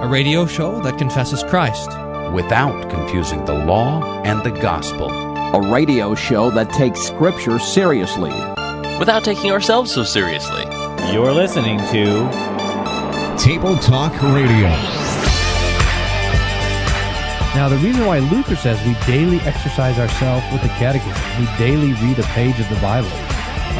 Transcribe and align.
a 0.00 0.06
radio 0.06 0.46
show 0.46 0.80
that 0.82 0.96
confesses 0.96 1.42
Christ. 1.42 1.90
without 2.32 2.90
confusing 2.90 3.42
the 3.46 3.54
law 3.54 4.22
and 4.22 4.44
the 4.44 4.50
gospel. 4.50 5.10
A 5.10 5.72
radio 5.72 6.14
show 6.14 6.50
that 6.50 6.70
takes 6.70 7.00
Scripture 7.00 7.58
seriously. 7.58 8.30
without 8.98 9.24
taking 9.24 9.50
ourselves 9.50 9.92
so 9.92 10.04
seriously. 10.04 10.62
You're 11.10 11.32
listening 11.32 11.78
to 11.90 12.28
Table 13.38 13.76
Talk 13.78 14.12
Radio. 14.22 14.68
Now, 17.56 17.68
the 17.70 17.78
reason 17.78 18.04
why 18.04 18.18
Luther 18.18 18.56
says 18.56 18.78
we 18.86 18.94
daily 19.06 19.40
exercise 19.40 19.98
ourselves 19.98 20.44
with 20.52 20.60
the 20.62 20.68
catechism, 20.76 21.22
we 21.40 21.46
daily 21.56 21.94
read 22.04 22.18
a 22.18 22.28
page 22.34 22.60
of 22.60 22.68
the 22.68 22.76
Bible, 22.82 23.08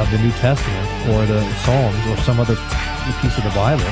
of 0.01 0.11
the 0.11 0.19
New 0.19 0.33
Testament, 0.41 0.89
or 1.11 1.27
the 1.27 1.43
Psalms, 1.65 2.07
or 2.09 2.17
some 2.23 2.41
other 2.41 2.57
piece 3.21 3.37
of 3.37 3.45
the 3.45 3.53
Bible, 3.55 3.85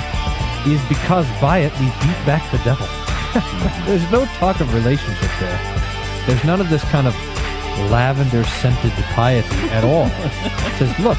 is 0.72 0.82
because 0.88 1.26
by 1.40 1.58
it 1.58 1.72
we 1.80 1.86
beat 1.86 2.20
back 2.26 2.50
the 2.50 2.58
devil. 2.58 2.86
There's 3.86 4.10
no 4.10 4.24
talk 4.38 4.60
of 4.60 4.72
relationship 4.74 5.30
there. 5.40 6.24
There's 6.26 6.44
none 6.44 6.60
of 6.60 6.70
this 6.70 6.82
kind 6.84 7.06
of 7.06 7.14
lavender 7.90 8.44
scented 8.44 8.92
piety 9.14 9.56
at 9.70 9.84
all. 9.84 10.06
It 10.06 10.78
says, 10.78 10.98
look, 10.98 11.18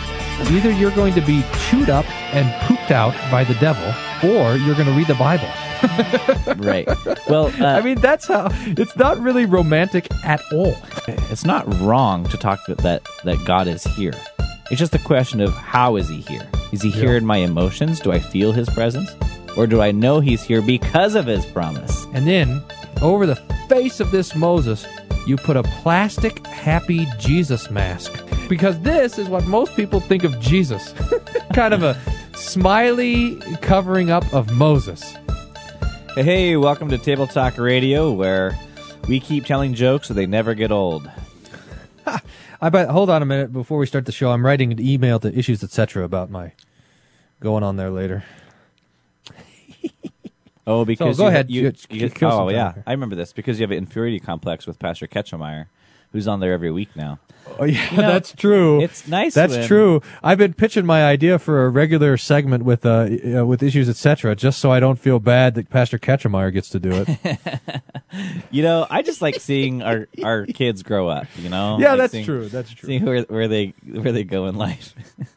either 0.52 0.72
you're 0.72 0.92
going 0.92 1.14
to 1.14 1.22
be 1.22 1.44
chewed 1.70 1.90
up 1.90 2.06
and 2.34 2.52
pooped 2.68 2.92
out 2.92 3.14
by 3.32 3.44
the 3.44 3.54
devil, 3.56 3.86
or 4.30 4.56
you're 4.58 4.76
going 4.76 4.88
to 4.88 4.94
read 4.94 5.08
the 5.08 5.16
Bible. 5.16 5.48
right. 6.58 6.88
Well, 7.30 7.48
uh, 7.62 7.78
I 7.78 7.82
mean, 7.82 8.00
that's 8.00 8.28
how 8.28 8.50
it's 8.66 8.96
not 8.96 9.20
really 9.20 9.46
romantic 9.46 10.08
at 10.24 10.42
all. 10.52 10.76
it's 11.08 11.46
not 11.46 11.72
wrong 11.80 12.24
to 12.30 12.38
talk 12.38 12.66
that, 12.66 12.80
that 12.80 13.08
that 13.24 13.44
God 13.46 13.68
is 13.68 13.84
here. 13.84 14.14
It's 14.72 14.80
just 14.80 14.96
a 14.96 15.00
question 15.00 15.40
of 15.40 15.54
how 15.54 15.96
is 15.96 16.10
He 16.10 16.22
here? 16.22 16.48
Is 16.72 16.82
He 16.82 16.90
here 16.90 17.16
in 17.16 17.26
my 17.26 17.38
emotions? 17.38 18.00
Do 18.00 18.12
I 18.12 18.20
feel 18.20 18.52
His 18.52 18.70
presence, 18.70 19.12
or 19.58 19.68
do 19.68 19.82
I 19.82 19.92
know 19.92 20.20
He's 20.20 20.44
here 20.44 20.62
because 20.62 21.16
of 21.16 21.26
His 21.26 21.46
promise? 21.46 22.06
And 22.14 22.28
then, 22.28 22.64
over 23.02 23.26
the 23.26 23.36
face 23.68 24.00
of 24.00 24.12
this 24.12 24.36
Moses, 24.36 24.86
you 25.26 25.36
put 25.36 25.58
a 25.58 25.64
plastic 25.64 26.46
happy 26.48 27.08
Jesus 27.20 27.70
mask. 27.70 28.14
Because 28.48 28.80
this 28.80 29.18
is 29.18 29.28
what 29.28 29.46
most 29.46 29.76
people 29.76 30.00
think 30.00 30.24
of 30.24 30.40
Jesus 30.40 30.94
kind 31.54 31.74
of 31.74 31.84
a 31.84 32.00
smiley 32.36 33.36
covering 33.62 34.10
up 34.10 34.32
of 34.34 34.52
Moses. 34.52 35.16
Hey, 36.16 36.56
welcome 36.56 36.90
to 36.90 36.98
Table 36.98 37.28
Talk 37.28 37.58
Radio, 37.58 38.12
where 38.12 38.58
we 39.08 39.20
keep 39.20 39.46
telling 39.46 39.74
jokes 39.74 40.08
so 40.08 40.14
they 40.14 40.26
never 40.26 40.54
get 40.54 40.72
old. 40.72 41.10
I 42.62 42.70
bet, 42.70 42.90
hold 42.90 43.10
on 43.10 43.22
a 43.22 43.26
minute 43.26 43.52
before 43.52 43.78
we 43.78 43.86
start 43.86 44.06
the 44.06 44.12
show. 44.12 44.32
I'm 44.32 44.46
writing 44.46 44.72
an 44.72 44.80
email 44.80 45.20
to 45.20 45.38
issues, 45.38 45.64
etc. 45.64 46.04
about 46.04 46.30
my 46.30 46.54
going 47.40 47.64
on 47.64 47.76
there 47.76 47.92
later. 47.92 48.24
Oh, 50.68 50.86
because 50.86 51.18
go 51.18 51.24
you, 51.24 51.30
ahead. 51.30 51.50
You, 51.50 51.72
You- 51.90 52.10
you- 52.10 52.12
oh, 52.24 52.50
yeah. 52.50 52.74
I 52.86 52.92
remember 52.92 53.16
this 53.16 53.34
because 53.34 53.58
you 53.60 53.64
have 53.64 53.72
an 53.72 53.78
inferiority 53.78 54.20
complex 54.20 54.68
with 54.68 54.78
Pastor 54.78 55.08
Ketchemeyer, 55.08 55.68
who's 56.12 56.28
on 56.28 56.40
there 56.42 56.52
every 56.54 56.72
week 56.72 56.90
now. 56.96 57.20
Oh 57.58 57.64
yeah, 57.64 57.90
You 57.92 57.98
know, 58.02 58.08
that's 58.10 58.34
true. 58.34 58.82
It's 58.82 59.08
nice. 59.08 59.34
That's 59.34 59.56
when- 59.56 59.68
true. 59.68 60.02
I've 60.22 60.38
been 60.38 60.54
pitching 60.54 60.86
my 60.86 61.06
idea 61.06 61.40
for 61.40 61.66
a 61.66 61.70
regular 61.70 62.18
segment 62.18 62.66
with 62.66 62.86
uh, 62.86 63.08
uh 63.40 63.46
with 63.46 63.64
issues, 63.64 63.88
etc. 63.88 64.36
Just 64.36 64.60
so 64.60 64.70
I 64.70 64.82
don't 64.82 65.00
feel 65.00 65.20
bad 65.20 65.56
that 65.56 65.70
Pastor 65.70 65.98
Ketchemeyer 65.98 66.52
gets 66.52 66.68
to 66.70 66.80
do 66.80 67.06
it. 67.08 67.40
You 68.52 68.64
know, 68.64 68.88
I 68.90 69.02
just 69.02 69.22
like 69.22 69.36
seeing 69.42 69.82
our 69.84 70.08
our 70.24 70.46
kids 70.46 70.82
grow 70.82 71.08
up. 71.10 71.28
You 71.38 71.50
know. 71.50 71.78
yeah, 71.80 71.90
Like 71.92 71.98
that's 72.00 72.12
seeing- 72.14 72.26
true. 72.26 72.48
That's 72.50 72.72
true. 72.72 72.88
Seeing 72.88 73.06
where 73.06 73.22
where 73.24 73.48
they 73.48 73.74
where 73.86 74.12
they 74.12 74.24
go 74.24 74.48
in 74.48 74.56
life. 74.56 74.94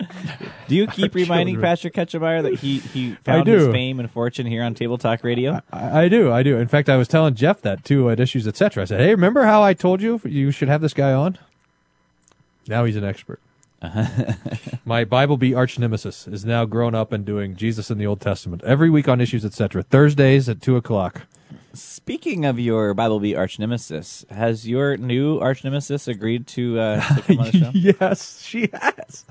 do 0.68 0.74
you 0.74 0.86
keep 0.86 1.14
Our 1.14 1.22
reminding 1.22 1.54
children. 1.54 1.70
Pastor 1.70 1.90
Ketchemeyer 1.90 2.42
that 2.42 2.54
he 2.54 2.78
he 2.78 3.12
found 3.24 3.46
his 3.46 3.68
fame 3.68 4.00
and 4.00 4.10
fortune 4.10 4.46
here 4.46 4.62
on 4.62 4.74
Table 4.74 4.98
Talk 4.98 5.22
Radio? 5.24 5.60
I, 5.72 6.04
I 6.04 6.08
do, 6.08 6.32
I 6.32 6.42
do. 6.42 6.58
In 6.58 6.68
fact, 6.68 6.88
I 6.88 6.96
was 6.96 7.08
telling 7.08 7.34
Jeff 7.34 7.60
that 7.62 7.84
too 7.84 8.10
at 8.10 8.20
issues, 8.20 8.46
etc. 8.48 8.82
I 8.82 8.86
said, 8.86 9.00
"Hey, 9.00 9.10
remember 9.10 9.44
how 9.44 9.62
I 9.62 9.72
told 9.74 10.02
you 10.02 10.20
you 10.24 10.50
should 10.50 10.68
have 10.68 10.80
this 10.80 10.94
guy 10.94 11.12
on?" 11.12 11.38
Now 12.66 12.84
he's 12.84 12.96
an 12.96 13.04
expert. 13.04 13.40
My 14.84 15.04
Bible 15.04 15.36
Bee 15.36 15.54
arch 15.54 15.78
nemesis 15.78 16.26
is 16.26 16.44
now 16.44 16.64
grown 16.64 16.94
up 16.94 17.12
and 17.12 17.24
doing 17.24 17.54
Jesus 17.54 17.90
in 17.90 17.98
the 17.98 18.06
Old 18.06 18.20
Testament 18.20 18.62
every 18.64 18.88
week 18.90 19.08
on 19.08 19.20
issues, 19.20 19.44
etc. 19.44 19.82
Thursdays 19.82 20.48
at 20.48 20.62
two 20.62 20.76
o'clock. 20.76 21.22
Speaking 21.74 22.44
of 22.44 22.58
your 22.58 22.94
Bible 22.94 23.20
Bee 23.20 23.34
arch 23.34 23.58
nemesis, 23.58 24.24
has 24.30 24.66
your 24.68 24.96
new 24.96 25.38
arch 25.40 25.64
nemesis 25.64 26.06
agreed 26.06 26.46
to, 26.48 26.78
uh, 26.78 27.14
to 27.16 27.22
come 27.22 27.38
on 27.40 27.44
the 27.46 27.52
show? 27.58 27.70
yes, 27.74 28.40
she 28.42 28.68
has. 28.72 29.24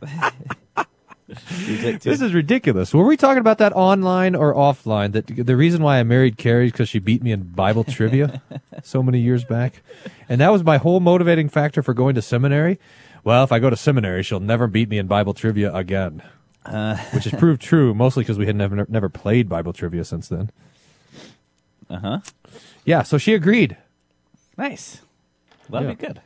Is 1.29 1.83
it 1.83 2.01
too- 2.01 2.09
This 2.09 2.21
is 2.21 2.33
ridiculous. 2.33 2.93
Were 2.93 3.05
we 3.05 3.15
talking 3.17 3.39
about 3.39 3.57
that 3.59 3.71
online 3.73 4.35
or 4.35 4.53
offline? 4.53 5.13
That 5.13 5.27
the 5.27 5.55
reason 5.55 5.81
why 5.83 5.99
I 5.99 6.03
married 6.03 6.37
Carrie 6.37 6.65
is 6.67 6.71
because 6.71 6.89
she 6.89 6.99
beat 6.99 7.23
me 7.23 7.31
in 7.31 7.43
Bible 7.43 7.83
trivia 7.83 8.41
so 8.83 9.01
many 9.01 9.19
years 9.19 9.43
back, 9.45 9.81
and 10.27 10.41
that 10.41 10.51
was 10.51 10.63
my 10.63 10.77
whole 10.77 10.99
motivating 10.99 11.49
factor 11.49 11.81
for 11.81 11.93
going 11.93 12.15
to 12.15 12.21
seminary. 12.21 12.79
Well, 13.23 13.43
if 13.43 13.51
I 13.53 13.59
go 13.59 13.69
to 13.69 13.77
seminary, 13.77 14.21
she'll 14.23 14.41
never 14.41 14.67
beat 14.67 14.89
me 14.89 14.97
in 14.97 15.07
Bible 15.07 15.33
trivia 15.33 15.73
again, 15.73 16.21
Uh. 16.65 16.97
which 17.13 17.23
has 17.23 17.33
proved 17.39 17.61
true 17.61 17.93
mostly 17.93 18.23
because 18.23 18.37
we 18.37 18.45
had 18.45 18.55
never 18.57 18.85
never 18.89 19.07
played 19.09 19.47
Bible 19.47 19.71
trivia 19.73 20.03
since 20.03 20.27
then. 20.27 20.49
uh 21.89 21.99
huh. 21.99 22.19
Yeah, 22.85 23.03
so 23.03 23.17
she 23.17 23.33
agreed. 23.33 23.77
Nice. 24.57 25.01
That'll 25.69 25.87
Yeah. 25.87 25.93
be 25.95 26.05
good. 26.05 26.21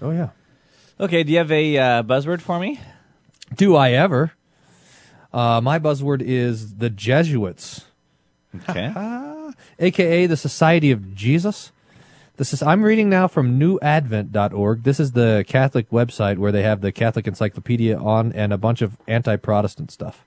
Oh 0.00 0.12
yeah. 0.12 0.28
Okay, 1.00 1.24
do 1.24 1.32
you 1.32 1.38
have 1.38 1.50
a 1.50 1.76
uh, 1.78 2.02
buzzword 2.04 2.40
for 2.40 2.60
me? 2.60 2.78
Do 3.54 3.76
I 3.76 3.92
ever? 3.92 4.32
Uh, 5.32 5.60
my 5.60 5.78
buzzword 5.78 6.22
is 6.22 6.76
the 6.76 6.90
Jesuits. 6.90 7.84
Okay. 8.68 8.92
aka 9.78 10.26
the 10.26 10.36
Society 10.36 10.90
of 10.90 11.14
Jesus. 11.14 11.72
This 12.36 12.54
is 12.54 12.62
I'm 12.62 12.82
reading 12.82 13.10
now 13.10 13.28
from 13.28 13.60
newadvent.org. 13.60 14.82
This 14.82 14.98
is 14.98 15.12
the 15.12 15.44
Catholic 15.46 15.90
website 15.90 16.38
where 16.38 16.52
they 16.52 16.62
have 16.62 16.80
the 16.80 16.90
Catholic 16.90 17.26
Encyclopedia 17.26 17.98
on 17.98 18.32
and 18.32 18.52
a 18.52 18.58
bunch 18.58 18.80
of 18.80 18.96
anti-Protestant 19.06 19.90
stuff. 19.90 20.24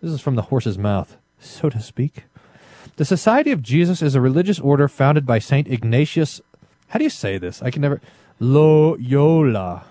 This 0.00 0.12
is 0.12 0.20
from 0.20 0.36
the 0.36 0.42
horse's 0.42 0.78
mouth, 0.78 1.16
so 1.40 1.68
to 1.68 1.80
speak. 1.80 2.24
The 2.96 3.04
Society 3.04 3.50
of 3.50 3.62
Jesus 3.62 4.00
is 4.00 4.14
a 4.14 4.20
religious 4.20 4.60
order 4.60 4.86
founded 4.88 5.26
by 5.26 5.38
Saint 5.38 5.68
Ignatius. 5.68 6.40
How 6.88 6.98
do 6.98 7.04
you 7.04 7.10
say 7.10 7.36
this? 7.36 7.62
I 7.62 7.70
can 7.70 7.82
never. 7.82 8.00
Loyola. 8.38 9.84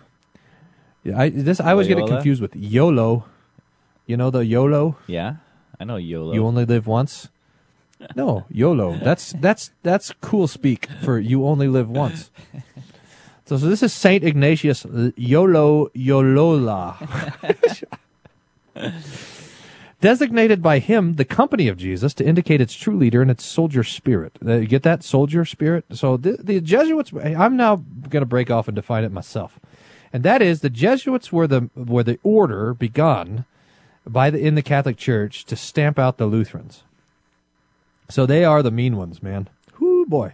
Yeah, 1.04 1.20
I 1.20 1.30
this 1.30 1.60
I 1.60 1.72
always 1.72 1.88
get 1.88 1.98
it 1.98 2.02
Loyola? 2.02 2.18
confused 2.18 2.42
with 2.42 2.56
YOLO. 2.56 3.26
You 4.06 4.18
know 4.18 4.30
the 4.32 4.46
YOLO. 4.46 4.98
yeah, 5.08 5.36
I 5.80 5.84
know 5.86 5.98
YOLO. 5.98 6.34
You 6.34 6.46
only 6.46 6.66
live 6.66 6.88
once. 6.88 7.30
No, 8.16 8.46
YOLO. 8.50 8.98
That's 8.98 9.34
that's 9.34 9.72
that's 9.84 10.14
cool 10.22 10.48
speak 10.48 10.88
for 11.04 11.20
you 11.20 11.46
only 11.46 11.68
live 11.68 11.90
once. 11.90 12.32
So, 13.46 13.58
so 13.58 13.68
this 13.68 13.82
is 13.84 13.92
Saint 13.94 14.24
Ignatius 14.24 14.86
YOLO 15.18 15.88
Yolola. 15.96 16.96
Designated 20.02 20.62
by 20.62 20.80
him, 20.80 21.16
the 21.16 21.26
company 21.26 21.68
of 21.68 21.76
Jesus, 21.76 22.14
to 22.14 22.26
indicate 22.26 22.62
its 22.62 22.74
true 22.74 22.96
leader 22.96 23.22
and 23.22 23.30
its 23.30 23.44
soldier 23.44 23.84
spirit. 23.84 24.38
Uh, 24.46 24.54
you 24.58 24.68
get 24.68 24.84
that 24.84 25.04
soldier 25.04 25.44
spirit? 25.44 25.84
So 25.92 26.16
the, 26.16 26.38
the 26.40 26.62
Jesuits. 26.62 27.12
I'm 27.22 27.58
now 27.58 27.78
going 28.08 28.22
to 28.22 28.26
break 28.26 28.50
off 28.50 28.70
and 28.70 28.76
define 28.76 29.04
it 29.04 29.12
myself, 29.12 29.60
and 30.12 30.24
that 30.24 30.42
is 30.42 30.62
the 30.62 30.70
Jesuits 30.70 31.32
were 31.32 31.48
the 31.48 31.70
were 31.76 32.04
the 32.04 32.20
order 32.24 32.74
begun 32.74 33.46
by 34.06 34.30
the 34.30 34.40
in 34.40 34.56
the 34.56 34.62
Catholic 34.62 34.98
Church 34.98 35.46
to 35.46 35.56
stamp 35.56 36.00
out 36.00 36.18
the 36.18 36.26
Lutherans. 36.26 36.84
So 38.10 38.26
they 38.26 38.44
are 38.44 38.64
the 38.64 38.72
mean 38.72 38.98
ones, 38.98 39.22
man. 39.22 39.50
Whoo 39.80 40.06
boy. 40.06 40.34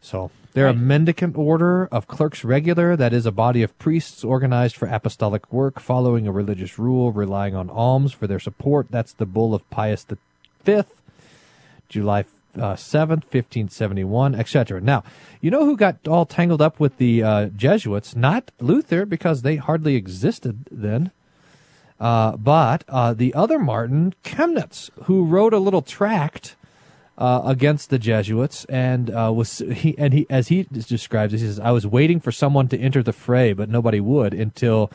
So 0.00 0.30
they're 0.54 0.68
a 0.68 0.74
mendicant 0.74 1.36
order 1.36 1.86
of 1.86 2.06
clerks 2.06 2.44
regular, 2.44 2.94
that 2.94 3.12
is 3.12 3.26
a 3.26 3.32
body 3.32 3.62
of 3.64 3.76
priests 3.80 4.22
organized 4.22 4.76
for 4.76 4.86
apostolic 4.86 5.52
work, 5.52 5.80
following 5.80 6.28
a 6.28 6.32
religious 6.32 6.78
rule, 6.78 7.10
relying 7.10 7.56
on 7.56 7.68
alms 7.68 8.12
for 8.12 8.28
their 8.28 8.38
support. 8.38 8.86
That's 8.88 9.12
the 9.12 9.26
bull 9.26 9.52
of 9.52 9.68
Pius 9.70 10.06
V, 10.64 10.82
July 11.88 12.24
uh, 12.56 12.74
7th, 12.74 13.24
1571, 13.30 14.34
etc. 14.34 14.80
Now, 14.80 15.02
you 15.40 15.50
know 15.50 15.64
who 15.64 15.76
got 15.76 16.06
all 16.06 16.26
tangled 16.26 16.62
up 16.62 16.80
with 16.80 16.98
the 16.98 17.22
uh, 17.22 17.46
Jesuits? 17.46 18.16
Not 18.16 18.50
Luther, 18.60 19.06
because 19.06 19.42
they 19.42 19.56
hardly 19.56 19.96
existed 19.96 20.68
then. 20.70 21.10
Uh, 22.00 22.36
but 22.36 22.84
uh, 22.88 23.14
the 23.14 23.32
other 23.34 23.58
Martin, 23.58 24.14
Chemnitz, 24.24 24.90
who 25.04 25.24
wrote 25.24 25.54
a 25.54 25.58
little 25.58 25.82
tract 25.82 26.56
uh, 27.16 27.42
against 27.44 27.90
the 27.90 27.98
Jesuits, 27.98 28.64
and 28.66 29.10
uh, 29.10 29.32
was 29.34 29.58
he 29.58 29.96
and 29.96 30.12
he 30.12 30.26
as 30.28 30.48
he 30.48 30.64
describes 30.64 31.32
it, 31.32 31.40
he 31.40 31.46
says, 31.46 31.60
"I 31.60 31.70
was 31.70 31.86
waiting 31.86 32.18
for 32.18 32.32
someone 32.32 32.68
to 32.68 32.78
enter 32.78 33.02
the 33.02 33.12
fray, 33.12 33.52
but 33.52 33.68
nobody 33.68 34.00
would 34.00 34.34
until 34.34 34.90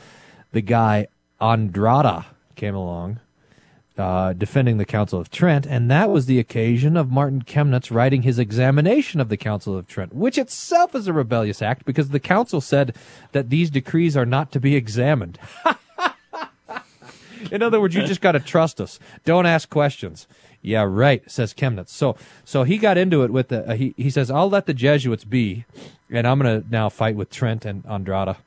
the 0.52 0.62
guy 0.62 1.08
Andrada 1.40 2.26
came 2.56 2.76
along." 2.76 3.20
Uh, 4.00 4.32
defending 4.32 4.78
the 4.78 4.86
Council 4.86 5.20
of 5.20 5.30
Trent, 5.30 5.66
and 5.66 5.92
that 5.92 6.10
was 6.10 6.26
the 6.26 6.40
occasion 6.40 6.96
of 6.96 7.12
Martin 7.12 7.42
Chemnitz 7.42 7.92
writing 7.92 8.22
his 8.22 8.40
examination 8.40 9.20
of 9.20 9.28
the 9.28 9.36
Council 9.36 9.78
of 9.78 9.88
Trent, 9.88 10.16
which 10.16 10.38
itself 10.38 10.96
is 10.96 11.08
a 11.08 11.12
rebellious 11.12 11.62
act 11.62 11.84
because 11.84 12.10
the 12.10 12.20
council 12.20 12.62
said 12.62 12.96
that 13.34 13.50
these 13.50 13.70
decrees 13.70 14.16
are 14.16 14.26
not 14.26 14.54
to 14.54 14.60
be 14.62 14.78
examined. 14.78 15.38
In 17.52 17.62
other 17.62 17.82
words, 17.82 17.94
you 17.94 18.06
just 18.06 18.22
got 18.22 18.32
to 18.34 18.40
trust 18.40 18.80
us. 18.80 19.00
Don't 19.26 19.46
ask 19.46 19.70
questions. 19.70 20.28
Yeah, 20.62 20.84
right. 20.84 21.30
Says 21.30 21.54
Chemnitz. 21.54 21.90
So, 21.90 22.16
so 22.46 22.64
he 22.64 22.78
got 22.78 22.98
into 22.98 23.24
it 23.24 23.32
with 23.32 23.50
the. 23.50 23.70
Uh, 23.70 23.76
he 23.76 23.94
he 23.98 24.10
says, 24.10 24.32
"I'll 24.32 24.50
let 24.50 24.66
the 24.66 24.74
Jesuits 24.74 25.26
be, 25.26 25.66
and 26.10 26.26
I'm 26.26 26.40
going 26.40 26.62
to 26.62 26.70
now 26.70 26.88
fight 26.88 27.16
with 27.16 27.30
Trent 27.30 27.66
and 27.66 27.84
Andrada." 27.84 28.38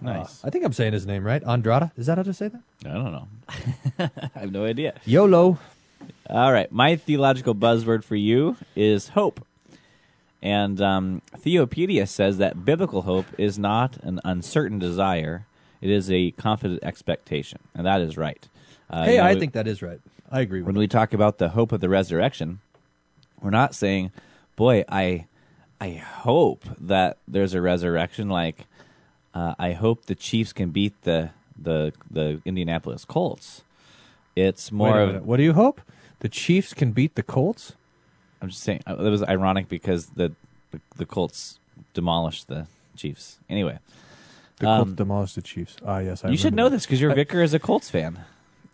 Nice. 0.00 0.44
Uh, 0.44 0.46
I 0.46 0.50
think 0.50 0.64
I'm 0.64 0.72
saying 0.72 0.92
his 0.92 1.06
name 1.06 1.24
right. 1.24 1.42
Andrada. 1.42 1.90
Is 1.96 2.06
that 2.06 2.18
how 2.18 2.22
to 2.22 2.32
say 2.32 2.48
that? 2.48 2.62
I 2.86 2.92
don't 2.94 3.12
know. 3.12 3.28
I 4.34 4.40
have 4.40 4.52
no 4.52 4.64
idea. 4.64 4.94
YOLO. 5.04 5.58
All 6.30 6.52
right. 6.52 6.70
My 6.70 6.96
theological 6.96 7.54
buzzword 7.54 8.04
for 8.04 8.16
you 8.16 8.56
is 8.76 9.08
hope. 9.08 9.44
And 10.40 10.80
um, 10.80 11.22
Theopedia 11.36 12.06
says 12.06 12.38
that 12.38 12.64
biblical 12.64 13.02
hope 13.02 13.26
is 13.38 13.58
not 13.58 13.96
an 13.98 14.20
uncertain 14.24 14.78
desire, 14.78 15.46
it 15.80 15.90
is 15.90 16.10
a 16.10 16.30
confident 16.32 16.82
expectation. 16.84 17.58
And 17.74 17.86
that 17.86 18.00
is 18.00 18.16
right. 18.16 18.46
Uh, 18.90 19.04
hey, 19.04 19.12
you 19.12 19.18
know, 19.18 19.24
I 19.24 19.38
think 19.38 19.52
that 19.54 19.66
is 19.66 19.82
right. 19.82 20.00
I 20.30 20.40
agree 20.40 20.60
with 20.60 20.66
when 20.66 20.76
we 20.76 20.86
talk 20.86 21.12
about 21.12 21.38
the 21.38 21.50
hope 21.50 21.72
of 21.72 21.80
the 21.80 21.88
resurrection, 21.88 22.60
we're 23.40 23.50
not 23.50 23.74
saying, 23.74 24.12
boy, 24.56 24.84
I, 24.88 25.26
I 25.80 25.90
hope 25.92 26.64
that 26.80 27.18
there's 27.26 27.54
a 27.54 27.60
resurrection. 27.60 28.28
Like, 28.28 28.66
uh, 29.34 29.54
I 29.58 29.72
hope 29.72 30.06
the 30.06 30.14
Chiefs 30.14 30.52
can 30.52 30.70
beat 30.70 31.00
the, 31.02 31.30
the, 31.60 31.92
the 32.10 32.40
Indianapolis 32.44 33.04
Colts. 33.04 33.62
It's 34.36 34.70
more 34.70 35.00
of. 35.00 35.26
What 35.26 35.36
do 35.38 35.42
you 35.42 35.52
hope? 35.54 35.80
The 36.20 36.28
Chiefs 36.28 36.72
can 36.74 36.92
beat 36.92 37.14
the 37.16 37.22
Colts? 37.22 37.72
I'm 38.40 38.50
just 38.50 38.62
saying 38.62 38.82
that 38.86 38.98
was 38.98 39.22
ironic 39.24 39.68
because 39.68 40.06
the 40.10 40.32
the, 40.70 40.80
the 40.96 41.06
Colts 41.06 41.58
demolished 41.94 42.46
the 42.48 42.66
Chiefs. 42.96 43.38
Anyway, 43.48 43.78
The 44.58 44.66
Colts 44.66 44.90
Um, 44.90 44.94
demolished 44.94 45.34
the 45.34 45.42
Chiefs. 45.42 45.76
Ah, 45.84 45.98
yes. 45.98 46.24
I 46.24 46.28
you 46.28 46.36
should 46.36 46.54
know 46.54 46.68
that. 46.68 46.76
this 46.76 46.86
because 46.86 47.00
your 47.00 47.14
vicar 47.14 47.42
is 47.42 47.54
a 47.54 47.58
Colts 47.58 47.90
fan. 47.90 48.20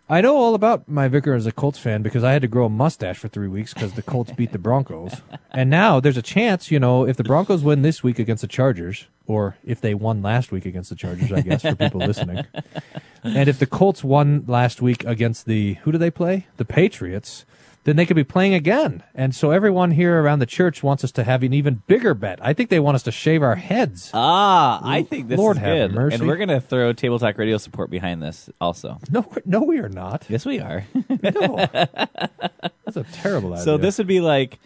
I 0.07 0.21
know 0.21 0.35
all 0.37 0.53
about 0.53 0.87
my 0.87 1.07
vicar 1.07 1.33
as 1.33 1.47
a 1.47 1.51
Colts 1.51 1.79
fan 1.79 2.03
because 2.03 2.23
I 2.23 2.31
had 2.33 2.43
to 2.43 2.47
grow 2.47 2.65
a 2.65 2.69
mustache 2.69 3.17
for 3.17 3.27
three 3.27 3.47
weeks 3.47 3.73
because 3.73 3.93
the 3.93 4.03
Colts 4.03 4.31
beat 4.33 4.51
the 4.51 4.59
Broncos. 4.59 5.21
And 5.51 5.69
now 5.69 5.99
there's 6.01 6.17
a 6.17 6.21
chance, 6.21 6.69
you 6.69 6.79
know, 6.79 7.07
if 7.07 7.15
the 7.17 7.23
Broncos 7.23 7.63
win 7.63 7.81
this 7.81 8.03
week 8.03 8.19
against 8.19 8.41
the 8.41 8.47
Chargers, 8.47 9.07
or 9.27 9.57
if 9.65 9.81
they 9.81 9.93
won 9.93 10.21
last 10.21 10.51
week 10.51 10.65
against 10.65 10.89
the 10.89 10.95
Chargers, 10.95 11.31
I 11.31 11.41
guess, 11.41 11.61
for 11.61 11.75
people 11.75 11.99
listening. 11.99 12.45
And 13.23 13.49
if 13.49 13.57
the 13.59 13.65
Colts 13.65 14.03
won 14.03 14.45
last 14.47 14.81
week 14.81 15.03
against 15.03 15.45
the, 15.45 15.75
who 15.83 15.91
do 15.91 15.97
they 15.97 16.11
play? 16.11 16.47
The 16.57 16.65
Patriots. 16.65 17.45
Then 17.85 17.97
they 17.97 18.07
could 18.07 18.15
be 18.15 18.23
playing 18.23 18.55
again. 18.55 19.03
And 19.13 19.35
so 19.35 19.51
everyone 19.51 19.91
here 19.91 20.19
around 20.19 20.39
the 20.39 20.47
church 20.47 20.81
wants 20.81 21.03
us 21.03 21.11
to 21.13 21.23
have 21.23 21.43
an 21.43 21.53
even 21.53 21.83
bigger 21.85 22.15
bet. 22.15 22.39
I 22.41 22.53
think 22.53 22.71
they 22.71 22.79
want 22.79 22.95
us 22.95 23.03
to 23.03 23.11
shave 23.11 23.43
our 23.43 23.53
heads. 23.53 24.09
Ah, 24.11 24.79
I 24.83 25.03
think 25.03 25.27
this 25.27 25.37
Lord 25.37 25.57
is 25.57 25.61
have 25.61 25.89
good, 25.89 25.95
mercy. 25.95 26.15
and 26.15 26.27
we're 26.27 26.37
gonna 26.37 26.59
throw 26.59 26.93
Table 26.93 27.19
Talk 27.19 27.37
Radio 27.37 27.57
support 27.59 27.91
behind 27.91 28.23
this 28.23 28.49
also. 28.59 28.97
No, 29.11 29.31
no, 29.45 29.61
we 29.61 29.77
are 29.77 29.89
not. 29.89 30.25
Yes, 30.29 30.47
we 30.47 30.59
are. 30.59 30.83
No. 31.21 31.57
That's 32.85 32.97
a 32.97 33.03
terrible 33.13 33.53
idea. 33.53 33.63
so 33.63 33.77
this 33.77 33.99
would 33.99 34.07
be 34.07 34.19
like 34.19 34.57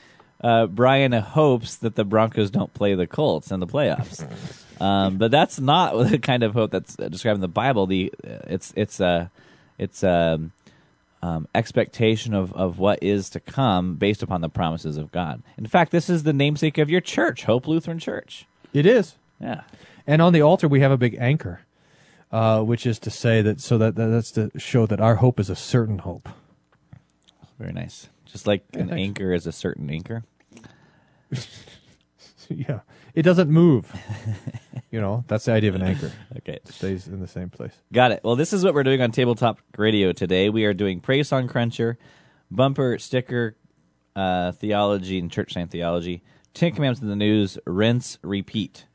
uh, 0.42 0.68
Brian 0.68 1.12
hopes 1.12 1.76
that 1.78 1.96
the 1.96 2.06
Broncos 2.06 2.50
don't 2.50 2.74
play 2.74 2.96
the 2.96 3.08
Colts 3.08 3.52
in 3.52 3.60
the 3.60 3.68
playoffs. 3.68 4.26
Um, 4.80 5.18
but 5.18 5.30
that's 5.30 5.60
not 5.60 5.92
the 6.10 6.18
kind 6.18 6.42
of 6.42 6.54
hope 6.54 6.72
that's 6.72 6.96
described 6.96 7.36
in 7.36 7.42
the 7.42 7.50
Bible. 7.50 7.86
The 7.86 8.14
it's 8.24 8.72
it's 8.78 9.02
a 9.02 9.30
it's 9.78 10.04
a 10.04 10.40
um, 11.22 11.48
expectation 11.54 12.34
of, 12.34 12.54
of 12.54 12.80
what 12.80 13.00
is 13.02 13.30
to 13.32 13.40
come 13.40 13.96
based 13.96 14.24
upon 14.24 14.42
the 14.42 14.50
promises 14.50 14.98
of 14.98 15.12
God. 15.12 15.44
In 15.58 15.66
fact, 15.66 15.92
this 15.92 16.10
is 16.10 16.24
the 16.24 16.34
namesake 16.34 16.78
of 16.78 16.90
your 16.90 17.02
church, 17.02 17.44
Hope 17.44 17.68
Lutheran 17.68 18.00
Church. 18.00 18.48
It 18.74 18.86
is. 18.86 19.16
Yeah. 19.40 19.62
And 20.08 20.22
on 20.22 20.34
the 20.34 20.42
altar, 20.42 20.68
we 20.68 20.80
have 20.80 20.92
a 20.92 20.98
big 20.98 21.18
anchor, 21.20 21.62
uh, 22.32 22.62
which 22.62 22.86
is 22.86 23.00
to 23.00 23.10
say 23.10 23.42
that 23.42 23.60
so 23.60 23.78
that, 23.78 23.96
that 23.96 24.08
that's 24.08 24.32
to 24.32 24.52
show 24.58 24.86
that 24.86 25.02
our 25.02 25.16
hope 25.16 25.40
is 25.40 25.50
a 25.50 25.56
certain 25.56 26.00
hope. 26.00 26.30
Very 27.58 27.74
nice. 27.74 28.10
Just 28.32 28.48
like 28.48 28.64
an 28.74 28.92
anchor 28.92 29.34
is 29.34 29.48
a 29.48 29.52
certain 29.52 29.90
anchor. 29.90 30.24
yeah, 32.50 32.80
it 33.14 33.24
doesn't 33.24 33.50
move. 33.50 33.92
you 34.92 35.02
know, 35.02 35.24
that's 35.28 35.46
the 35.46 35.52
idea 35.52 35.70
of 35.70 35.76
an 35.76 35.82
anchor. 35.84 36.12
Okay. 36.38 36.54
It 36.54 36.68
stays 36.68 37.08
in 37.08 37.20
the 37.20 37.28
same 37.28 37.50
place. 37.50 37.74
Got 37.92 38.12
it. 38.12 38.22
Well, 38.24 38.36
this 38.36 38.54
is 38.54 38.64
what 38.64 38.74
we're 38.74 38.84
doing 38.84 39.02
on 39.02 39.12
Table 39.12 39.36
Talk 39.36 39.60
Radio 39.78 40.12
today. 40.12 40.50
We 40.50 40.66
are 40.66 40.74
doing 40.74 41.00
Praise 41.00 41.28
Song 41.28 41.48
Cruncher, 41.48 41.98
Bumper 42.52 42.98
Sticker 43.00 43.56
uh, 44.16 44.52
Theology, 44.52 45.20
and 45.20 45.32
Church 45.32 45.54
Sign 45.54 45.68
Theology, 45.68 46.24
Ten 46.54 46.72
Commandments 46.74 47.02
in 47.02 47.10
the 47.10 47.16
News, 47.16 47.58
Rinse, 47.66 48.18
Repeat. 48.22 48.86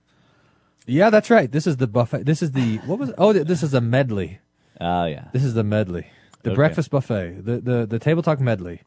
Yeah, 0.86 1.10
that's 1.10 1.30
right. 1.30 1.50
This 1.50 1.66
is 1.66 1.78
the 1.78 1.86
buffet. 1.86 2.24
This 2.26 2.42
is 2.42 2.52
the 2.52 2.76
what 2.78 2.98
was? 2.98 3.12
Oh, 3.16 3.32
th- 3.32 3.46
this 3.46 3.62
is 3.62 3.72
a 3.72 3.80
medley. 3.80 4.40
Oh, 4.80 5.06
yeah. 5.06 5.28
This 5.32 5.44
is 5.44 5.54
the 5.54 5.64
medley, 5.64 6.06
the 6.42 6.50
Okay. 6.50 6.56
breakfast 6.56 6.90
buffet, 6.90 7.44
the 7.44 7.60
the 7.60 7.86
the 7.86 7.98
table 7.98 8.22
talk 8.22 8.38
medley. 8.40 8.82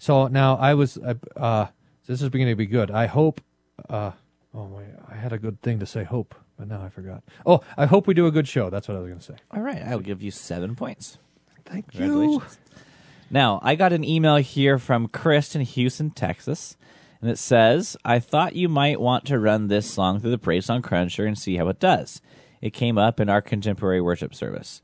So 0.00 0.28
now 0.28 0.56
I 0.56 0.72
was. 0.74 0.96
Uh, 0.96 1.14
uh, 1.36 1.66
this 2.06 2.22
is 2.22 2.28
beginning 2.30 2.52
to 2.52 2.56
be 2.56 2.66
good. 2.66 2.90
I 2.90 3.06
hope. 3.06 3.42
Uh, 3.88 4.12
oh 4.54 4.64
wait, 4.64 4.86
I 5.06 5.14
had 5.14 5.34
a 5.34 5.38
good 5.38 5.60
thing 5.60 5.78
to 5.80 5.86
say. 5.86 6.04
Hope, 6.04 6.34
but 6.58 6.68
now 6.68 6.82
I 6.82 6.88
forgot. 6.88 7.22
Oh, 7.44 7.60
I 7.76 7.84
hope 7.84 8.06
we 8.06 8.14
do 8.14 8.26
a 8.26 8.30
good 8.30 8.48
show. 8.48 8.70
That's 8.70 8.88
what 8.88 8.96
I 8.96 9.00
was 9.00 9.08
going 9.08 9.20
to 9.20 9.24
say. 9.24 9.36
All 9.50 9.60
right. 9.60 9.82
I'll 9.82 10.00
give 10.00 10.22
you 10.22 10.30
seven 10.30 10.74
points. 10.74 11.18
Thank 11.66 11.92
Congratulations. 11.92 12.58
Now, 13.30 13.60
I 13.62 13.74
got 13.74 13.92
an 13.92 14.02
email 14.02 14.36
here 14.36 14.78
from 14.78 15.06
Chris 15.06 15.54
in 15.54 15.60
Houston, 15.60 16.10
Texas, 16.10 16.78
and 17.20 17.30
it 17.30 17.38
says, 17.38 17.96
I 18.02 18.18
thought 18.20 18.56
you 18.56 18.68
might 18.68 19.00
want 19.00 19.26
to 19.26 19.38
run 19.38 19.68
this 19.68 19.88
song 19.88 20.18
through 20.18 20.32
the 20.32 20.38
Praise 20.38 20.64
Song 20.64 20.80
Cruncher 20.80 21.26
and 21.26 21.38
see 21.38 21.56
how 21.56 21.68
it 21.68 21.78
does. 21.78 22.22
It 22.62 22.70
came 22.70 22.96
up 22.98 23.20
in 23.20 23.28
our 23.28 23.42
contemporary 23.42 24.00
worship 24.00 24.34
service. 24.34 24.80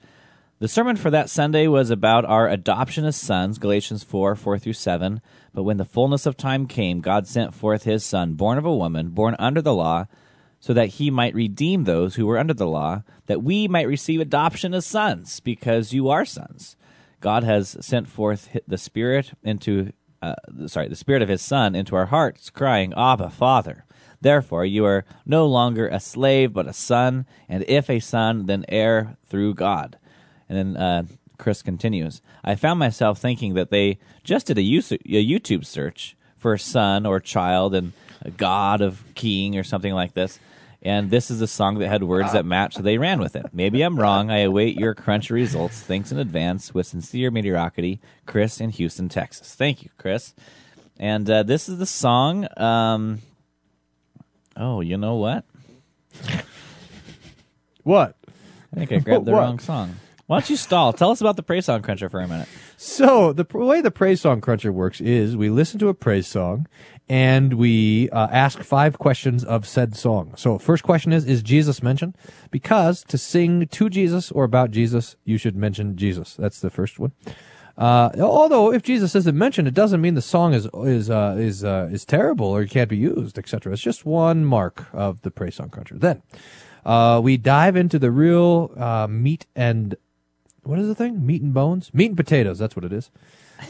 The 0.59 0.69
sermon 0.69 0.97
for 0.97 1.11
that 1.11 1.29
Sunday 1.29 1.67
was 1.67 1.91
about 1.91 2.25
our 2.25 2.49
adoption 2.49 3.05
as 3.05 3.15
sons, 3.15 3.59
Galatians 3.59 4.03
4 4.03 4.35
4 4.35 4.59
through 4.59 4.73
7. 4.73 5.21
But 5.53 5.65
when 5.65 5.77
the 5.77 5.85
fullness 5.85 6.25
of 6.25 6.39
time 6.39 6.67
came, 6.67 7.03
God 7.03 7.27
sent 7.27 7.53
forth 7.53 7.83
his 7.83 8.03
Son, 8.05 8.33
born 8.33 8.57
of 8.57 8.65
a 8.65 8.75
woman, 8.75 9.11
born 9.11 9.37
under 9.39 9.61
the 9.61 9.75
law, 9.75 10.07
so 10.59 10.73
that 10.73 10.95
he 10.95 11.11
might 11.11 11.35
redeem 11.35 11.85
those 11.85 12.15
who 12.15 12.25
were 12.25 12.39
under 12.39 12.55
the 12.55 12.67
law, 12.67 13.03
that 13.27 13.43
we 13.43 13.69
might 13.69 13.87
receive 13.87 14.19
adoption 14.19 14.73
as 14.73 14.87
sons, 14.87 15.41
because 15.41 15.93
you 15.93 16.09
are 16.09 16.25
sons. 16.25 16.75
God 17.21 17.45
has 17.45 17.77
sent 17.83 18.09
forth 18.09 18.57
the 18.67 18.79
Spirit 18.79 19.33
into, 19.43 19.93
uh, 20.23 20.37
sorry, 20.69 20.89
the 20.89 20.97
Spirit 20.97 21.21
of 21.21 21.29
His 21.29 21.43
Son 21.43 21.75
into 21.75 21.95
our 21.95 22.07
hearts, 22.07 22.49
crying, 22.49 22.95
Abba, 22.97 23.29
Father. 23.29 23.85
Therefore, 24.23 24.65
you 24.65 24.87
are 24.87 25.05
no 25.27 25.47
longer 25.47 25.87
a 25.87 26.01
slave, 26.01 26.55
but 26.55 26.67
a 26.67 26.73
son, 26.73 27.27
and 27.47 27.63
if 27.69 27.91
a 27.91 28.01
son, 28.01 28.47
then 28.47 28.65
heir 28.71 29.19
through 29.27 29.53
God. 29.53 29.99
And 30.49 30.59
then 30.75 30.77
uh, 30.77 31.03
Chris 31.39 31.63
continues. 31.63 32.23
I 32.45 32.55
found 32.55 32.79
myself 32.79 33.19
thinking 33.19 33.55
that 33.55 33.71
they 33.71 33.99
just 34.25 34.47
did 34.47 34.59
a 34.59 34.63
YouTube 34.63 35.65
search 35.67 36.17
for 36.37 36.57
son 36.57 37.07
or 37.07 37.21
child 37.21 37.75
and 37.75 37.93
a 38.23 38.31
god 38.31 38.81
of 38.81 39.03
king 39.15 39.57
or 39.59 39.65
something 39.65 39.93
like 39.93 40.15
this. 40.15 40.39
And 40.83 41.11
this 41.11 41.31
is 41.31 41.41
a 41.41 41.49
song 41.49 41.79
that 41.79 41.89
had 41.89 42.05
words 42.05 42.33
that 42.33 42.45
matched, 42.45 42.77
so 42.77 42.83
they 42.83 42.97
ran 42.99 43.19
with 43.19 43.35
it. 43.35 43.47
Maybe 43.53 43.83
I'm 43.83 43.99
wrong. 43.99 44.31
I 44.31 44.41
await 44.41 44.79
your 44.79 44.95
crunch 44.95 45.31
results. 45.31 45.81
Thanks 45.81 46.13
in 46.13 46.19
advance 46.19 46.73
with 46.73 46.87
sincere 46.87 47.31
mediocrity, 47.33 48.01
Chris 48.25 48.61
in 48.61 48.71
Houston, 48.71 49.09
Texas. 49.09 49.55
Thank 49.55 49.83
you, 49.83 49.91
Chris. 49.99 50.33
And 50.99 51.29
uh, 51.29 51.43
this 51.43 51.69
is 51.69 51.79
the 51.79 51.87
song. 51.87 52.47
Um, 52.57 53.21
oh, 54.57 54.81
you 54.81 54.97
know 54.97 55.17
what? 55.17 55.45
What? 57.83 58.17
I 58.73 58.77
think 58.77 58.93
I 58.93 58.99
grabbed 58.99 59.25
the 59.25 59.33
What? 59.33 59.41
wrong 59.41 59.59
song. 59.59 59.97
Why 60.27 60.41
don't 60.41 60.51
you 60.51 60.57
stall? 60.57 60.93
Tell 60.93 61.13
us 61.13 61.21
about 61.21 61.37
the 61.37 61.45
Praise 61.45 61.67
Song 61.67 61.83
Cruncher 61.83 62.09
for 62.09 62.19
a 62.19 62.27
minute. 62.27 62.49
So 62.77 63.33
the 63.33 63.45
pr- 63.45 63.59
way 63.59 63.81
the 63.81 63.93
praise 63.93 64.21
song 64.21 64.41
cruncher 64.41 64.73
works 64.73 65.01
is 65.01 65.37
we 65.37 65.51
listen 65.51 65.79
to 65.79 65.89
a 65.89 65.95
praise 65.95 66.27
song 66.27 66.67
and 67.09 67.55
we 67.55 68.11
uh, 68.11 68.27
ask 68.33 68.61
five 68.63 68.99
questions 68.99 69.45
of 69.45 69.69
said 69.69 69.97
song. 69.97 70.35
So 70.37 70.59
first 70.59 70.83
question 70.83 71.13
is 71.13 71.25
is 71.27 71.43
Jesus 71.43 71.81
mentioned? 71.81 72.17
Because 72.51 73.05
to 73.05 73.17
sing 73.17 73.69
to 73.69 73.89
Jesus 73.89 74.33
or 74.33 74.43
about 74.43 74.73
Jesus, 74.73 75.15
you 75.25 75.39
should 75.39 75.55
mention 75.55 75.97
Jesus. 75.97 76.35
That's 76.35 76.61
the 76.61 76.71
first 76.71 76.99
one. 76.99 77.13
Uh, 77.79 78.11
although 78.19 78.73
if 78.73 78.83
Jesus 78.83 79.15
isn't 79.15 79.39
mentioned, 79.39 79.69
it 79.69 79.75
doesn't 79.75 80.01
mean 80.01 80.15
the 80.15 80.23
song 80.23 80.55
is 80.55 80.69
is 80.75 81.09
uh, 81.09 81.37
is 81.39 81.63
uh, 81.63 81.89
is 81.93 82.05
terrible 82.05 82.49
or 82.49 82.63
it 82.63 82.71
can't 82.71 82.91
be 82.91 82.97
used, 82.97 83.39
etc. 83.39 83.73
It's 83.73 83.83
just 83.83 84.05
one 84.05 84.45
mark 84.45 84.89
of 84.93 85.23
the 85.23 85.31
praise 85.31 85.55
song 85.55 85.71
cruncher. 85.71 85.97
Then 85.97 86.23
uh, 86.85 87.21
we 87.23 87.37
dive 87.37 87.77
into 87.77 87.99
the 87.99 88.11
real 88.11 88.73
uh, 88.77 89.07
meat 89.09 89.47
and 89.55 89.95
what 90.67 90.79
is 90.79 90.89
the 90.89 90.95
thing? 90.95 91.25
Meat 91.25 91.43
and 91.43 91.55
bones? 91.55 91.91
Meat 91.95 92.09
and 92.09 92.17
potatoes, 92.17 92.59
that's 92.59 92.75
what 92.77 92.85
it 92.85 92.93
is. 92.93 93.11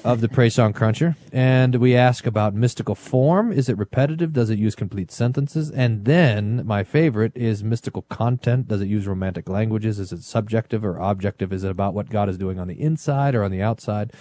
Of 0.04 0.20
the 0.20 0.28
Praise 0.28 0.54
Song 0.54 0.72
Cruncher. 0.72 1.16
And 1.32 1.76
we 1.76 1.94
ask 1.94 2.26
about 2.26 2.54
mystical 2.54 2.96
form. 2.96 3.52
Is 3.52 3.68
it 3.68 3.78
repetitive? 3.78 4.32
Does 4.32 4.50
it 4.50 4.58
use 4.58 4.74
complete 4.74 5.12
sentences? 5.12 5.70
And 5.70 6.04
then 6.04 6.66
my 6.66 6.82
favorite 6.82 7.30
is 7.36 7.62
mystical 7.62 8.02
content. 8.02 8.66
Does 8.66 8.80
it 8.80 8.88
use 8.88 9.06
romantic 9.06 9.48
languages? 9.48 10.00
Is 10.00 10.12
it 10.12 10.24
subjective 10.24 10.84
or 10.84 10.96
objective? 10.98 11.52
Is 11.52 11.62
it 11.62 11.70
about 11.70 11.94
what 11.94 12.10
God 12.10 12.28
is 12.28 12.36
doing 12.36 12.58
on 12.58 12.66
the 12.66 12.80
inside 12.80 13.36
or 13.36 13.44
on 13.44 13.52
the 13.52 13.62
outside? 13.62 14.12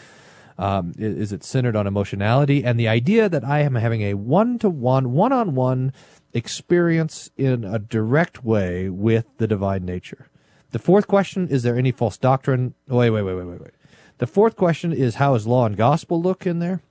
Um, 0.60 0.94
i- 1.00 1.02
is 1.04 1.34
it 1.34 1.44
centered 1.44 1.76
on 1.76 1.88
emotionality 1.88 2.64
and 2.64 2.80
the 2.80 2.88
idea 2.88 3.28
that 3.28 3.44
I 3.44 3.62
am 3.62 3.76
having 3.76 4.04
a 4.04 4.14
one 4.14 4.60
to 4.60 4.70
one, 4.70 5.14
one 5.14 5.34
on 5.34 5.56
one 5.56 5.94
experience 6.32 7.32
in 7.38 7.64
a 7.64 7.80
direct 7.80 8.44
way 8.44 8.88
with 8.90 9.26
the 9.38 9.48
divine 9.48 9.84
nature? 9.84 10.28
The 10.76 10.80
fourth 10.80 11.08
question 11.08 11.48
is 11.48 11.64
there 11.64 11.78
any 11.78 11.92
false 11.94 12.18
doctrine? 12.18 12.74
Wait, 12.90 13.10
wait, 13.10 13.22
wait, 13.22 13.34
wait, 13.34 13.46
wait, 13.46 13.62
wait. 13.62 13.72
The 14.18 14.28
fourth 14.28 14.58
question 14.58 14.92
is 14.92 15.16
how 15.16 15.34
is 15.34 15.48
law 15.48 15.66
and 15.66 15.78
gospel 15.78 16.22
look 16.22 16.46
in 16.46 16.60
there? 16.60 16.82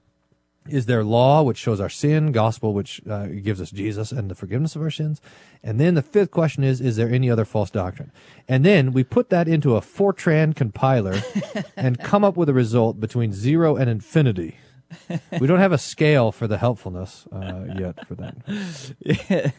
Is 0.67 0.87
there 0.87 1.05
law 1.05 1.43
which 1.43 1.59
shows 1.59 1.81
our 1.81 1.91
sin, 1.91 2.33
gospel 2.33 2.73
which 2.73 3.03
uh, 3.07 3.27
gives 3.27 3.61
us 3.61 3.71
Jesus 3.71 4.11
and 4.11 4.31
the 4.31 4.35
forgiveness 4.35 4.75
of 4.75 4.81
our 4.81 4.91
sins? 4.91 5.21
And 5.63 5.79
then 5.79 5.97
the 5.97 6.01
fifth 6.01 6.31
question 6.31 6.65
is 6.65 6.81
is 6.81 6.97
there 6.97 7.11
any 7.11 7.31
other 7.31 7.45
false 7.45 7.69
doctrine? 7.69 8.11
And 8.49 8.65
then 8.65 8.93
we 8.93 9.05
put 9.05 9.29
that 9.29 9.49
into 9.49 9.77
a 9.77 9.83
Fortran 9.83 10.57
compiler 10.57 11.21
and 11.77 11.99
come 12.01 12.25
up 12.25 12.39
with 12.39 12.49
a 12.49 12.55
result 12.55 12.99
between 12.99 13.35
zero 13.35 13.77
and 13.77 13.91
infinity. 13.91 14.57
We 15.41 15.47
don't 15.47 15.59
have 15.59 15.73
a 15.73 15.79
scale 15.79 16.33
for 16.33 16.47
the 16.47 16.59
helpfulness 16.59 17.27
uh, 17.33 17.65
yet 17.79 18.07
for 18.07 18.15
that. 18.15 19.53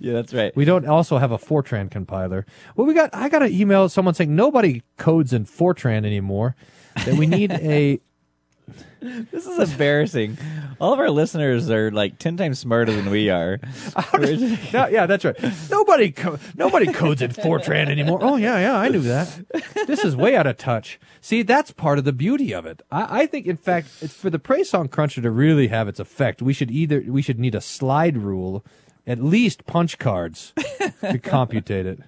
yeah, 0.00 0.12
that's 0.12 0.34
right. 0.34 0.54
We 0.56 0.64
don't 0.64 0.86
also 0.86 1.18
have 1.18 1.32
a 1.32 1.38
Fortran 1.38 1.90
compiler. 1.90 2.46
Well, 2.76 2.86
we 2.86 2.94
got 2.94 3.10
I 3.14 3.28
got 3.28 3.42
an 3.42 3.52
email 3.52 3.88
someone 3.88 4.14
saying 4.14 4.34
nobody 4.34 4.82
codes 4.96 5.32
in 5.32 5.44
Fortran 5.44 6.04
anymore. 6.04 6.56
That 7.04 7.14
we 7.14 7.26
need 7.26 7.52
a 7.52 8.00
This 9.32 9.46
is 9.46 9.72
embarrassing. 9.72 10.36
All 10.78 10.92
of 10.92 10.98
our 10.98 11.08
listeners 11.08 11.70
are 11.70 11.90
like 11.90 12.18
ten 12.18 12.36
times 12.36 12.58
smarter 12.58 12.92
than 12.92 13.08
we 13.08 13.30
are. 13.30 13.56
Just- 14.20 14.72
no, 14.74 14.86
yeah, 14.90 15.06
that's 15.06 15.24
right. 15.24 15.36
Nobody 15.70 16.10
co- 16.12 16.38
nobody 16.54 16.92
codes 16.92 17.22
in 17.22 17.30
Fortran 17.30 17.88
anymore. 17.88 18.18
Oh 18.20 18.36
yeah, 18.36 18.58
yeah, 18.58 18.76
I 18.76 18.88
knew 18.88 19.00
that. 19.00 19.28
This 19.86 20.04
is 20.04 20.14
way 20.16 20.36
out 20.36 20.46
of 20.46 20.58
touch. 20.58 21.00
See, 21.22 21.42
that's 21.42 21.70
part 21.70 21.98
of 21.98 22.04
the 22.04 22.12
beauty 22.12 22.52
of 22.52 22.66
it. 22.66 22.82
I, 22.90 23.22
I 23.22 23.26
think, 23.26 23.46
in 23.46 23.56
fact, 23.56 23.88
it's 24.02 24.14
for 24.14 24.28
the 24.28 24.38
praise 24.38 24.68
song 24.68 24.88
cruncher 24.88 25.22
to 25.22 25.30
really 25.30 25.68
have 25.68 25.88
its 25.88 25.98
effect. 26.00 26.42
We 26.42 26.52
should 26.52 26.70
either 26.70 27.02
we 27.08 27.22
should 27.22 27.38
need 27.38 27.54
a 27.54 27.60
slide 27.62 28.18
rule, 28.18 28.64
at 29.06 29.22
least 29.22 29.64
punch 29.66 29.98
cards 29.98 30.52
to 31.00 31.18
computate 31.18 31.86
it. 31.86 32.00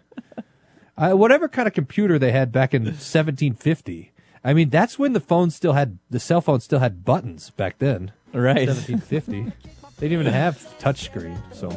Uh, 0.98 1.12
whatever 1.12 1.48
kind 1.48 1.66
of 1.66 1.72
computer 1.72 2.18
they 2.18 2.32
had 2.32 2.52
back 2.52 2.74
in 2.74 2.82
1750. 2.84 4.11
I 4.44 4.54
mean, 4.54 4.70
that's 4.70 4.98
when 4.98 5.12
the 5.12 5.20
phone 5.20 5.50
still 5.50 5.72
had 5.72 5.98
the 6.10 6.20
cell 6.20 6.40
phone 6.40 6.60
still 6.60 6.80
had 6.80 7.04
buttons 7.04 7.50
back 7.50 7.78
then. 7.78 8.12
right. 8.32 8.66
1750. 8.68 9.52
they 9.98 10.08
didn't 10.08 10.20
even 10.20 10.32
have 10.32 10.78
touch 10.78 11.10
touchscreen. 11.12 11.38
So 11.54 11.68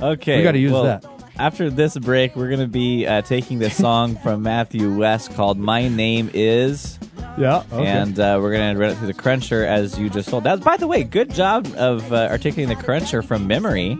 Okay. 0.00 0.38
We 0.38 0.42
gotta 0.42 0.58
use 0.58 0.72
well, 0.72 0.84
that. 0.84 1.04
After 1.38 1.70
this 1.70 1.96
break, 1.96 2.36
we're 2.36 2.48
going 2.48 2.60
to 2.60 2.66
be 2.66 3.06
uh, 3.06 3.22
taking 3.22 3.58
this 3.58 3.74
song 3.74 4.16
from 4.22 4.42
Matthew 4.42 4.94
West 4.94 5.32
called 5.34 5.58
"My 5.58 5.88
Name 5.88 6.30
Is," 6.34 6.98
yeah, 7.38 7.62
and 7.72 8.18
uh, 8.18 8.38
we're 8.40 8.52
going 8.52 8.74
to 8.74 8.78
run 8.78 8.90
it 8.90 8.98
through 8.98 9.06
the 9.06 9.14
cruncher 9.14 9.64
as 9.64 9.98
you 9.98 10.10
just 10.10 10.28
told. 10.28 10.44
That, 10.44 10.62
by 10.62 10.76
the 10.76 10.86
way, 10.86 11.04
good 11.04 11.32
job 11.32 11.66
of 11.78 12.12
uh, 12.12 12.28
articulating 12.30 12.76
the 12.76 12.82
cruncher 12.82 13.22
from 13.22 13.46
memory. 13.46 13.98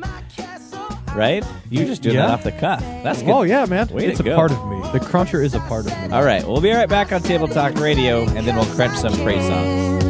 Right? 1.14 1.44
You 1.70 1.84
just 1.84 2.02
doing 2.02 2.16
that 2.16 2.30
off 2.30 2.42
the 2.42 2.52
cuff. 2.52 2.80
That's 3.02 3.20
oh, 3.20 3.24
good. 3.24 3.30
Oh 3.32 3.42
yeah, 3.42 3.66
man! 3.66 3.88
Way 3.88 4.06
it's 4.06 4.20
a 4.20 4.22
go. 4.22 4.34
part 4.34 4.50
of 4.50 4.66
me. 4.66 4.80
The 4.92 5.00
cruncher 5.00 5.42
is 5.42 5.54
a 5.54 5.60
part 5.60 5.86
of 5.86 5.92
me. 6.00 6.14
All 6.14 6.24
right, 6.24 6.46
we'll 6.46 6.60
be 6.60 6.72
right 6.72 6.88
back 6.88 7.12
on 7.12 7.22
Table 7.22 7.48
Talk 7.48 7.74
Radio, 7.74 8.22
and 8.22 8.46
then 8.46 8.56
we'll 8.56 8.64
crunch 8.74 8.96
some 8.96 9.12
praise 9.14 9.46
songs. 9.46 10.01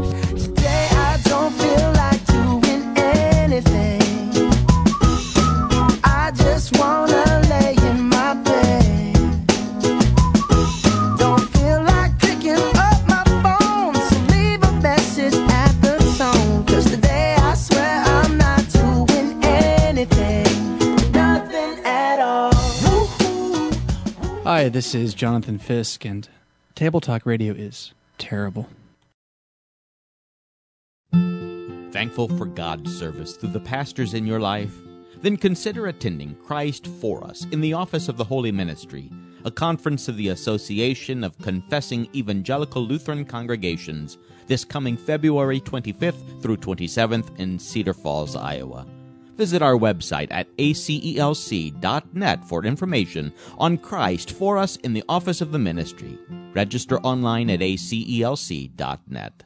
Hi, 24.62 24.68
this 24.68 24.94
is 24.94 25.12
Jonathan 25.12 25.58
Fisk, 25.58 26.04
and 26.04 26.28
Table 26.76 27.00
Talk 27.00 27.26
Radio 27.26 27.52
is 27.52 27.94
terrible. 28.16 28.68
Thankful 31.90 32.28
for 32.28 32.46
God's 32.46 32.96
service 32.96 33.36
through 33.36 33.50
the 33.50 33.58
pastors 33.58 34.14
in 34.14 34.24
your 34.24 34.38
life? 34.38 34.72
Then 35.20 35.36
consider 35.36 35.88
attending 35.88 36.36
Christ 36.36 36.86
for 36.86 37.24
Us 37.24 37.44
in 37.50 37.60
the 37.60 37.72
Office 37.72 38.08
of 38.08 38.16
the 38.16 38.22
Holy 38.22 38.52
Ministry, 38.52 39.10
a 39.44 39.50
conference 39.50 40.06
of 40.06 40.16
the 40.16 40.28
Association 40.28 41.24
of 41.24 41.36
Confessing 41.40 42.08
Evangelical 42.14 42.86
Lutheran 42.86 43.24
Congregations, 43.24 44.16
this 44.46 44.64
coming 44.64 44.96
February 44.96 45.58
25th 45.58 46.40
through 46.40 46.58
27th 46.58 47.36
in 47.40 47.58
Cedar 47.58 47.94
Falls, 47.94 48.36
Iowa. 48.36 48.86
Visit 49.36 49.62
our 49.62 49.76
website 49.76 50.28
at 50.30 50.54
acelc.net 50.56 52.44
for 52.44 52.64
information 52.64 53.32
on 53.58 53.78
Christ 53.78 54.30
for 54.30 54.58
Us 54.58 54.76
in 54.76 54.92
the 54.92 55.04
Office 55.08 55.40
of 55.40 55.52
the 55.52 55.58
Ministry. 55.58 56.18
Register 56.54 56.98
online 57.00 57.50
at 57.50 57.60
acelc.net. 57.60 59.44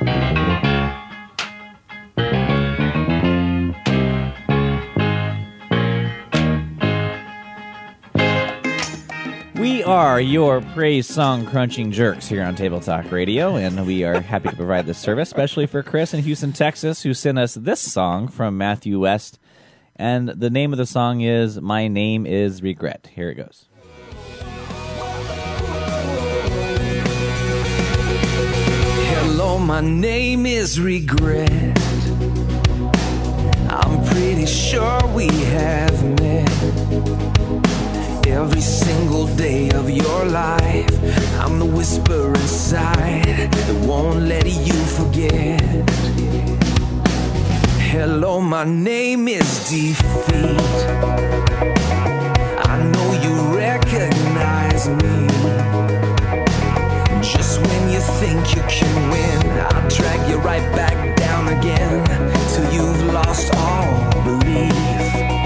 We 0.00 0.39
are 9.90 10.20
your 10.20 10.60
praise 10.60 11.04
song 11.04 11.44
crunching 11.44 11.90
jerks 11.90 12.28
here 12.28 12.44
on 12.44 12.54
Table 12.54 12.78
Talk 12.78 13.10
Radio, 13.10 13.56
and 13.56 13.84
we 13.84 14.04
are 14.04 14.20
happy 14.20 14.48
to 14.48 14.54
provide 14.54 14.86
this 14.86 14.98
service, 14.98 15.28
especially 15.28 15.66
for 15.66 15.82
Chris 15.82 16.14
in 16.14 16.22
Houston, 16.22 16.52
Texas, 16.52 17.02
who 17.02 17.12
sent 17.12 17.40
us 17.40 17.54
this 17.54 17.80
song 17.80 18.28
from 18.28 18.56
Matthew 18.56 19.00
West. 19.00 19.40
And 19.96 20.28
the 20.28 20.48
name 20.48 20.72
of 20.72 20.78
the 20.78 20.86
song 20.86 21.22
is 21.22 21.60
My 21.60 21.88
Name 21.88 22.24
is 22.24 22.62
Regret. 22.62 23.10
Here 23.12 23.30
it 23.30 23.34
goes. 23.34 23.66
Hello, 29.08 29.58
my 29.58 29.80
name 29.80 30.46
is 30.46 30.80
Regret. 30.80 31.50
I'm 33.68 34.04
pretty 34.04 34.46
sure 34.46 35.04
we 35.08 35.26
have 35.26 36.20
met. 36.20 37.39
Every 38.30 38.60
single 38.60 39.26
day 39.36 39.70
of 39.70 39.90
your 39.90 40.24
life, 40.24 40.88
I'm 41.40 41.58
the 41.58 41.64
whisper 41.66 42.28
inside 42.28 43.50
that 43.50 43.86
won't 43.86 44.20
let 44.22 44.46
you 44.46 44.78
forget. 44.98 45.60
Hello, 47.90 48.40
my 48.40 48.62
name 48.62 49.26
is 49.26 49.68
Defeat. 49.68 50.60
I 52.70 52.76
know 52.92 53.08
you 53.24 53.34
recognize 53.58 54.88
me. 54.88 55.26
Just 57.20 57.60
when 57.60 57.90
you 57.90 58.00
think 58.20 58.54
you 58.54 58.62
can 58.68 59.10
win, 59.10 59.40
I'll 59.58 59.88
drag 59.90 60.30
you 60.30 60.38
right 60.38 60.66
back 60.76 61.16
down 61.16 61.48
again 61.48 62.04
till 62.54 62.72
you've 62.72 63.12
lost 63.12 63.52
all 63.56 64.22
belief. 64.22 65.39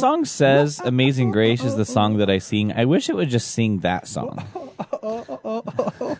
Song 0.00 0.24
says 0.24 0.80
Amazing 0.80 1.30
Grace 1.30 1.62
is 1.62 1.76
the 1.76 1.84
song 1.84 2.16
that 2.16 2.30
I 2.30 2.38
sing, 2.38 2.72
I 2.72 2.86
wish 2.86 3.10
it 3.10 3.16
would 3.16 3.28
just 3.28 3.50
sing 3.50 3.80
that 3.80 4.08
song. 4.08 4.42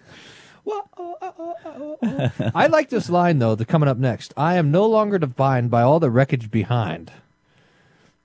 I 2.54 2.66
like 2.66 2.90
this 2.90 3.08
line 3.08 3.38
though. 3.38 3.54
The 3.54 3.64
coming 3.64 3.88
up 3.88 3.96
next. 3.96 4.34
I 4.36 4.56
am 4.56 4.70
no 4.70 4.86
longer 4.86 5.18
defined 5.18 5.70
by 5.70 5.80
all 5.80 5.98
the 5.98 6.10
wreckage 6.10 6.50
behind. 6.50 7.10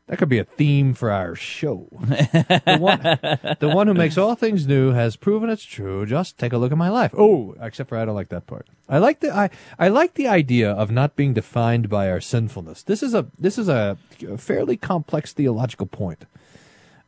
That 0.08 0.18
could 0.20 0.30
be 0.30 0.38
a 0.38 0.44
theme 0.44 0.94
for 0.94 1.10
our 1.10 1.34
show. 1.36 1.88
the, 1.92 2.78
one, 2.80 3.00
the 3.60 3.70
one 3.70 3.88
who 3.88 3.94
makes 3.96 4.18
all 4.20 4.36
things 4.36 4.68
new 4.68 4.92
has 4.92 5.16
proven 5.16 5.50
it's 5.50 5.64
true. 5.64 6.06
Just 6.06 6.38
take 6.38 6.54
a 6.54 6.58
look 6.60 6.72
at 6.72 6.78
my 6.78 6.90
life. 6.90 7.12
Oh, 7.18 7.56
except 7.60 7.90
for 7.90 7.98
I 7.98 8.06
don't 8.06 8.14
like 8.14 8.30
that 8.30 8.46
part. 8.46 8.68
I 8.88 9.00
like 9.00 9.22
the 9.22 9.36
I, 9.36 9.50
I 9.80 9.88
like 9.88 10.14
the 10.14 10.28
idea 10.28 10.72
of 10.72 10.92
not 10.92 11.16
being 11.16 11.34
defined 11.34 11.90
by 11.90 12.10
our 12.12 12.22
sinfulness. 12.22 12.84
This 12.84 13.02
is 13.02 13.16
a 13.16 13.26
this 13.40 13.58
is 13.58 13.68
a 13.68 13.98
fairly 14.38 14.78
complex 14.78 15.34
theological 15.34 15.88
point. 15.88 16.26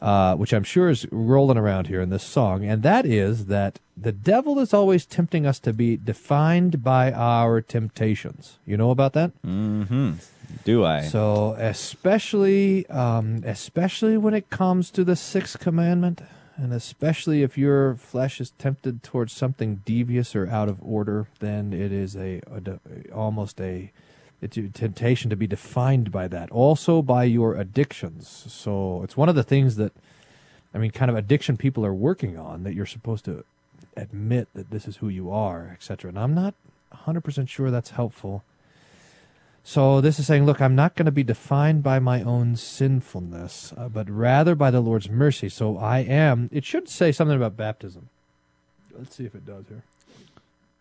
uh, 0.01 0.35
which 0.35 0.53
I'm 0.53 0.63
sure 0.63 0.89
is 0.89 1.07
rolling 1.11 1.57
around 1.57 1.87
here 1.87 2.01
in 2.01 2.09
this 2.11 2.23
song, 2.23 2.63
and 2.63 2.83
that 2.83 3.05
is 3.05 3.45
that 3.47 3.79
the 3.95 4.11
devil 4.11 4.59
is 4.59 4.71
always 4.73 5.07
tempting 5.07 5.47
us 5.47 5.57
to 5.61 5.73
be 5.73 5.97
defined 5.97 6.83
by 6.83 7.11
our 7.11 7.61
temptations. 7.61 8.59
You 8.65 8.77
know 8.77 8.91
about 8.91 9.13
that? 9.13 9.31
Mm-hmm. 9.43 10.13
Do 10.63 10.85
I? 10.85 11.01
So, 11.01 11.55
especially, 11.57 12.87
um, 12.87 13.43
especially 13.45 14.17
when 14.17 14.33
it 14.33 14.49
comes 14.49 14.91
to 14.91 15.03
the 15.03 15.15
sixth 15.15 15.59
commandment, 15.59 16.21
and 16.55 16.73
especially 16.73 17.43
if 17.43 17.57
your 17.57 17.95
flesh 17.95 18.41
is 18.41 18.51
tempted 18.57 19.03
towards 19.03 19.33
something 19.33 19.81
devious 19.85 20.35
or 20.35 20.47
out 20.49 20.69
of 20.69 20.79
order, 20.81 21.27
then 21.39 21.73
it 21.73 21.91
is 21.91 22.15
a, 22.15 22.41
a 22.51 23.13
almost 23.13 23.61
a 23.61 23.91
it's 24.41 24.57
a 24.57 24.67
temptation 24.69 25.29
to 25.29 25.35
be 25.35 25.47
defined 25.47 26.11
by 26.11 26.27
that. 26.27 26.51
Also 26.51 27.01
by 27.01 27.23
your 27.23 27.55
addictions. 27.55 28.45
So 28.47 29.01
it's 29.03 29.17
one 29.17 29.29
of 29.29 29.35
the 29.35 29.43
things 29.43 29.77
that, 29.77 29.93
I 30.73 30.77
mean, 30.77 30.91
kind 30.91 31.09
of 31.09 31.17
addiction 31.17 31.57
people 31.57 31.85
are 31.85 31.93
working 31.93 32.37
on 32.37 32.63
that 32.63 32.75
you're 32.75 32.85
supposed 32.85 33.25
to 33.25 33.43
admit 33.95 34.47
that 34.53 34.69
this 34.69 34.87
is 34.87 34.97
who 34.97 35.09
you 35.09 35.31
are, 35.31 35.71
etc. 35.73 36.09
And 36.09 36.19
I'm 36.19 36.35
not 36.35 36.53
100% 36.93 37.49
sure 37.49 37.71
that's 37.71 37.91
helpful. 37.91 38.43
So 39.67 39.99
this 39.99 40.17
is 40.17 40.25
saying, 40.25 40.45
look, 40.45 40.61
I'm 40.61 40.75
not 40.75 40.95
going 40.95 41.07
to 41.07 41.11
be 41.11 41.23
defined 41.23 41.83
by 41.83 41.99
my 41.99 42.23
own 42.23 42.55
sinfulness, 42.55 43.73
uh, 43.75 43.89
but 43.89 44.09
rather 44.09 44.55
by 44.55 44.71
the 44.71 44.79
Lord's 44.79 45.09
mercy. 45.09 45.49
So 45.49 45.77
I 45.77 45.99
am. 45.99 46.49
It 46.53 46.63
should 46.63 46.87
say 46.87 47.11
something 47.11 47.35
about 47.35 47.57
baptism. 47.57 48.07
Let's 48.97 49.13
see 49.13 49.25
if 49.25 49.35
it 49.35 49.45
does 49.45 49.65
here. 49.67 49.83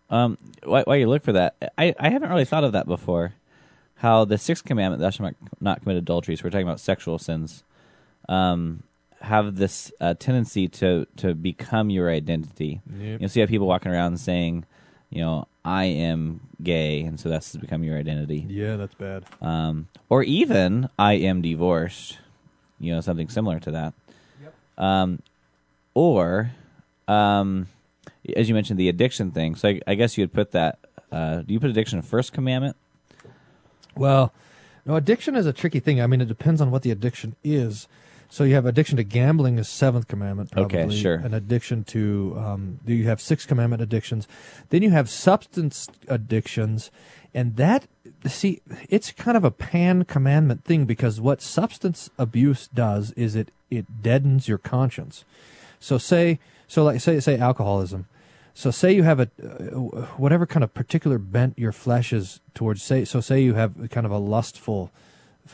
Um, 0.08 0.38
while, 0.62 0.84
while 0.84 0.96
you 0.96 1.08
look 1.08 1.24
for 1.24 1.32
that, 1.32 1.56
I, 1.76 1.96
I 1.98 2.10
haven't 2.10 2.30
really 2.30 2.44
thought 2.44 2.62
of 2.62 2.70
that 2.74 2.86
before. 2.86 3.34
How 3.96 4.24
the 4.24 4.38
sixth 4.38 4.64
commandment, 4.64 5.00
thou 5.00 5.10
shalt 5.10 5.34
not- 5.60 5.82
commit 5.82 5.96
adultery, 5.96 6.36
so 6.36 6.44
we're 6.44 6.50
talking 6.50 6.68
about 6.68 6.78
sexual 6.78 7.18
sins, 7.18 7.64
um, 8.28 8.84
have 9.20 9.56
this 9.56 9.90
uh, 10.00 10.14
tendency 10.14 10.68
to, 10.68 11.08
to 11.16 11.34
become 11.34 11.90
your 11.90 12.08
identity. 12.08 12.80
Yep. 13.00 13.20
You 13.20 13.26
see 13.26 13.40
how 13.40 13.46
people 13.46 13.66
walking 13.66 13.90
around 13.90 14.20
saying, 14.20 14.64
you 15.16 15.22
know, 15.22 15.48
I 15.64 15.84
am 15.84 16.40
gay, 16.62 17.00
and 17.00 17.18
so 17.18 17.30
that's 17.30 17.56
become 17.56 17.82
your 17.82 17.96
identity. 17.96 18.44
Yeah, 18.50 18.76
that's 18.76 18.94
bad. 18.94 19.24
Um, 19.40 19.88
or 20.10 20.22
even, 20.22 20.90
I 20.98 21.14
am 21.14 21.40
divorced, 21.40 22.18
you 22.78 22.94
know, 22.94 23.00
something 23.00 23.30
similar 23.30 23.58
to 23.60 23.70
that. 23.70 23.94
Um, 24.76 25.22
or, 25.94 26.50
um, 27.08 27.66
as 28.36 28.50
you 28.50 28.54
mentioned, 28.54 28.78
the 28.78 28.90
addiction 28.90 29.30
thing. 29.30 29.54
So 29.54 29.70
I, 29.70 29.80
I 29.86 29.94
guess 29.94 30.18
you 30.18 30.22
would 30.22 30.34
put 30.34 30.52
that. 30.52 30.80
Uh, 31.10 31.36
do 31.36 31.54
you 31.54 31.60
put 31.60 31.70
addiction 31.70 32.02
first 32.02 32.34
commandment? 32.34 32.76
Well, 33.96 34.34
no, 34.84 34.96
addiction 34.96 35.34
is 35.34 35.46
a 35.46 35.52
tricky 35.54 35.80
thing. 35.80 35.98
I 35.98 36.06
mean, 36.06 36.20
it 36.20 36.28
depends 36.28 36.60
on 36.60 36.70
what 36.70 36.82
the 36.82 36.90
addiction 36.90 37.36
is. 37.42 37.88
So 38.28 38.44
you 38.44 38.54
have 38.54 38.66
addiction 38.66 38.96
to 38.96 39.04
gambling 39.04 39.58
is 39.58 39.68
seventh 39.68 40.08
commandment, 40.08 40.50
probably. 40.50 40.80
Okay, 40.80 40.94
sure. 40.94 41.14
An 41.14 41.34
addiction 41.34 41.84
to 41.84 42.34
um, 42.38 42.80
you 42.86 43.04
have 43.06 43.20
sixth 43.20 43.48
commandment 43.48 43.82
addictions. 43.82 44.26
Then 44.70 44.82
you 44.82 44.90
have 44.90 45.08
substance 45.08 45.88
addictions, 46.08 46.90
and 47.32 47.56
that 47.56 47.86
see 48.26 48.60
it's 48.88 49.12
kind 49.12 49.36
of 49.36 49.44
a 49.44 49.50
pan 49.50 50.04
commandment 50.04 50.64
thing 50.64 50.84
because 50.84 51.20
what 51.20 51.40
substance 51.40 52.10
abuse 52.18 52.68
does 52.68 53.12
is 53.12 53.36
it 53.36 53.50
it 53.70 54.02
deadens 54.02 54.48
your 54.48 54.58
conscience. 54.58 55.24
So 55.80 55.98
say 55.98 56.38
so 56.66 56.84
like 56.84 57.00
say 57.00 57.20
say 57.20 57.38
alcoholism. 57.38 58.06
So 58.54 58.70
say 58.70 58.92
you 58.92 59.02
have 59.02 59.20
a 59.20 59.28
uh, 59.42 60.06
whatever 60.16 60.46
kind 60.46 60.64
of 60.64 60.72
particular 60.72 61.18
bent 61.18 61.58
your 61.58 61.72
flesh 61.72 62.12
is 62.12 62.40
towards. 62.54 62.82
Say 62.82 63.04
so 63.04 63.20
say 63.20 63.40
you 63.40 63.54
have 63.54 63.90
kind 63.90 64.06
of 64.06 64.12
a 64.12 64.18
lustful 64.18 64.90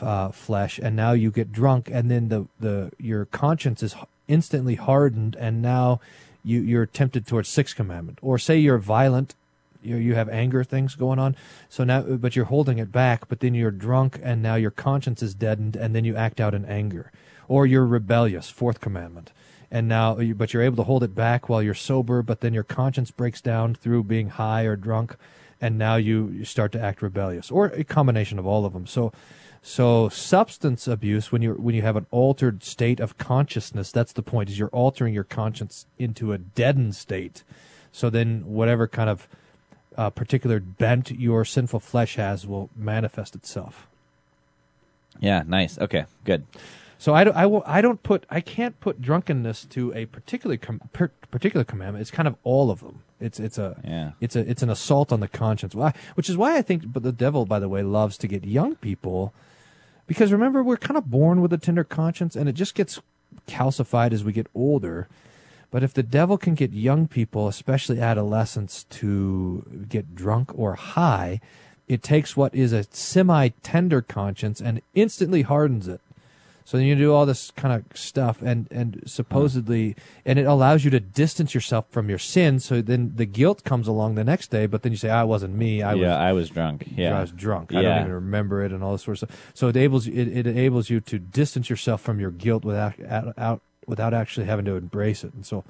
uh, 0.01 0.29
flesh, 0.29 0.79
and 0.81 0.95
now 0.95 1.11
you 1.11 1.31
get 1.31 1.51
drunk, 1.51 1.89
and 1.91 2.09
then 2.09 2.29
the 2.29 2.47
the 2.59 2.91
your 2.97 3.25
conscience 3.25 3.83
is 3.83 3.95
instantly 4.27 4.75
hardened, 4.75 5.35
and 5.39 5.61
now 5.61 5.99
you 6.43 6.61
you're 6.61 6.85
tempted 6.85 7.27
towards 7.27 7.49
sixth 7.49 7.75
commandment. 7.75 8.19
Or 8.21 8.37
say 8.39 8.57
you're 8.57 8.77
violent, 8.77 9.35
you 9.83 9.97
you 9.97 10.15
have 10.15 10.29
anger 10.29 10.63
things 10.63 10.95
going 10.95 11.19
on, 11.19 11.35
so 11.69 11.83
now 11.83 12.01
but 12.01 12.35
you're 12.35 12.45
holding 12.45 12.79
it 12.79 12.91
back, 12.91 13.27
but 13.27 13.41
then 13.41 13.53
you're 13.53 13.71
drunk, 13.71 14.19
and 14.23 14.41
now 14.41 14.55
your 14.55 14.71
conscience 14.71 15.21
is 15.21 15.33
deadened, 15.33 15.75
and 15.75 15.95
then 15.95 16.05
you 16.05 16.15
act 16.15 16.39
out 16.39 16.53
in 16.53 16.65
anger. 16.65 17.11
Or 17.49 17.67
you're 17.67 17.85
rebellious, 17.85 18.49
fourth 18.49 18.79
commandment 18.79 19.31
and 19.73 19.87
now 19.87 20.13
but 20.35 20.53
you're 20.53 20.61
able 20.61 20.77
to 20.77 20.83
hold 20.83 21.03
it 21.03 21.15
back 21.15 21.49
while 21.49 21.61
you're 21.61 21.73
sober 21.73 22.21
but 22.21 22.39
then 22.39 22.53
your 22.53 22.63
conscience 22.63 23.09
breaks 23.09 23.41
down 23.41 23.73
through 23.73 24.03
being 24.03 24.29
high 24.29 24.63
or 24.63 24.75
drunk 24.77 25.15
and 25.59 25.77
now 25.77 25.95
you, 25.95 26.27
you 26.27 26.45
start 26.45 26.71
to 26.71 26.79
act 26.79 27.01
rebellious 27.01 27.49
or 27.49 27.65
a 27.67 27.83
combination 27.83 28.37
of 28.37 28.45
all 28.45 28.65
of 28.65 28.73
them 28.73 28.85
so 28.85 29.11
so 29.65 30.09
substance 30.09 30.87
abuse 30.89 31.31
when 31.31 31.41
you 31.41 31.53
when 31.53 31.73
you 31.73 31.81
have 31.81 31.95
an 31.95 32.05
altered 32.11 32.63
state 32.63 32.99
of 32.99 33.17
consciousness 33.17 33.91
that's 33.93 34.11
the 34.13 34.21
point 34.21 34.49
is 34.49 34.59
you're 34.59 34.67
altering 34.69 35.13
your 35.13 35.23
conscience 35.23 35.85
into 35.97 36.33
a 36.33 36.37
deadened 36.37 36.93
state 36.95 37.43
so 37.91 38.09
then 38.09 38.41
whatever 38.45 38.87
kind 38.87 39.09
of 39.09 39.27
uh, 39.95 40.09
particular 40.09 40.59
bent 40.59 41.11
your 41.11 41.45
sinful 41.45 41.79
flesh 41.79 42.15
has 42.15 42.45
will 42.45 42.69
manifest 42.75 43.35
itself 43.35 43.87
Yeah, 45.19 45.43
nice. 45.45 45.77
Okay, 45.79 46.05
good. 46.25 46.43
so 46.97 47.13
I 47.13 47.23
don't, 47.23 47.35
I, 47.37 47.45
will, 47.45 47.63
I 47.65 47.79
don't 47.81 48.01
put 48.03 48.25
I 48.29 48.41
can't 48.41 48.77
put 48.81 49.01
drunkenness 49.01 49.65
to 49.65 49.93
a 49.93 50.05
particular 50.07 50.57
com- 50.57 50.81
per, 50.91 51.09
particular 51.31 51.63
commandment. 51.63 52.01
It's 52.01 52.11
kind 52.11 52.27
of 52.27 52.35
all 52.43 52.71
of 52.71 52.79
them. 52.81 53.03
It's 53.21 53.39
it's 53.39 53.57
a 53.59 53.79
Yeah. 53.85 54.11
it's 54.19 54.35
a 54.35 54.39
it's 54.49 54.63
an 54.63 54.69
assault 54.71 55.11
on 55.13 55.19
the 55.21 55.27
conscience. 55.29 55.73
Why? 55.75 55.93
Which 56.15 56.29
is 56.29 56.35
why 56.35 56.57
I 56.57 56.61
think 56.63 56.91
but 56.91 57.03
the 57.03 57.11
devil 57.13 57.45
by 57.45 57.59
the 57.59 57.69
way 57.69 57.83
loves 57.83 58.17
to 58.17 58.27
get 58.27 58.43
young 58.43 58.75
people 58.75 59.31
because 60.13 60.31
remember 60.31 60.61
we're 60.61 60.77
kind 60.77 60.97
of 60.97 61.09
born 61.09 61.41
with 61.41 61.51
a 61.53 61.57
tender 61.57 61.83
conscience 61.83 62.35
and 62.35 62.47
it 62.47 62.53
just 62.53 62.75
gets 62.75 63.01
calcified 63.47 64.13
as 64.13 64.23
we 64.23 64.31
get 64.31 64.45
older. 64.53 65.07
But 65.71 65.81
if 65.81 65.91
the 65.91 66.03
devil 66.03 66.37
can 66.37 66.53
get 66.53 66.71
young 66.71 67.07
people, 67.07 67.47
especially 67.47 67.99
adolescents, 67.99 68.83
to 68.91 69.85
get 69.89 70.13
drunk 70.13 70.51
or 70.53 70.75
high, 70.75 71.41
it 71.87 72.03
takes 72.03 72.37
what 72.37 72.53
is 72.53 72.73
a 72.73 72.85
semi 72.91 73.49
tender 73.63 74.03
conscience 74.03 74.61
and 74.61 74.83
instantly 74.93 75.41
hardens 75.41 75.87
it. 75.87 75.99
So 76.65 76.77
then 76.77 76.85
you 76.85 76.95
do 76.95 77.13
all 77.13 77.25
this 77.25 77.51
kind 77.51 77.73
of 77.73 77.97
stuff, 77.97 78.41
and 78.41 78.67
and 78.71 79.03
supposedly, 79.05 79.95
and 80.25 80.39
it 80.39 80.45
allows 80.45 80.85
you 80.85 80.91
to 80.91 80.99
distance 80.99 81.53
yourself 81.53 81.85
from 81.89 82.09
your 82.09 82.19
sin. 82.19 82.59
So 82.59 82.81
then 82.81 83.13
the 83.15 83.25
guilt 83.25 83.63
comes 83.63 83.87
along 83.87 84.15
the 84.15 84.23
next 84.23 84.49
day, 84.49 84.65
but 84.65 84.81
then 84.83 84.91
you 84.91 84.97
say, 84.97 85.09
ah, 85.09 85.21
"I 85.21 85.23
wasn't 85.23 85.55
me. 85.55 85.81
I 85.81 85.93
yeah, 85.93 86.07
was 86.07 86.17
I 86.17 86.33
was 86.33 86.49
drunk. 86.49 86.85
Yeah, 86.95 87.17
I 87.17 87.21
was 87.21 87.31
drunk. 87.31 87.71
Yeah. 87.71 87.79
I 87.79 87.81
don't 87.83 87.99
even 87.99 88.11
remember 88.13 88.63
it, 88.63 88.71
and 88.71 88.83
all 88.83 88.93
this 88.93 89.03
sort 89.03 89.21
of 89.21 89.29
stuff." 89.29 89.51
So 89.53 89.67
it 89.67 89.75
enables 89.75 90.07
it, 90.07 90.27
it 90.27 90.47
enables 90.47 90.89
you 90.89 90.99
to 91.01 91.19
distance 91.19 91.69
yourself 91.69 92.01
from 92.01 92.19
your 92.19 92.31
guilt 92.31 92.63
without 92.63 92.93
out, 93.07 93.33
out 93.37 93.61
without 93.85 94.13
actually 94.13 94.45
having 94.45 94.65
to 94.65 94.75
embrace 94.75 95.23
it, 95.23 95.33
and 95.33 95.45
so 95.45 95.63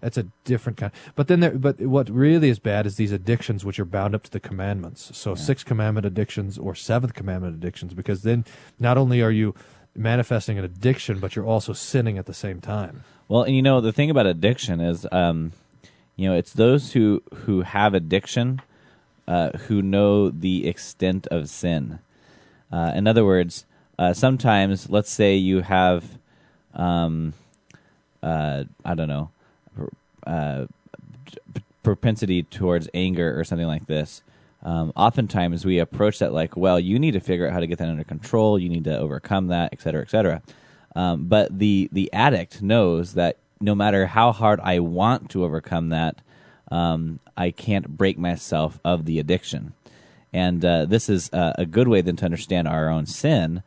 that's 0.00 0.16
a 0.16 0.26
different 0.44 0.78
kind. 0.78 0.92
But 1.16 1.26
then, 1.26 1.40
there, 1.40 1.50
but 1.50 1.80
what 1.80 2.08
really 2.08 2.48
is 2.48 2.58
bad 2.58 2.86
is 2.86 2.96
these 2.96 3.10
addictions, 3.10 3.64
which 3.64 3.80
are 3.80 3.84
bound 3.84 4.14
up 4.14 4.22
to 4.24 4.30
the 4.30 4.40
commandments. 4.40 5.10
So 5.16 5.34
sixth 5.34 5.66
commandment 5.66 6.06
addictions 6.06 6.56
or 6.56 6.74
seventh 6.74 7.14
commandment 7.14 7.56
addictions, 7.56 7.94
because 7.94 8.22
then 8.22 8.44
not 8.78 8.96
only 8.96 9.20
are 9.22 9.32
you 9.32 9.54
manifesting 9.98 10.58
an 10.58 10.64
addiction, 10.64 11.18
but 11.18 11.36
you're 11.36 11.44
also 11.44 11.72
sinning 11.72 12.18
at 12.18 12.26
the 12.26 12.34
same 12.34 12.60
time. 12.60 13.04
Well, 13.28 13.42
and 13.42 13.54
you 13.54 13.62
know 13.62 13.80
the 13.80 13.92
thing 13.92 14.10
about 14.10 14.26
addiction 14.26 14.80
is, 14.80 15.06
um, 15.12 15.52
you 16.16 16.28
know, 16.28 16.36
it's 16.36 16.52
those 16.52 16.92
who 16.92 17.22
who 17.34 17.62
have 17.62 17.94
addiction 17.94 18.62
uh, 19.28 19.50
who 19.66 19.82
know 19.82 20.30
the 20.30 20.66
extent 20.66 21.26
of 21.26 21.50
sin. 21.50 21.98
Uh, 22.72 22.92
in 22.94 23.06
other 23.06 23.24
words, 23.24 23.66
uh, 23.98 24.14
sometimes, 24.14 24.88
let's 24.88 25.10
say 25.10 25.34
you 25.34 25.60
have, 25.60 26.18
um, 26.74 27.34
uh, 28.22 28.64
I 28.84 28.94
don't 28.94 29.08
know, 29.08 29.30
uh, 30.26 30.66
propensity 31.82 32.42
towards 32.42 32.88
anger 32.94 33.38
or 33.38 33.44
something 33.44 33.66
like 33.66 33.86
this. 33.86 34.22
Um, 34.62 34.92
oftentimes 34.96 35.64
we 35.64 35.78
approach 35.78 36.18
that 36.18 36.32
like, 36.32 36.56
well, 36.56 36.80
you 36.80 36.98
need 36.98 37.12
to 37.12 37.20
figure 37.20 37.46
out 37.46 37.52
how 37.52 37.60
to 37.60 37.66
get 37.66 37.78
that 37.78 37.88
under 37.88 38.04
control. 38.04 38.58
You 38.58 38.68
need 38.68 38.84
to 38.84 38.98
overcome 38.98 39.48
that, 39.48 39.70
et 39.72 39.80
cetera, 39.80 40.02
et 40.02 40.10
cetera. 40.10 40.42
Um, 40.96 41.26
but 41.26 41.56
the 41.58 41.88
the 41.92 42.12
addict 42.12 42.60
knows 42.62 43.14
that 43.14 43.36
no 43.60 43.74
matter 43.74 44.06
how 44.06 44.32
hard 44.32 44.58
I 44.62 44.80
want 44.80 45.30
to 45.30 45.44
overcome 45.44 45.90
that, 45.90 46.20
um, 46.72 47.20
I 47.36 47.50
can't 47.50 47.88
break 47.96 48.18
myself 48.18 48.80
of 48.84 49.04
the 49.04 49.18
addiction. 49.18 49.74
And 50.32 50.64
uh, 50.64 50.84
this 50.86 51.08
is 51.08 51.32
uh, 51.32 51.52
a 51.56 51.64
good 51.64 51.88
way 51.88 52.00
then 52.00 52.16
to 52.16 52.24
understand 52.24 52.66
our 52.68 52.88
own 52.88 53.06
sin. 53.06 53.62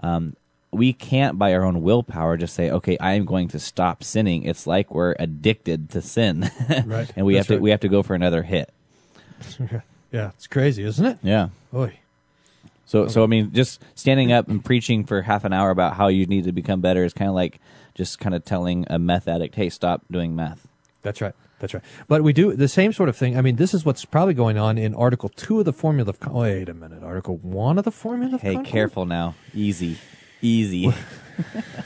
Um, 0.00 0.36
we 0.72 0.92
can't, 0.92 1.38
by 1.38 1.54
our 1.54 1.62
own 1.64 1.82
willpower, 1.82 2.36
just 2.36 2.54
say, 2.54 2.70
"Okay, 2.70 2.96
I 2.98 3.14
am 3.14 3.24
going 3.24 3.48
to 3.48 3.58
stop 3.58 4.04
sinning." 4.04 4.44
It's 4.44 4.66
like 4.66 4.92
we're 4.94 5.14
addicted 5.18 5.90
to 5.90 6.02
sin, 6.02 6.50
Right. 6.86 7.10
and 7.16 7.26
we 7.26 7.34
That's 7.34 7.46
have 7.48 7.48
to 7.48 7.54
right. 7.54 7.62
we 7.62 7.70
have 7.70 7.80
to 7.80 7.88
go 7.88 8.02
for 8.02 8.14
another 8.14 8.42
hit. 8.42 8.70
Yeah, 10.12 10.30
it's 10.36 10.46
crazy, 10.46 10.84
isn't 10.84 11.04
it? 11.04 11.18
Yeah. 11.22 11.48
Oy. 11.74 11.98
So, 12.86 13.08
so 13.08 13.24
I 13.24 13.26
mean, 13.26 13.52
just 13.52 13.82
standing 13.96 14.30
up 14.32 14.48
and 14.48 14.64
preaching 14.64 15.04
for 15.04 15.22
half 15.22 15.44
an 15.44 15.52
hour 15.52 15.70
about 15.70 15.96
how 15.96 16.08
you 16.08 16.26
need 16.26 16.44
to 16.44 16.52
become 16.52 16.80
better 16.80 17.04
is 17.04 17.12
kind 17.12 17.28
of 17.28 17.34
like 17.34 17.60
just 17.94 18.18
kind 18.20 18.34
of 18.34 18.44
telling 18.44 18.86
a 18.88 18.98
meth 18.98 19.26
addict, 19.26 19.56
"Hey, 19.56 19.68
stop 19.70 20.02
doing 20.10 20.36
meth." 20.36 20.68
That's 21.02 21.20
right. 21.20 21.34
That's 21.58 21.72
right. 21.74 21.82
But 22.06 22.22
we 22.22 22.32
do 22.32 22.54
the 22.54 22.68
same 22.68 22.92
sort 22.92 23.08
of 23.08 23.16
thing. 23.16 23.36
I 23.36 23.40
mean, 23.40 23.56
this 23.56 23.72
is 23.74 23.84
what's 23.84 24.04
probably 24.04 24.34
going 24.34 24.56
on 24.58 24.78
in 24.78 24.94
Article 24.94 25.30
Two 25.30 25.58
of 25.58 25.64
the 25.64 25.72
Formula 25.72 26.08
of. 26.10 26.20
Con- 26.20 26.34
Wait 26.34 26.68
a 26.68 26.74
minute. 26.74 27.02
Article 27.02 27.38
One 27.38 27.76
of 27.78 27.84
the 27.84 27.90
Formula 27.90 28.34
of 28.36 28.42
Hey, 28.42 28.54
Concord? 28.54 28.72
careful 28.72 29.06
now. 29.06 29.34
Easy, 29.54 29.96
easy. 30.40 30.92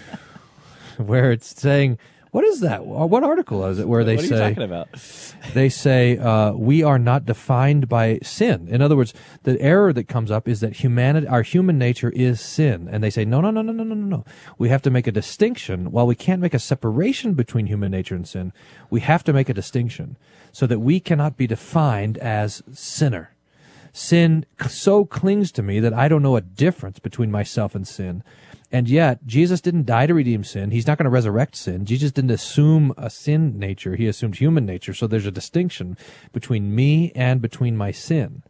where 0.98 1.32
it's 1.32 1.58
saying, 1.60 1.98
what 2.30 2.44
is 2.44 2.60
that? 2.60 2.86
What 2.86 3.24
article 3.24 3.64
is 3.66 3.80
it 3.80 3.88
where 3.88 4.04
they 4.04 4.14
what 4.14 4.24
are 4.24 4.28
say, 4.28 4.34
you 4.34 4.54
talking 4.54 4.62
about? 4.62 4.88
they 5.54 5.68
say 5.68 6.16
uh, 6.16 6.52
we 6.52 6.82
are 6.82 6.98
not 6.98 7.24
defined 7.24 7.88
by 7.88 8.20
sin. 8.22 8.68
In 8.68 8.80
other 8.80 8.96
words, 8.96 9.12
the 9.42 9.60
error 9.60 9.92
that 9.92 10.06
comes 10.06 10.30
up 10.30 10.46
is 10.46 10.60
that 10.60 10.76
humanity, 10.76 11.26
our 11.26 11.42
human 11.42 11.76
nature 11.76 12.10
is 12.10 12.40
sin, 12.40 12.88
and 12.90 13.02
they 13.02 13.10
say 13.10 13.24
no, 13.24 13.40
no, 13.40 13.50
no, 13.50 13.62
no, 13.62 13.72
no, 13.72 13.82
no, 13.82 13.94
no, 13.94 14.06
no. 14.06 14.24
We 14.58 14.68
have 14.68 14.82
to 14.82 14.90
make 14.90 15.08
a 15.08 15.12
distinction. 15.12 15.90
While 15.90 16.06
we 16.06 16.14
can't 16.14 16.40
make 16.40 16.54
a 16.54 16.60
separation 16.60 17.34
between 17.34 17.66
human 17.66 17.90
nature 17.90 18.14
and 18.14 18.28
sin, 18.28 18.52
we 18.90 19.00
have 19.00 19.24
to 19.24 19.32
make 19.32 19.48
a 19.48 19.54
distinction 19.54 20.16
so 20.52 20.66
that 20.66 20.78
we 20.78 21.00
cannot 21.00 21.36
be 21.36 21.48
defined 21.48 22.16
as 22.18 22.62
sinner. 22.72 23.34
Sin 23.92 24.46
so 24.68 25.04
clings 25.04 25.50
to 25.52 25.62
me 25.62 25.80
that 25.80 25.92
I 25.92 26.06
don't 26.06 26.22
know 26.22 26.36
a 26.36 26.40
difference 26.40 27.00
between 27.00 27.30
myself 27.30 27.74
and 27.74 27.86
sin. 27.88 28.22
And 28.72 28.88
yet, 28.88 29.26
Jesus 29.26 29.60
didn't 29.60 29.86
die 29.86 30.06
to 30.06 30.14
redeem 30.14 30.44
sin. 30.44 30.70
He's 30.70 30.86
not 30.86 30.96
going 30.96 31.04
to 31.04 31.10
resurrect 31.10 31.56
sin. 31.56 31.84
Jesus 31.84 32.12
didn't 32.12 32.30
assume 32.30 32.94
a 32.96 33.10
sin 33.10 33.58
nature. 33.58 33.96
He 33.96 34.06
assumed 34.06 34.36
human 34.36 34.64
nature. 34.64 34.94
So 34.94 35.06
there's 35.06 35.26
a 35.26 35.32
distinction 35.32 35.96
between 36.32 36.74
me 36.74 37.10
and 37.16 37.42
between 37.42 37.76
my 37.76 37.90
sin. 37.90 38.44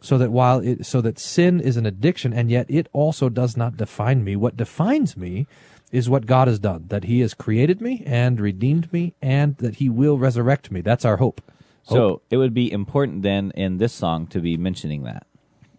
So 0.00 0.18
that 0.18 0.30
while 0.30 0.60
it, 0.60 0.86
so 0.86 1.00
that 1.00 1.18
sin 1.18 1.60
is 1.60 1.76
an 1.76 1.86
addiction 1.86 2.32
and 2.32 2.50
yet 2.50 2.66
it 2.68 2.88
also 2.92 3.28
does 3.28 3.56
not 3.56 3.78
define 3.78 4.22
me. 4.22 4.36
What 4.36 4.56
defines 4.56 5.16
me 5.16 5.46
is 5.90 6.10
what 6.10 6.26
God 6.26 6.46
has 6.46 6.58
done. 6.58 6.84
That 6.88 7.04
He 7.04 7.20
has 7.20 7.34
created 7.34 7.80
me 7.80 8.02
and 8.06 8.38
redeemed 8.38 8.92
me 8.92 9.14
and 9.22 9.56
that 9.56 9.76
He 9.76 9.88
will 9.88 10.18
resurrect 10.18 10.70
me. 10.70 10.82
That's 10.82 11.04
our 11.04 11.16
hope. 11.16 11.40
So 11.84 12.22
it 12.30 12.36
would 12.36 12.54
be 12.54 12.70
important 12.70 13.22
then 13.22 13.50
in 13.54 13.78
this 13.78 13.92
song 13.92 14.26
to 14.28 14.40
be 14.40 14.56
mentioning 14.56 15.02
that. 15.04 15.26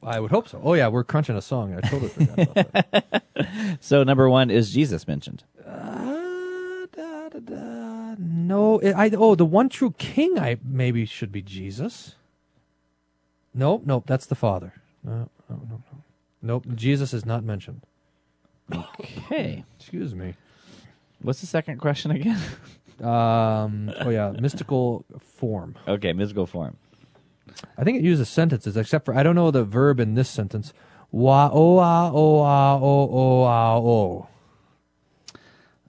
I 0.04 0.20
would 0.20 0.32
hope 0.32 0.48
so. 0.48 0.62
Oh 0.64 0.74
yeah, 0.74 0.88
we're 0.88 1.04
crunching 1.04 1.36
a 1.36 1.42
song. 1.42 1.76
I 1.76 1.82
totally 1.82 2.10
forgot 2.10 2.40
about 2.40 2.72
that. 2.74 3.24
So 3.82 4.04
number 4.04 4.30
one 4.30 4.50
is 4.50 4.72
Jesus 4.72 5.08
mentioned. 5.08 5.44
Uh, 5.66 6.86
da, 6.94 7.30
da, 7.30 7.40
da. 7.40 8.16
No, 8.18 8.80
it, 8.80 8.94
I 8.94 9.10
oh 9.18 9.36
the 9.36 9.46
one 9.46 9.70
true 9.70 9.94
King. 9.98 10.40
I 10.40 10.58
maybe 10.64 11.06
should 11.06 11.32
be 11.32 11.42
Jesus. 11.42 12.16
Nope, 13.54 13.84
nope, 13.86 14.04
that's 14.08 14.26
the 14.26 14.36
Father. 14.36 14.74
No, 15.04 15.30
no, 15.50 15.56
no, 15.56 15.58
no. 15.70 15.82
Nope, 16.42 16.66
Jesus 16.76 17.14
is 17.14 17.26
not 17.26 17.44
mentioned. 17.44 17.82
Okay. 18.74 19.64
Excuse 19.80 20.16
me. 20.16 20.36
What's 21.22 21.42
the 21.42 21.48
second 21.48 21.80
question 21.80 22.12
again? 22.12 22.40
Um. 23.02 23.92
Oh 24.00 24.10
yeah, 24.10 24.32
mystical 24.40 25.04
form. 25.20 25.76
okay, 25.88 26.14
mystical 26.14 26.46
form. 26.46 26.78
I 27.78 27.84
think 27.84 27.98
it 27.98 28.04
uses 28.04 28.30
sentences, 28.30 28.78
except 28.78 29.06
for 29.06 29.16
I 29.16 29.24
don't 29.24 29.36
know 29.36 29.52
the 29.52 29.64
verb 29.64 30.00
in 30.00 30.16
this 30.16 30.30
sentence. 30.30 30.74
Wa 31.12 31.50
o 31.52 31.80
a 31.80 32.12
o 32.14 32.40
a 32.44 32.80
o 32.80 33.10
o 33.12 33.44
a 33.44 33.80
o. 33.80 34.28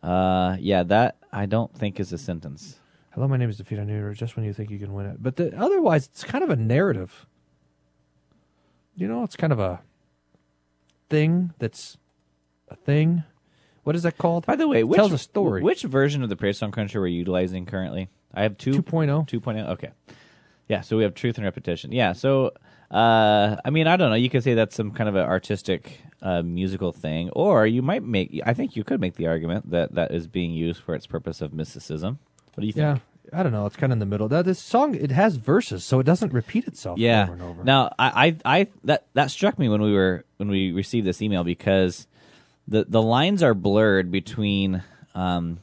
Uh, 0.02 0.56
yeah, 0.60 0.82
that 0.84 1.16
I 1.32 1.46
don't 1.46 1.74
think 1.74 1.98
is 1.98 2.12
a 2.12 2.18
sentence. 2.18 2.78
Hello, 3.10 3.26
my 3.26 3.36
name 3.36 3.48
is 3.48 3.56
Defeat 3.56 3.78
on 3.78 3.86
New 3.86 3.94
Year, 3.94 4.12
just 4.12 4.36
when 4.36 4.44
you 4.44 4.52
think 4.52 4.70
you 4.70 4.78
can 4.78 4.92
win 4.92 5.06
it. 5.06 5.22
But 5.22 5.36
the, 5.36 5.58
otherwise, 5.58 6.06
it's 6.06 6.22
kind 6.22 6.44
of 6.44 6.50
a 6.50 6.56
narrative. 6.56 7.26
You 8.94 9.08
know, 9.08 9.24
it's 9.24 9.36
kind 9.36 9.52
of 9.52 9.58
a 9.58 9.80
thing 11.08 11.52
that's 11.58 11.96
a 12.68 12.76
thing. 12.76 13.24
What 13.84 13.96
is 13.96 14.02
that 14.02 14.18
called? 14.18 14.46
By 14.46 14.56
the 14.56 14.68
way, 14.68 14.84
which, 14.84 14.98
tells 14.98 15.12
a 15.12 15.18
story. 15.18 15.62
Which 15.62 15.82
version 15.82 16.22
of 16.22 16.28
the 16.28 16.36
Praise 16.36 16.58
Song 16.58 16.72
Cruncher 16.72 17.00
we're 17.00 17.06
utilizing 17.06 17.66
currently? 17.66 18.08
I 18.34 18.42
have 18.42 18.58
two 18.58 18.82
2.0. 18.82 19.28
2.0. 19.28 19.68
Okay. 19.70 19.90
Yeah, 20.68 20.80
so 20.80 20.96
we 20.96 21.04
have 21.04 21.14
truth 21.14 21.36
and 21.36 21.44
repetition. 21.44 21.92
Yeah, 21.92 22.12
so 22.12 22.52
uh, 22.90 23.56
I 23.64 23.70
mean, 23.70 23.86
I 23.86 23.96
don't 23.96 24.10
know. 24.10 24.16
You 24.16 24.30
could 24.30 24.44
say 24.44 24.54
that's 24.54 24.76
some 24.76 24.92
kind 24.92 25.08
of 25.08 25.16
an 25.16 25.24
artistic 25.24 26.00
uh, 26.22 26.42
musical 26.42 26.92
thing, 26.92 27.30
or 27.30 27.66
you 27.66 27.82
might 27.82 28.02
make. 28.02 28.40
I 28.44 28.54
think 28.54 28.76
you 28.76 28.84
could 28.84 29.00
make 29.00 29.14
the 29.14 29.26
argument 29.26 29.70
that 29.70 29.94
that 29.94 30.12
is 30.12 30.26
being 30.26 30.52
used 30.52 30.80
for 30.80 30.94
its 30.94 31.06
purpose 31.06 31.40
of 31.40 31.52
mysticism. 31.52 32.18
What 32.54 32.60
do 32.60 32.66
you 32.66 32.72
think? 32.72 33.00
Yeah, 33.32 33.38
I 33.38 33.42
don't 33.42 33.52
know. 33.52 33.66
It's 33.66 33.76
kind 33.76 33.92
of 33.92 33.96
in 33.96 34.00
the 34.00 34.06
middle. 34.06 34.28
Now, 34.28 34.42
this 34.42 34.60
song 34.60 34.94
it 34.94 35.10
has 35.10 35.36
verses, 35.36 35.84
so 35.84 35.98
it 35.98 36.04
doesn't 36.04 36.32
repeat 36.32 36.66
itself 36.66 36.98
yeah. 36.98 37.24
over 37.24 37.32
and 37.32 37.42
over. 37.42 37.64
Now, 37.64 37.92
I, 37.98 38.36
I, 38.44 38.58
I, 38.58 38.66
that 38.84 39.06
that 39.14 39.30
struck 39.30 39.58
me 39.58 39.68
when 39.68 39.82
we 39.82 39.92
were 39.92 40.24
when 40.36 40.48
we 40.48 40.72
received 40.72 41.06
this 41.06 41.20
email 41.20 41.42
because 41.42 42.06
the 42.68 42.84
the 42.88 43.02
lines 43.02 43.42
are 43.42 43.54
blurred 43.54 44.12
between 44.12 44.82
um, 45.14 45.58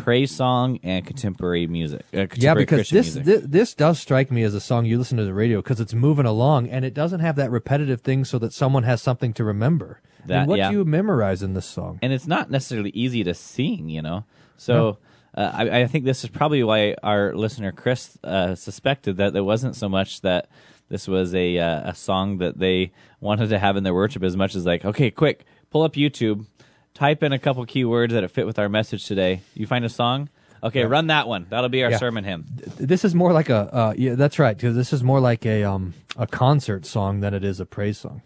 praise 0.00 0.30
song 0.30 0.78
and 0.82 1.06
contemporary 1.06 1.66
music. 1.66 2.00
Uh, 2.12 2.26
contemporary 2.26 2.42
yeah, 2.42 2.54
because 2.54 2.76
Christian 2.78 2.96
this, 2.96 3.14
music. 3.14 3.24
this 3.24 3.50
this 3.50 3.74
does 3.74 4.00
strike 4.00 4.30
me 4.30 4.42
as 4.42 4.54
a 4.54 4.60
song 4.60 4.84
you 4.86 4.98
listen 4.98 5.18
to 5.18 5.24
the 5.24 5.34
radio 5.34 5.60
because 5.62 5.80
it's 5.80 5.94
moving 5.94 6.26
along 6.26 6.68
and 6.68 6.84
it 6.84 6.94
doesn't 6.94 7.20
have 7.20 7.36
that 7.36 7.50
repetitive 7.50 8.00
thing, 8.00 8.24
so 8.24 8.38
that 8.38 8.52
someone 8.52 8.82
has 8.84 9.00
something 9.02 9.32
to 9.34 9.44
remember. 9.44 10.00
I 10.02 10.20
mean, 10.20 10.28
That- 10.28 10.48
what 10.48 10.58
yeah. 10.58 10.70
do 10.70 10.78
you 10.78 10.84
memorize 10.84 11.42
in 11.42 11.54
this 11.54 11.66
song? 11.66 11.98
and 12.02 12.12
it's 12.12 12.26
not 12.26 12.50
necessarily 12.50 12.90
easy 12.90 13.24
to 13.24 13.34
sing, 13.34 13.88
you 13.88 14.02
know. 14.02 14.24
So 14.56 14.98
uh, 15.34 15.50
I, 15.54 15.80
I 15.82 15.86
think 15.86 16.04
this 16.04 16.24
is 16.24 16.30
probably 16.30 16.62
why 16.64 16.94
our 17.02 17.34
listener 17.34 17.72
Chris 17.72 18.18
uh, 18.24 18.54
suspected 18.54 19.16
that 19.18 19.34
it 19.34 19.40
wasn't 19.42 19.76
so 19.76 19.88
much 19.88 20.20
that 20.22 20.48
this 20.88 21.06
was 21.06 21.34
a 21.34 21.56
uh, 21.58 21.90
a 21.90 21.94
song 21.94 22.38
that 22.38 22.58
they 22.58 22.92
wanted 23.20 23.48
to 23.50 23.58
have 23.58 23.76
in 23.76 23.84
their 23.84 23.94
worship 23.94 24.22
as 24.24 24.36
much 24.36 24.54
as 24.56 24.66
like, 24.66 24.84
okay, 24.84 25.10
quick, 25.10 25.44
pull 25.70 25.82
up 25.82 25.94
YouTube, 25.94 26.46
type 26.94 27.22
in 27.22 27.32
a 27.32 27.38
couple 27.38 27.64
keywords 27.66 28.10
that 28.10 28.28
fit 28.30 28.46
with 28.46 28.58
our 28.58 28.68
message 28.68 29.06
today. 29.06 29.42
You 29.54 29.66
find 29.66 29.84
a 29.84 29.88
song, 29.88 30.28
okay, 30.62 30.84
run 30.84 31.08
that 31.08 31.28
one. 31.28 31.46
That'll 31.50 31.68
be 31.70 31.84
our 31.84 31.90
Yeah. 31.90 31.98
sermon 31.98 32.24
hymn. 32.24 32.44
This 32.78 33.04
is 33.04 33.14
more 33.14 33.32
like 33.32 33.48
a 33.48 33.74
uh, 33.74 33.94
yeah, 33.96 34.14
that's 34.14 34.38
right. 34.38 34.56
Because 34.56 34.76
this 34.76 34.92
is 34.92 35.02
more 35.02 35.20
like 35.20 35.44
a 35.46 35.64
um 35.64 35.94
a 36.16 36.26
concert 36.26 36.84
song 36.86 37.20
than 37.20 37.34
it 37.34 37.44
is 37.44 37.60
a 37.60 37.66
praise 37.66 37.98
song. 37.98 38.22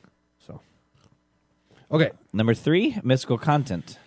So, 0.46 0.60
okay. 1.90 2.10
Number 2.32 2.54
three, 2.54 2.98
mystical 3.02 3.38
content. 3.38 3.98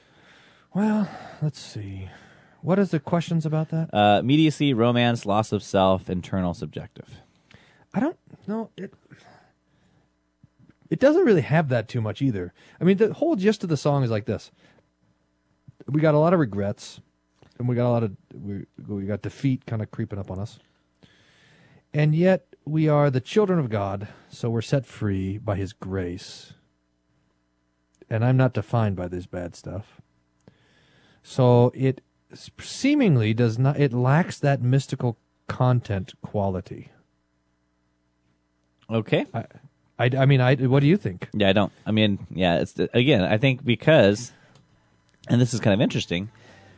Well, 0.74 1.10
let's 1.42 1.60
see. 1.60 2.10
What 2.62 2.80
is 2.80 2.92
the 2.92 3.00
questions 3.00 3.46
about 3.46 3.70
that? 3.70 3.94
Uh, 3.94 4.20
immediacy, 4.20 4.74
romance, 4.74 5.26
loss 5.26 5.52
of 5.52 5.64
self, 5.64 6.10
internal, 6.10 6.54
subjective. 6.54 7.22
I 7.94 8.00
don't 8.00 8.18
know. 8.48 8.70
It 8.76 8.94
it 10.90 11.00
doesn't 11.00 11.26
really 11.26 11.42
have 11.42 11.70
that 11.70 11.88
too 11.88 12.02
much 12.02 12.22
either. 12.22 12.54
I 12.80 12.84
mean, 12.84 12.98
the 12.98 13.14
whole 13.14 13.36
gist 13.36 13.64
of 13.64 13.70
the 13.70 13.78
song 13.78 14.04
is 14.04 14.12
like 14.12 14.26
this: 14.26 14.52
we 15.88 16.02
got 16.02 16.16
a 16.16 16.20
lot 16.20 16.34
of 16.34 16.40
regrets, 16.40 17.00
and 17.58 17.68
we 17.68 17.76
got 17.76 17.88
a 17.88 17.92
lot 17.92 18.04
of 18.04 18.16
we 18.34 18.66
we 18.88 19.06
got 19.06 19.22
defeat 19.22 19.66
kind 19.66 19.82
of 19.82 19.92
creeping 19.92 20.20
up 20.20 20.32
on 20.32 20.40
us, 20.40 20.60
and 21.94 22.16
yet 22.16 22.56
we 22.66 22.88
are 22.88 23.10
the 23.10 23.22
children 23.22 23.60
of 23.60 23.70
God, 23.70 24.08
so 24.30 24.50
we're 24.50 24.62
set 24.62 24.86
free 24.86 25.38
by 25.38 25.56
His 25.56 25.74
grace. 25.74 26.54
And 28.10 28.24
I'm 28.24 28.38
not 28.38 28.54
defined 28.54 28.96
by 28.96 29.10
this 29.10 29.26
bad 29.26 29.54
stuff. 29.54 30.00
So 31.22 31.74
it 31.76 32.02
seemingly 32.34 33.34
does 33.34 33.60
not. 33.60 33.78
It 33.80 33.92
lacks 33.92 34.40
that 34.40 34.62
mystical 34.62 35.18
content 35.48 36.14
quality. 36.22 36.92
Okay. 38.90 39.26
I, 39.34 39.46
I, 40.00 40.10
I 40.18 40.26
mean, 40.26 40.42
I. 40.42 40.56
What 40.56 40.82
do 40.82 40.88
you 40.88 40.98
think? 40.98 41.28
Yeah, 41.34 41.50
I 41.50 41.54
don't. 41.54 41.72
I 41.86 41.92
mean, 41.92 42.20
yeah, 42.30 42.60
it's 42.60 42.78
again. 42.94 43.24
I 43.24 43.38
think 43.38 43.66
because, 43.66 44.32
and 45.28 45.42
this 45.42 45.54
is 45.54 45.60
kind 45.60 45.74
of 45.74 45.82
interesting, 45.82 46.30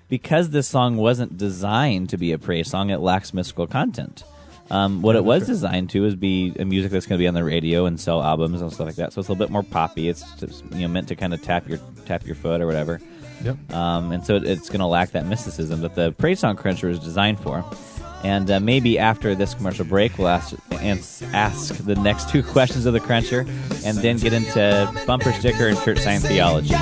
because 0.07 0.51
this 0.51 0.67
song 0.67 0.95
wasn't 0.97 1.37
designed 1.37 2.09
to 2.09 2.17
be 2.17 2.31
a 2.31 2.37
praise 2.37 2.69
song, 2.69 2.89
it 2.89 2.99
lacks 2.99 3.33
mystical 3.33 3.67
content. 3.67 4.23
Um, 4.71 5.01
what 5.01 5.15
it 5.15 5.25
was 5.25 5.47
designed 5.47 5.89
to 5.91 6.05
is 6.05 6.15
be 6.15 6.53
a 6.59 6.63
music 6.63 6.91
that's 6.91 7.07
going 7.07 7.17
to 7.17 7.23
be 7.23 7.27
on 7.27 7.33
the 7.33 7.43
radio 7.43 7.85
and 7.85 7.99
sell 7.99 8.21
albums 8.21 8.61
and 8.61 8.71
stuff 8.71 8.85
like 8.85 8.95
that. 8.97 9.11
So 9.13 9.19
it's 9.19 9.27
a 9.27 9.31
little 9.31 9.43
bit 9.47 9.51
more 9.51 9.63
poppy. 9.63 10.09
It's 10.09 10.21
just, 10.35 10.63
you 10.73 10.81
know 10.81 10.87
meant 10.87 11.07
to 11.07 11.15
kind 11.15 11.33
of 11.33 11.41
tap 11.41 11.67
your 11.67 11.79
tap 12.05 12.25
your 12.25 12.35
foot 12.35 12.61
or 12.61 12.67
whatever. 12.67 13.01
Yep. 13.43 13.73
Um, 13.73 14.11
and 14.11 14.23
so 14.23 14.35
it- 14.35 14.43
it's 14.43 14.69
going 14.69 14.79
to 14.81 14.85
lack 14.85 15.11
that 15.11 15.25
mysticism 15.25 15.81
that 15.81 15.95
the 15.95 16.11
praise 16.13 16.39
song 16.39 16.55
cruncher 16.55 16.87
is 16.87 16.99
designed 16.99 17.39
for. 17.39 17.65
And 18.23 18.51
uh, 18.51 18.59
maybe 18.59 18.99
after 18.99 19.33
this 19.33 19.53
commercial 19.53 19.85
break, 19.85 20.17
we'll 20.17 20.27
ask, 20.27 20.55
ask 21.33 21.75
the 21.85 21.95
next 21.95 22.29
two 22.29 22.43
questions 22.55 22.85
of 22.85 22.93
the 22.93 22.99
cruncher, 22.99 23.41
and 23.85 23.97
then 23.99 24.17
get 24.17 24.33
into 24.33 25.03
bumper 25.07 25.31
sticker 25.33 25.67
and 25.67 25.77
church 25.79 25.99
science 25.99 26.25
theology. 26.25 26.75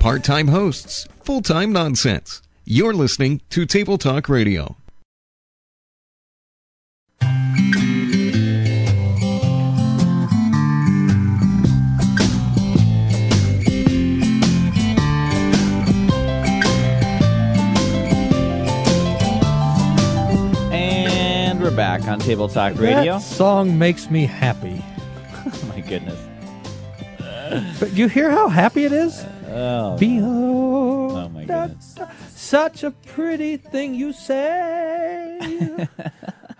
Part 0.00 0.24
time 0.24 0.48
hosts, 0.48 1.06
full 1.28 1.42
time 1.42 1.70
nonsense. 1.70 2.40
You're 2.64 2.94
listening 2.94 3.42
to 3.50 3.66
Table 3.66 3.98
Talk 3.98 4.30
Radio. 4.30 4.76
And 20.72 21.60
we're 21.60 21.70
back 21.70 22.08
on 22.08 22.20
Table 22.20 22.48
Talk 22.48 22.78
Radio. 22.78 23.18
That 23.18 23.20
song 23.20 23.78
makes 23.78 24.08
me 24.10 24.24
happy. 24.24 24.82
Oh 25.50 25.66
my 25.68 25.80
goodness. 25.80 26.18
But 27.80 27.94
you 27.94 28.08
hear 28.08 28.30
how 28.30 28.48
happy 28.48 28.84
it 28.84 28.92
is? 28.92 29.24
Oh, 29.50 29.96
Behold, 29.96 31.12
oh 31.12 31.28
my 31.30 31.44
goodness. 31.44 31.96
such 32.30 32.82
a 32.82 32.90
pretty 32.90 33.56
thing 33.56 33.94
you 33.94 34.12
say. 34.12 35.86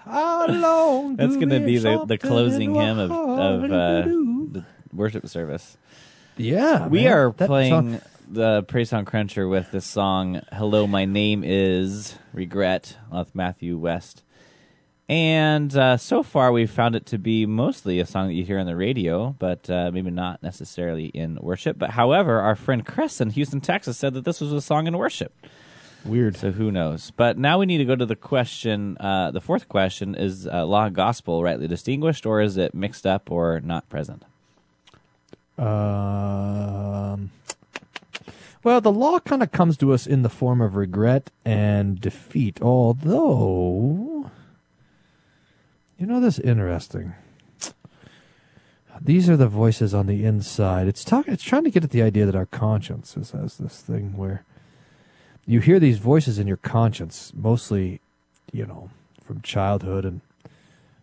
How 0.05 0.46
long? 0.48 1.16
That's 1.16 1.35
going 1.37 1.51
to 1.51 1.61
be 1.61 1.79
the, 1.79 2.05
the 2.07 2.16
closing 2.18 2.74
hymn 2.74 2.98
of, 2.98 3.11
of 3.11 3.64
uh, 3.64 4.03
the 4.03 4.64
worship 4.92 5.29
service. 5.29 5.77
Yeah, 6.37 6.87
we 6.87 7.05
man. 7.05 7.12
are 7.12 7.33
playing 7.33 8.01
the 8.27 8.62
Praise 8.62 8.90
Song 8.90 9.05
Cruncher 9.05 9.48
with 9.48 9.70
the 9.70 9.81
song 9.81 10.40
"Hello, 10.53 10.87
My 10.87 11.05
Name 11.05 11.42
Is 11.44 12.14
Regret" 12.33 12.96
with 13.12 13.35
Matthew 13.35 13.77
West. 13.77 14.22
And 15.09 15.75
uh, 15.75 15.97
so 15.97 16.23
far, 16.23 16.53
we've 16.53 16.71
found 16.71 16.94
it 16.94 17.07
to 17.07 17.18
be 17.18 17.47
mostly 17.47 17.99
a 17.99 18.05
song 18.05 18.29
that 18.29 18.35
you 18.35 18.44
hear 18.44 18.59
on 18.59 18.66
the 18.66 18.77
radio, 18.77 19.35
but 19.38 19.71
uh, 19.71 19.90
maybe 19.90 20.11
not 20.11 20.42
necessarily 20.42 21.07
in 21.07 21.38
worship. 21.40 21.79
But 21.79 21.90
however, 21.90 22.40
our 22.40 22.55
friend 22.55 22.85
Chris 22.85 23.18
in 23.18 23.31
Houston, 23.31 23.62
Texas, 23.62 23.97
said 23.97 24.12
that 24.14 24.27
this 24.27 24.40
was 24.40 24.53
a 24.53 24.61
song 24.61 24.87
in 24.87 24.99
worship. 24.99 25.33
Weird. 26.05 26.37
So 26.37 26.53
who 26.53 26.71
knows? 26.71 27.11
But 27.16 27.38
now 27.38 27.59
we 27.59 27.66
need 27.66 27.79
to 27.79 27.85
go 27.87 27.97
to 27.97 28.07
the 28.07 28.16
question. 28.16 28.99
Uh, 29.01 29.31
the 29.31 29.40
fourth 29.40 29.68
question 29.68 30.14
is: 30.14 30.47
uh, 30.47 30.66
Law 30.66 30.85
and 30.85 30.94
Gospel 30.94 31.42
rightly 31.42 31.68
distinguished, 31.68 32.27
or 32.27 32.40
is 32.40 32.57
it 32.57 32.75
mixed 32.75 33.07
up 33.07 33.31
or 33.31 33.61
not 33.61 33.88
present? 33.88 34.25
Um, 35.59 37.31
well, 38.62 38.81
the 38.81 38.92
law 38.92 39.18
kind 39.18 39.42
of 39.42 39.51
comes 39.51 39.77
to 39.79 39.92
us 39.92 40.07
in 40.07 40.23
the 40.23 40.29
form 40.29 40.61
of 40.61 40.77
regret 40.77 41.31
and 41.44 42.01
defeat, 42.01 42.62
although, 42.62 44.08
you 45.99 46.07
know, 46.07 46.21
this 46.21 46.39
interesting. 46.39 47.15
These 49.01 49.29
are 49.29 49.37
the 49.37 49.49
voices 49.49 49.95
on 49.95 50.07
the 50.07 50.25
inside. 50.25 50.89
It's 50.89 51.05
talking. 51.05 51.33
It's 51.33 51.43
trying 51.43 51.65
to 51.65 51.71
get 51.71 51.85
at 51.85 51.91
the 51.91 52.03
idea 52.03 52.27
that 52.27 52.35
our 52.35 52.47
conscience 52.47 53.15
has 53.15 53.59
this 53.59 53.81
thing 53.81 54.17
where 54.17 54.45
you 55.47 55.61
hear 55.61 55.79
these 55.79 55.99
voices 55.99 56.39
in 56.39 56.47
your 56.47 56.57
conscience, 56.57 57.33
mostly, 57.35 58.01
you 58.53 58.67
know, 58.67 58.91
from 59.25 59.41
childhood 59.41 60.05
and 60.05 60.21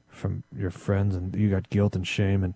from 0.10 0.44
your 0.58 0.72
friends, 0.72 1.16
and 1.16 1.36
you 1.36 1.50
got 1.50 1.70
guilt 1.70 1.96
and 1.96 2.08
shame, 2.08 2.44
and 2.44 2.54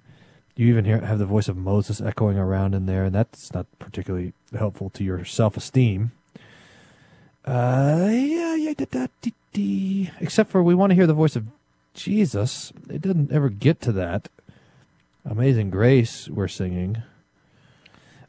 you 0.56 0.68
even 0.68 0.86
hear 0.86 1.00
have 1.02 1.20
the 1.20 1.26
voice 1.26 1.48
of 1.48 1.58
Moses 1.58 2.02
echoing 2.02 2.38
around 2.38 2.74
in 2.74 2.86
there, 2.86 3.06
and 3.06 3.16
that's 3.16 3.54
not 3.54 3.66
particularly 3.80 4.34
helpful 4.58 4.90
to 4.92 5.04
your 5.04 5.24
self 5.26 5.58
esteem. 5.58 6.12
Uh, 7.46 8.10
yeah, 8.12 8.56
yeah, 8.56 8.74
da, 8.74 8.86
da, 8.92 9.08
dee, 9.22 9.34
dee. 9.54 10.12
Except 10.20 10.50
for 10.50 10.62
we 10.62 10.76
want 10.76 10.92
to 10.92 10.96
hear 10.96 11.08
the 11.08 11.14
voice 11.14 11.36
of 11.36 11.46
Jesus. 11.94 12.72
It 12.90 13.02
doesn't 13.02 13.32
ever 13.32 13.50
get 13.50 13.82
to 13.82 13.92
that. 13.94 14.30
Amazing 15.26 15.70
Grace, 15.70 16.30
we're 16.30 16.48
singing. 16.48 17.04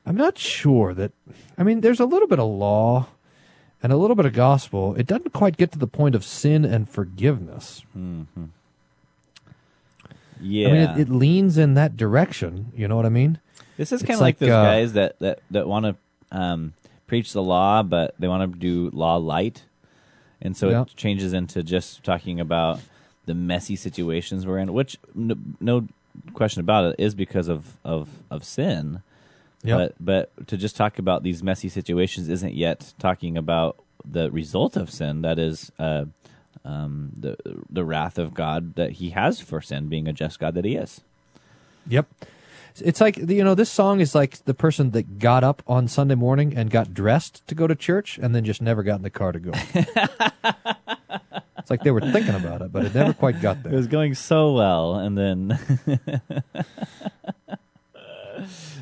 I'm 0.04 0.16
not 0.16 0.38
sure 0.38 0.92
that. 0.94 1.12
I 1.56 1.62
mean, 1.62 1.80
there's 1.82 2.00
a 2.00 2.04
little 2.04 2.28
bit 2.28 2.38
of 2.38 2.48
law 2.48 3.06
and 3.82 3.92
a 3.92 3.96
little 3.96 4.16
bit 4.16 4.26
of 4.26 4.32
gospel. 4.32 4.94
It 4.96 5.06
doesn't 5.06 5.32
quite 5.32 5.56
get 5.56 5.72
to 5.72 5.78
the 5.78 5.86
point 5.86 6.14
of 6.14 6.24
sin 6.24 6.64
and 6.64 6.88
forgiveness. 6.88 7.84
Mm-hmm. 7.96 8.44
Yeah, 10.40 10.68
I 10.68 10.72
mean, 10.72 10.80
it, 10.82 10.98
it 11.00 11.08
leans 11.10 11.58
in 11.58 11.74
that 11.74 11.96
direction. 11.96 12.72
You 12.74 12.88
know 12.88 12.96
what 12.96 13.06
I 13.06 13.10
mean? 13.10 13.38
This 13.76 13.92
is 13.92 14.02
kind 14.02 14.14
of 14.14 14.20
like, 14.20 14.38
those 14.38 14.50
uh, 14.50 14.62
guys 14.62 14.92
that 14.94 15.18
that 15.20 15.40
that 15.50 15.68
want 15.68 15.84
to 15.86 15.96
um, 16.36 16.72
preach 17.06 17.32
the 17.32 17.42
law, 17.42 17.82
but 17.82 18.14
they 18.18 18.28
want 18.28 18.52
to 18.52 18.58
do 18.58 18.90
law 18.92 19.16
light, 19.16 19.64
and 20.40 20.56
so 20.56 20.70
Yeah. 20.70 20.82
it 20.82 20.96
changes 20.96 21.32
into 21.32 21.62
just 21.62 22.02
talking 22.04 22.40
about 22.40 22.80
the 23.30 23.34
messy 23.34 23.76
situations 23.76 24.44
we're 24.44 24.58
in, 24.58 24.72
which 24.72 24.98
no, 25.14 25.36
no 25.60 25.86
question 26.34 26.58
about 26.58 26.84
it 26.84 26.96
is 26.98 27.14
because 27.14 27.46
of 27.46 27.76
of 27.84 28.08
of 28.28 28.42
sin. 28.42 29.02
Yep. 29.62 29.78
But 29.78 29.94
but 30.04 30.46
to 30.48 30.56
just 30.56 30.74
talk 30.74 30.98
about 30.98 31.22
these 31.22 31.40
messy 31.40 31.68
situations 31.68 32.28
isn't 32.28 32.54
yet 32.54 32.92
talking 32.98 33.38
about 33.38 33.76
the 34.04 34.32
result 34.32 34.76
of 34.76 34.90
sin. 34.90 35.22
That 35.22 35.38
is. 35.38 35.70
Uh, 35.78 36.06
um, 36.62 37.12
the 37.16 37.38
the 37.70 37.84
wrath 37.84 38.18
of 38.18 38.34
God 38.34 38.74
that 38.74 38.92
He 38.92 39.10
has 39.10 39.40
for 39.40 39.62
sin, 39.62 39.88
being 39.88 40.06
a 40.06 40.12
just 40.12 40.38
God 40.38 40.52
that 40.56 40.66
He 40.66 40.76
is. 40.76 41.00
Yep. 41.88 42.06
It's 42.80 43.00
like 43.00 43.16
you 43.16 43.42
know 43.42 43.54
this 43.54 43.70
song 43.70 44.00
is 44.00 44.14
like 44.14 44.44
the 44.44 44.52
person 44.52 44.90
that 44.90 45.18
got 45.18 45.42
up 45.42 45.62
on 45.66 45.88
Sunday 45.88 46.16
morning 46.16 46.54
and 46.54 46.70
got 46.70 46.92
dressed 46.92 47.46
to 47.48 47.54
go 47.54 47.66
to 47.66 47.74
church 47.74 48.18
and 48.18 48.34
then 48.34 48.44
just 48.44 48.60
never 48.60 48.82
got 48.82 48.96
in 48.96 49.02
the 49.02 49.08
car 49.08 49.32
to 49.32 49.40
go. 49.40 49.52
it's 51.70 51.78
like 51.78 51.84
they 51.84 51.92
were 51.92 52.00
thinking 52.00 52.34
about 52.34 52.62
it, 52.62 52.72
but 52.72 52.84
it 52.84 52.94
never 52.94 53.12
quite 53.12 53.40
got 53.40 53.62
there. 53.62 53.72
It 53.72 53.76
was 53.76 53.86
going 53.86 54.14
so 54.14 54.52
well, 54.54 54.96
and 54.96 55.16
then 55.16 55.56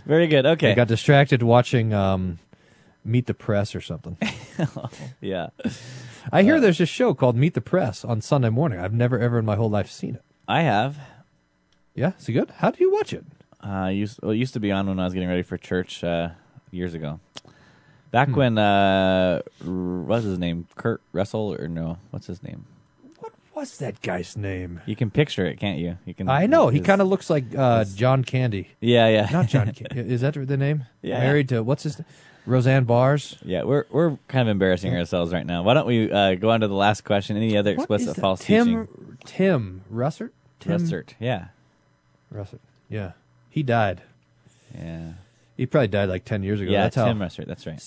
very 0.07 0.27
good. 0.27 0.47
Okay, 0.47 0.69
They 0.69 0.75
got 0.75 0.89
distracted 0.89 1.43
watching 1.43 1.93
um, 1.93 2.39
Meet 3.05 3.27
the 3.27 3.35
Press 3.35 3.75
or 3.75 3.83
something. 3.83 4.17
yeah, 5.21 5.49
I 6.33 6.43
hear 6.43 6.61
there's 6.61 6.81
a 6.81 6.87
show 6.87 7.13
called 7.13 7.37
Meet 7.37 7.53
the 7.53 7.61
Press 7.61 8.07
on 8.07 8.23
Sunday 8.23 8.49
morning. 8.49 8.81
I've 8.81 8.95
never 8.95 9.19
ever 9.19 9.39
in 9.39 9.45
my 9.45 9.57
whole 9.57 9.71
life 9.71 9.91
seen 9.91 10.15
it. 10.15 10.23
I 10.47 10.63
have. 10.63 10.99
Yeah, 11.95 12.13
is 12.19 12.27
it 12.27 12.33
good? 12.33 12.51
How 12.57 12.71
do 12.71 12.83
you 12.83 12.91
watch 12.91 13.13
it? 13.13 13.25
Uh, 13.63 13.89
used 13.89 14.21
well, 14.23 14.31
it 14.31 14.37
used 14.37 14.55
to 14.55 14.61
be 14.61 14.73
on 14.73 14.87
when 14.87 14.99
I 14.99 15.05
was 15.05 15.13
getting 15.13 15.29
ready 15.29 15.43
for 15.43 15.59
church 15.59 16.03
uh, 16.03 16.31
years 16.71 16.95
ago. 16.95 17.21
Back 18.11 18.35
when 18.35 18.57
uh, 18.57 19.43
what's 19.63 20.25
his 20.25 20.39
name? 20.39 20.67
Kurt 20.77 21.03
Russell 21.13 21.55
or 21.61 21.69
no? 21.69 21.99
What's 22.11 22.29
his 22.29 22.43
name? 22.43 22.65
What's 23.59 23.79
that 23.79 24.01
guy's 24.03 24.37
name? 24.37 24.81
You 24.87 24.95
can 24.95 25.11
picture 25.11 25.45
it, 25.45 25.59
can't 25.59 25.81
you? 25.81 25.99
You 26.05 26.15
can. 26.15 26.29
I 26.29 26.47
know 26.47 26.69
he 26.69 26.79
his- 26.79 26.87
kind 26.87 27.03
of 27.03 27.09
looks 27.09 27.29
like 27.29 27.45
uh, 27.57 27.85
John 27.97 28.23
Candy. 28.23 28.69
Yeah, 28.81 29.09
yeah. 29.09 29.29
Not 29.33 29.49
John. 29.49 29.73
Candy. 29.73 30.13
Is 30.15 30.21
that 30.21 30.35
the 30.35 30.57
name? 30.57 30.85
Yeah. 31.03 31.19
Married 31.19 31.49
to 31.49 31.65
what's 31.65 31.83
his? 31.83 32.01
Roseanne 32.47 32.85
Barrs. 32.85 33.37
Yeah, 33.45 33.65
we're 33.65 33.85
we're 33.91 34.17
kind 34.29 34.49
of 34.49 34.53
embarrassing 34.53 34.97
ourselves 34.97 35.33
right 35.33 35.45
now. 35.45 35.65
Why 35.65 35.75
don't 35.75 35.89
we 35.89 36.09
uh, 36.09 36.37
go 36.37 36.51
on 36.51 36.61
to 36.61 36.69
the 36.69 36.75
last 36.75 37.03
question? 37.03 37.37
Any 37.37 37.57
other 37.57 37.73
What 37.75 37.83
explicit 37.83 38.15
that? 38.15 38.21
false 38.21 38.45
Tim, 38.45 38.65
teaching? 38.87 39.19
Tim 39.25 39.83
Russert. 39.93 40.31
Tim 40.61 40.81
Russert, 40.81 41.15
yeah, 41.19 41.49
Russert. 42.33 42.61
Yeah, 42.89 43.13
he 43.51 43.65
died. 43.65 44.03
yeah, 44.73 45.15
He 45.57 45.67
probably 45.67 45.89
died 45.89 46.09
like 46.09 46.25
ten 46.25 46.45
years 46.45 46.61
ago. 46.61 46.71
yeah. 46.71 46.85
That's 46.85 46.95
how. 46.95 47.07
Tim 47.07 47.19
Russert, 47.19 47.47
that's 47.49 47.67
right. 47.67 47.83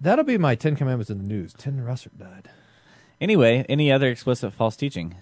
That'll 0.00 0.24
be 0.24 0.38
my 0.38 0.54
Ten 0.54 0.76
Commandments 0.76 1.10
in 1.10 1.18
the 1.18 1.24
news. 1.24 1.52
Tim 1.58 1.78
Russert 1.78 2.16
died. 2.16 2.48
Anyway, 3.20 3.64
any 3.68 3.90
other 3.90 4.08
explicit 4.08 4.52
false 4.52 4.76
teaching? 4.76 5.14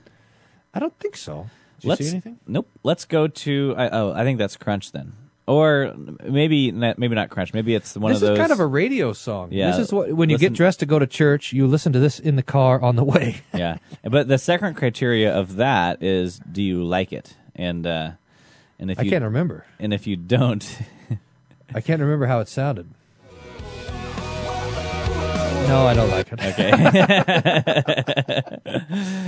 I 0.73 0.81
don't 0.81 0.99
think 0.99 1.17
so. 1.17 1.49
Did 1.81 1.89
Let's 1.89 2.01
you 2.01 2.07
see 2.07 2.13
anything? 2.15 2.39
nope. 2.47 2.69
Let's 2.83 3.05
go 3.05 3.29
to 3.29 3.75
I, 3.77 3.89
oh, 3.91 4.13
I 4.13 4.25
think 4.25 4.39
that's 4.39 4.57
Crunch 4.57 4.93
then, 4.93 5.13
or 5.47 5.95
maybe 6.25 6.73
not, 6.73 6.99
maybe 6.99 7.15
not 7.15 7.31
Crunch. 7.31 7.53
Maybe 7.53 7.75
it's 7.75 7.95
one 7.97 8.13
this 8.13 8.17
of 8.23 8.29
those. 8.29 8.29
This 8.31 8.39
is 8.39 8.49
kind 8.49 8.53
of 8.53 8.61
a 8.61 8.67
radio 8.67 9.13
song. 9.13 9.51
Yeah, 9.53 9.71
This 9.71 9.79
is 9.87 9.93
what 9.93 10.13
when 10.13 10.29
you 10.31 10.37
listen- 10.37 10.53
get 10.53 10.57
dressed 10.57 10.81
to 10.81 10.87
go 10.87 10.99
to 10.99 11.07
church, 11.07 11.53
you 11.53 11.67
listen 11.67 11.93
to 11.93 11.99
this 12.01 12.19
in 12.19 12.37
the 12.37 12.43
car 12.43 12.81
on 12.81 12.97
the 12.97 13.05
way. 13.05 13.43
yeah. 13.55 13.77
But 14.03 14.27
the 14.29 14.39
second 14.39 14.75
criteria 14.75 15.33
of 15.33 15.57
that 15.57 16.03
is, 16.03 16.39
do 16.41 16.63
you 16.63 16.83
like 16.85 17.13
it? 17.13 17.37
And 17.55 17.87
uh, 17.87 18.13
and 18.79 18.91
if 18.91 18.99
I 18.99 19.03
you 19.03 19.11
can't 19.11 19.25
remember. 19.25 19.65
and 19.79 19.93
if 19.95 20.07
you 20.09 20.17
don't, 20.17 20.65
I 21.75 21.81
can't 21.81 22.01
remember 22.01 22.27
how 22.27 22.41
it 22.41 22.49
sounded. 22.49 22.89
No, 25.69 25.87
I 25.87 25.95
don't 25.95 26.11
like 26.11 26.29
it. 26.31 26.41
Okay. 26.45 26.71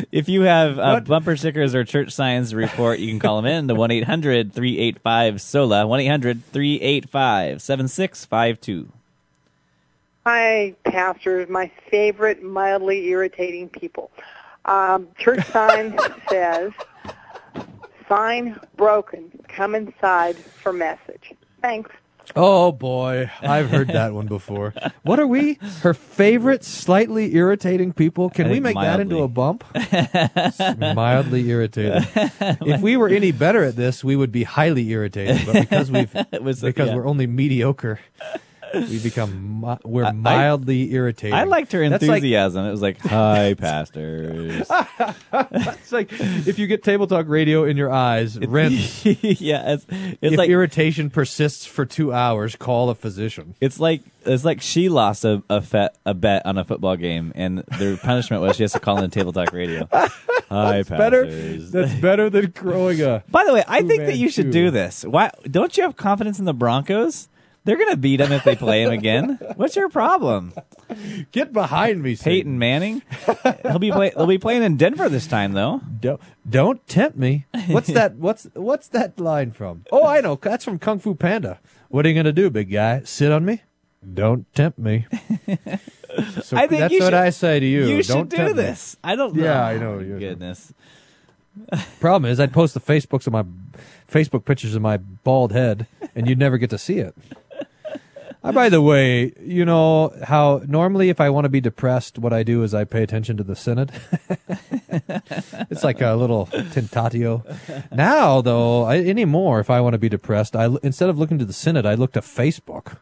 if 0.12 0.28
you 0.28 0.42
have 0.42 0.78
uh, 0.78 1.00
bumper 1.00 1.36
stickers 1.36 1.74
or 1.74 1.84
church 1.84 2.12
signs 2.12 2.50
to 2.50 2.56
report, 2.56 2.98
you 2.98 3.08
can 3.08 3.18
call 3.18 3.40
them 3.40 3.46
in 3.46 3.68
to 3.68 3.74
1 3.74 3.90
800 3.90 4.52
385 4.52 5.40
SOLA, 5.40 5.86
1 5.86 6.00
800 6.00 6.44
385 6.44 7.62
7652. 7.62 8.88
Hi, 10.26 10.74
pastors. 10.84 11.48
My 11.48 11.70
favorite 11.90 12.42
mildly 12.42 13.06
irritating 13.06 13.68
people. 13.68 14.10
Um, 14.64 15.08
church 15.16 15.46
sign 15.46 15.96
says, 16.28 16.72
"Sign 18.08 18.58
broken. 18.76 19.30
Come 19.48 19.74
inside 19.74 20.36
for 20.36 20.72
message." 20.72 21.32
Thanks. 21.62 21.90
Oh 22.34 22.72
boy, 22.72 23.30
I've 23.40 23.70
heard 23.70 23.88
that 23.88 24.12
one 24.12 24.26
before. 24.26 24.74
What 25.02 25.20
are 25.20 25.26
we? 25.26 25.58
Her 25.82 25.94
favorite 25.94 26.64
slightly 26.64 27.34
irritating 27.34 27.92
people? 27.92 28.30
Can 28.30 28.50
we 28.50 28.60
make 28.60 28.74
that 28.74 29.00
into 29.00 29.22
a 29.22 29.28
bump? 29.28 29.64
mildly 30.78 31.48
irritated. 31.48 32.06
if 32.14 32.80
we 32.80 32.96
were 32.96 33.08
any 33.08 33.32
better 33.32 33.62
at 33.62 33.76
this, 33.76 34.02
we 34.02 34.16
would 34.16 34.32
be 34.32 34.42
highly 34.42 34.88
irritated. 34.90 35.46
But 35.46 35.54
because 35.54 35.90
we've 35.90 36.12
was, 36.40 36.60
because 36.62 36.88
yeah. 36.88 36.96
we're 36.96 37.06
only 37.06 37.26
mediocre, 37.26 38.00
we 38.80 38.98
become 38.98 39.60
mi- 39.60 39.76
we're 39.84 40.04
I- 40.04 40.12
mildly 40.12 40.92
irritating. 40.92 41.34
I 41.34 41.44
liked 41.44 41.72
her 41.72 41.88
That's 41.88 42.02
like- 42.02 42.16
enthusiasm. 42.18 42.64
it 42.66 42.70
was 42.70 42.82
like, 42.82 42.98
"Hi, 43.06 43.54
pastors." 43.54 44.68
it's 45.32 45.92
like 45.92 46.08
if 46.12 46.58
you 46.58 46.66
get 46.66 46.82
table 46.82 47.06
talk 47.06 47.26
radio 47.28 47.64
in 47.64 47.76
your 47.76 47.90
eyes, 47.92 48.38
rent. 48.38 48.72
yeah, 49.04 49.72
it's, 49.74 49.86
it's 49.90 50.18
if 50.20 50.38
like 50.38 50.50
irritation 50.50 51.10
persists 51.10 51.66
for 51.66 51.84
two 51.84 52.12
hours, 52.12 52.56
call 52.56 52.90
a 52.90 52.94
physician. 52.94 53.54
It's 53.60 53.78
like 53.80 54.02
it's 54.24 54.44
like 54.44 54.60
she 54.60 54.88
lost 54.88 55.24
a 55.24 55.42
a, 55.48 55.60
fet, 55.60 55.96
a 56.04 56.14
bet 56.14 56.44
on 56.46 56.58
a 56.58 56.64
football 56.64 56.96
game, 56.96 57.32
and 57.34 57.64
their 57.78 57.96
punishment 57.96 58.42
was 58.42 58.56
she 58.56 58.62
has 58.64 58.72
to 58.72 58.80
call 58.80 59.02
in 59.02 59.10
table 59.10 59.32
talk 59.32 59.52
radio. 59.52 59.88
Hi, 60.48 60.76
That's 60.82 60.88
better. 60.88 61.24
pastors. 61.24 61.70
That's 61.72 61.94
better 61.94 62.30
than 62.30 62.50
growing 62.50 63.00
a. 63.02 63.24
By 63.28 63.44
the 63.44 63.52
way, 63.52 63.64
I 63.66 63.82
think 63.82 64.04
that 64.06 64.16
you 64.16 64.30
should 64.30 64.50
do 64.50 64.70
this. 64.70 65.04
Why 65.04 65.30
don't 65.50 65.76
you 65.76 65.82
have 65.82 65.96
confidence 65.96 66.38
in 66.38 66.44
the 66.44 66.54
Broncos? 66.54 67.28
They're 67.66 67.76
gonna 67.76 67.96
beat 67.96 68.20
him 68.20 68.30
if 68.32 68.44
they 68.44 68.56
play 68.56 68.84
him 68.84 68.92
again. 68.92 69.38
What's 69.56 69.76
your 69.76 69.88
problem? 69.90 70.54
Get 71.32 71.52
behind 71.52 72.02
me, 72.02 72.14
Satan. 72.14 72.32
Peyton 72.32 72.58
Manning. 72.58 73.02
He'll 73.62 73.78
be 73.80 73.90
play, 73.90 74.12
they'll 74.16 74.26
be 74.26 74.38
playing 74.38 74.62
in 74.62 74.76
Denver 74.76 75.08
this 75.08 75.26
time, 75.26 75.52
though. 75.52 75.80
Don't 76.00 76.20
don't 76.48 76.86
tempt 76.86 77.18
me. 77.18 77.44
What's 77.66 77.88
that? 77.88 78.14
What's 78.14 78.44
what's 78.54 78.88
that 78.88 79.18
line 79.20 79.50
from? 79.50 79.84
Oh, 79.92 80.06
I 80.06 80.20
know. 80.20 80.36
That's 80.40 80.64
from 80.64 80.78
Kung 80.78 80.98
Fu 81.00 81.14
Panda. 81.14 81.58
What 81.88 82.06
are 82.06 82.08
you 82.08 82.14
gonna 82.14 82.32
do, 82.32 82.48
big 82.50 82.70
guy? 82.70 83.02
Sit 83.04 83.32
on 83.32 83.44
me? 83.44 83.62
Don't 84.14 84.46
tempt 84.54 84.78
me. 84.78 85.06
So 86.42 86.56
I 86.56 86.66
think 86.66 86.80
that's 86.80 86.92
what 86.94 87.02
should- 87.02 87.14
I 87.14 87.30
say 87.30 87.60
to 87.60 87.66
you. 87.66 87.86
You 87.86 88.02
don't 88.02 88.20
should 88.22 88.28
do 88.30 88.36
tempt 88.36 88.56
me. 88.56 88.62
this. 88.62 88.96
I 89.04 89.16
don't 89.16 89.34
know. 89.34 89.42
Yeah, 89.44 89.62
I 89.66 89.76
know. 89.76 89.98
You 89.98 90.18
Goodness. 90.18 90.72
Problem 92.00 92.30
is, 92.30 92.38
I'd 92.38 92.52
post 92.52 92.74
the 92.74 92.80
Facebooks 92.80 93.26
of 93.26 93.32
my 93.32 93.44
Facebook 94.10 94.44
pictures 94.44 94.74
of 94.74 94.82
my 94.82 94.98
bald 94.98 95.52
head, 95.52 95.86
and 96.14 96.28
you'd 96.28 96.38
never 96.38 96.58
get 96.58 96.70
to 96.70 96.78
see 96.78 96.98
it. 96.98 97.14
Uh, 98.46 98.52
by 98.52 98.68
the 98.68 98.80
way, 98.80 99.32
you 99.40 99.64
know 99.64 100.12
how 100.22 100.62
normally 100.68 101.08
if 101.08 101.20
I 101.20 101.30
want 101.30 101.46
to 101.46 101.48
be 101.48 101.60
depressed, 101.60 102.16
what 102.16 102.32
I 102.32 102.44
do 102.44 102.62
is 102.62 102.74
I 102.74 102.84
pay 102.84 103.02
attention 103.02 103.36
to 103.38 103.42
the 103.42 103.56
Senate. 103.56 103.90
it's 105.68 105.82
like 105.82 106.00
a 106.00 106.14
little 106.14 106.46
tentatio. 106.46 107.44
Now, 107.90 108.40
though, 108.40 108.84
I, 108.84 108.98
anymore, 108.98 109.58
if 109.58 109.68
I 109.68 109.80
want 109.80 109.94
to 109.94 109.98
be 109.98 110.08
depressed, 110.08 110.54
I 110.54 110.68
instead 110.84 111.08
of 111.08 111.18
looking 111.18 111.38
to 111.40 111.44
the 111.44 111.52
Senate, 111.52 111.86
I 111.86 111.94
look 111.94 112.12
to 112.12 112.20
Facebook. 112.20 112.98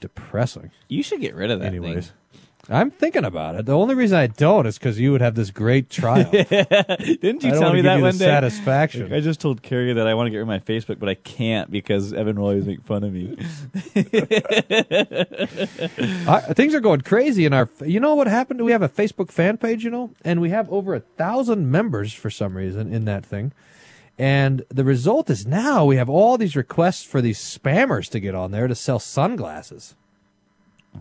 Depressing. 0.00 0.70
You 0.88 1.02
should 1.02 1.20
get 1.20 1.34
rid 1.34 1.50
of 1.52 1.60
that 1.60 1.66
Anyways. 1.66 2.08
thing. 2.08 2.40
I'm 2.70 2.90
thinking 2.90 3.26
about 3.26 3.56
it. 3.56 3.66
The 3.66 3.76
only 3.76 3.94
reason 3.94 4.16
I 4.16 4.26
don't 4.26 4.66
is 4.66 4.78
because 4.78 4.98
you 4.98 5.12
would 5.12 5.20
have 5.20 5.34
this 5.34 5.50
great 5.50 5.90
trial. 5.90 6.24
Didn't 6.30 6.48
you 6.48 6.56
I 6.62 7.16
don't 7.18 7.40
tell 7.52 7.60
wanna 7.60 7.72
me 7.74 7.78
give 7.78 7.84
that 7.84 7.96
you 7.98 8.02
one 8.02 8.12
the 8.12 8.18
day? 8.18 8.24
satisfaction. 8.24 9.12
I 9.12 9.20
just 9.20 9.38
told 9.40 9.62
Carrie 9.62 9.92
that 9.92 10.06
I 10.06 10.14
want 10.14 10.28
to 10.28 10.30
get 10.30 10.38
rid 10.38 10.42
of 10.44 10.48
my 10.48 10.60
Facebook, 10.60 10.98
but 10.98 11.10
I 11.10 11.14
can't 11.14 11.70
because 11.70 12.14
Evan 12.14 12.36
will 12.36 12.48
always 12.48 12.66
make 12.66 12.82
fun 12.82 13.04
of 13.04 13.12
me. 13.12 13.36
I, 16.26 16.40
things 16.54 16.74
are 16.74 16.80
going 16.80 17.02
crazy 17.02 17.44
in 17.44 17.52
our. 17.52 17.68
You 17.84 18.00
know 18.00 18.14
what 18.14 18.26
happened? 18.26 18.64
We 18.64 18.72
have 18.72 18.82
a 18.82 18.88
Facebook 18.88 19.30
fan 19.30 19.58
page, 19.58 19.84
you 19.84 19.90
know, 19.90 20.10
and 20.24 20.40
we 20.40 20.50
have 20.50 20.70
over 20.72 20.94
a 20.94 21.00
thousand 21.00 21.70
members 21.70 22.12
for 22.12 22.30
some 22.30 22.56
reason 22.56 22.92
in 22.92 23.04
that 23.04 23.24
thing. 23.26 23.52
And 24.18 24.64
the 24.68 24.84
result 24.84 25.28
is 25.28 25.46
now 25.46 25.84
we 25.84 25.96
have 25.96 26.08
all 26.08 26.38
these 26.38 26.54
requests 26.54 27.02
for 27.04 27.20
these 27.20 27.38
spammers 27.38 28.08
to 28.10 28.20
get 28.20 28.34
on 28.34 28.52
there 28.52 28.68
to 28.68 28.74
sell 28.74 29.00
sunglasses. 29.00 29.96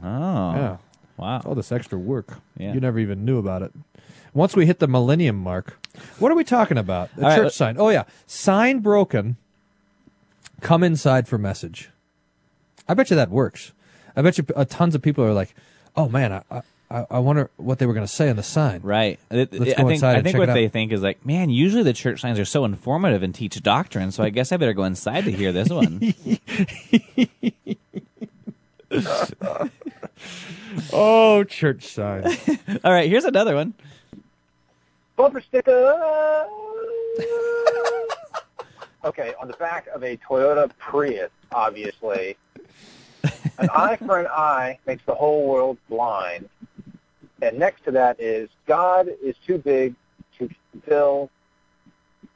Oh, 0.04 0.54
Yeah, 0.56 0.78
wow. 1.18 1.42
all 1.46 1.56
this 1.56 1.72
extra 1.72 1.98
work. 1.98 2.40
Yeah. 2.58 2.74
You 2.74 2.80
never 2.80 3.00
even 3.00 3.26
knew 3.26 3.38
about 3.38 3.62
it. 3.62 3.72
Once 4.34 4.56
we 4.56 4.66
hit 4.66 4.80
the 4.80 4.88
millennium 4.88 5.36
mark, 5.36 5.78
what 6.20 6.32
are 6.32 6.36
we 6.36 6.44
talking 6.44 6.78
about? 6.78 7.16
The 7.16 7.24
All 7.24 7.30
right, 7.30 7.36
church 7.36 7.44
let- 7.44 7.54
sign. 7.54 7.76
Oh 7.78 7.90
yeah, 7.90 8.04
sign 8.26 8.80
broken. 8.80 9.38
Come 10.62 10.84
inside 10.84 11.28
for 11.28 11.38
message. 11.38 11.90
I 12.88 12.94
bet 12.94 13.10
you 13.10 13.16
that 13.16 13.30
works. 13.30 13.74
I 14.16 14.22
bet 14.22 14.38
you 14.38 14.46
uh, 14.56 14.66
tons 14.66 14.96
of 14.96 15.02
people 15.02 15.24
are 15.24 15.34
like, 15.34 15.54
"Oh 15.96 16.10
man, 16.10 16.32
I 16.32 16.62
I, 16.90 17.06
I 17.10 17.20
wonder 17.20 17.50
what 17.58 17.80
they 17.80 17.86
were 17.86 17.94
going 17.94 18.06
to 18.06 18.12
say 18.12 18.30
on 18.30 18.36
the 18.36 18.44
sign." 18.44 18.82
Right. 18.82 19.20
Let's 19.30 19.54
I 19.54 19.58
go 19.58 19.66
think, 19.66 19.92
inside 19.92 20.18
I 20.18 20.22
think 20.22 20.38
what 20.38 20.48
they 20.48 20.68
think 20.68 20.92
is 20.92 21.02
like, 21.02 21.26
man, 21.26 21.50
usually 21.50 21.84
the 21.84 21.94
church 21.94 22.22
signs 22.22 22.40
are 22.40 22.46
so 22.46 22.66
informative 22.66 23.24
and 23.24 23.34
teach 23.36 23.62
doctrine, 23.62 24.12
so 24.12 24.24
I 24.24 24.30
guess 24.30 24.52
I 24.52 24.58
better 24.58 24.74
go 24.74 24.84
inside 24.84 25.26
to 25.26 25.32
hear 25.32 25.52
this 25.52 25.70
one. 25.70 26.14
Oh, 30.92 31.44
church 31.44 31.86
sign. 31.86 32.26
All 32.84 32.92
right, 32.92 33.10
here's 33.10 33.26
another 33.26 33.56
one. 33.56 33.74
Bumper 35.16 35.42
sticker. 35.42 35.72
okay, 39.06 39.34
on 39.40 39.48
the 39.48 39.56
back 39.60 39.88
of 39.88 40.04
a 40.04 40.18
Toyota 40.18 40.72
Prius, 40.78 41.30
obviously, 41.52 42.36
an 43.58 43.70
eye 43.76 43.98
for 43.98 44.20
an 44.20 44.28
eye 44.28 44.80
makes 44.88 45.04
the 45.06 45.16
whole 45.16 45.48
world 45.48 45.78
blind. 45.90 46.50
And 47.42 47.60
next 47.60 47.84
to 47.86 47.92
that 47.92 48.20
is 48.20 48.50
God 48.66 49.10
is 49.22 49.36
too 49.46 49.58
big 49.58 49.96
to 50.40 50.50
fill. 50.88 51.30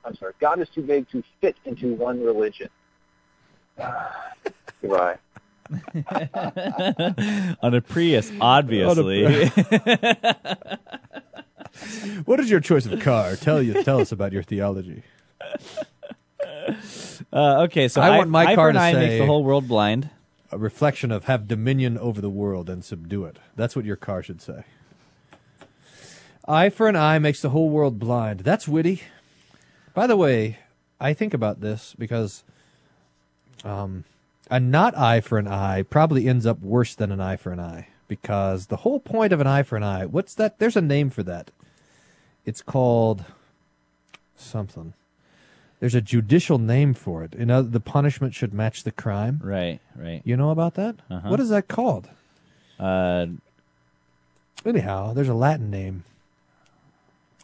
I'm 0.06 0.16
sorry, 0.16 0.34
God 0.40 0.60
is 0.60 0.70
too 0.70 0.82
big 0.82 1.10
to 1.10 1.24
fit 1.42 1.56
into 1.66 1.94
one 1.96 2.22
religion. 2.24 2.70
Goodbye. 4.82 5.18
On 7.62 7.74
a 7.74 7.82
Prius, 7.82 8.32
obviously. 8.42 9.24
what 12.26 12.40
is 12.40 12.50
your 12.50 12.60
choice 12.60 12.86
of 12.86 13.00
car? 13.02 13.36
Tell 13.36 13.62
you. 13.62 13.84
Tell 13.84 14.00
us 14.00 14.12
about 14.12 14.32
your 14.34 14.44
theology. 14.44 15.04
uh, 17.32 17.64
okay, 17.64 17.88
so 17.88 18.02
I 18.02 18.10
eye- 18.10 18.18
want 18.18 18.30
my 18.30 18.46
eye 18.48 18.56
car 18.56 18.72
to 18.72 18.80
eye 18.80 18.94
say- 18.94 19.00
makes 19.00 19.20
the 19.20 19.26
whole 19.26 19.44
world 19.44 19.68
blind. 19.68 20.10
A 20.52 20.58
reflection 20.58 21.12
of 21.12 21.26
have 21.26 21.46
dominion 21.48 21.98
over 21.98 22.22
the 22.22 22.30
world 22.30 22.70
and 22.70 22.84
subdue 22.84 23.26
it. 23.26 23.38
That's 23.58 23.76
what 23.76 23.84
your 23.84 23.98
car 23.98 24.24
should 24.24 24.42
say. 24.42 24.64
Eye 26.48 26.70
for 26.70 26.88
an 26.88 26.96
eye 26.96 27.20
makes 27.20 27.42
the 27.42 27.50
whole 27.50 27.70
world 27.70 28.00
blind. 28.00 28.40
That's 28.42 28.66
witty. 28.66 29.02
By 29.94 30.08
the 30.08 30.16
way, 30.16 30.60
I 31.02 31.14
think 31.14 31.34
about 31.34 31.60
this 31.60 31.94
because 32.00 32.46
um, 33.66 34.06
a 34.50 34.60
not 34.60 34.98
eye 34.98 35.22
for 35.22 35.38
an 35.38 35.48
eye 35.48 35.84
probably 35.84 36.28
ends 36.28 36.46
up 36.46 36.62
worse 36.62 36.96
than 36.96 37.12
an 37.12 37.20
eye 37.22 37.38
for 37.38 37.52
an 37.52 37.60
eye 37.60 37.88
because 38.08 38.68
the 38.68 38.78
whole 38.78 39.00
point 39.00 39.34
of 39.34 39.42
an 39.42 39.48
eye 39.48 39.64
for 39.64 39.76
an 39.76 39.84
eye, 39.84 40.06
what's 40.06 40.34
that? 40.36 40.60
There's 40.60 40.76
a 40.78 40.82
name 40.82 41.10
for 41.10 41.24
that. 41.24 41.52
It's 42.46 42.62
called 42.62 43.26
something. 44.36 44.94
There's 45.80 45.96
a 45.96 46.02
judicial 46.02 46.58
name 46.58 46.94
for 46.94 47.24
it. 47.24 47.36
You 47.38 47.46
know, 47.46 47.62
the 47.62 47.80
punishment 47.80 48.34
should 48.34 48.54
match 48.54 48.84
the 48.84 48.92
crime. 48.92 49.40
Right, 49.44 49.80
right. 49.96 50.22
You 50.24 50.38
know 50.38 50.50
about 50.50 50.76
that? 50.76 50.96
Uh-huh. 51.10 51.30
What 51.30 51.40
is 51.40 51.50
that 51.50 51.68
called? 51.68 52.10
Uh, 52.80 53.28
Anyhow, 54.66 55.14
there's 55.14 55.30
a 55.30 55.34
Latin 55.34 55.70
name. 55.70 56.04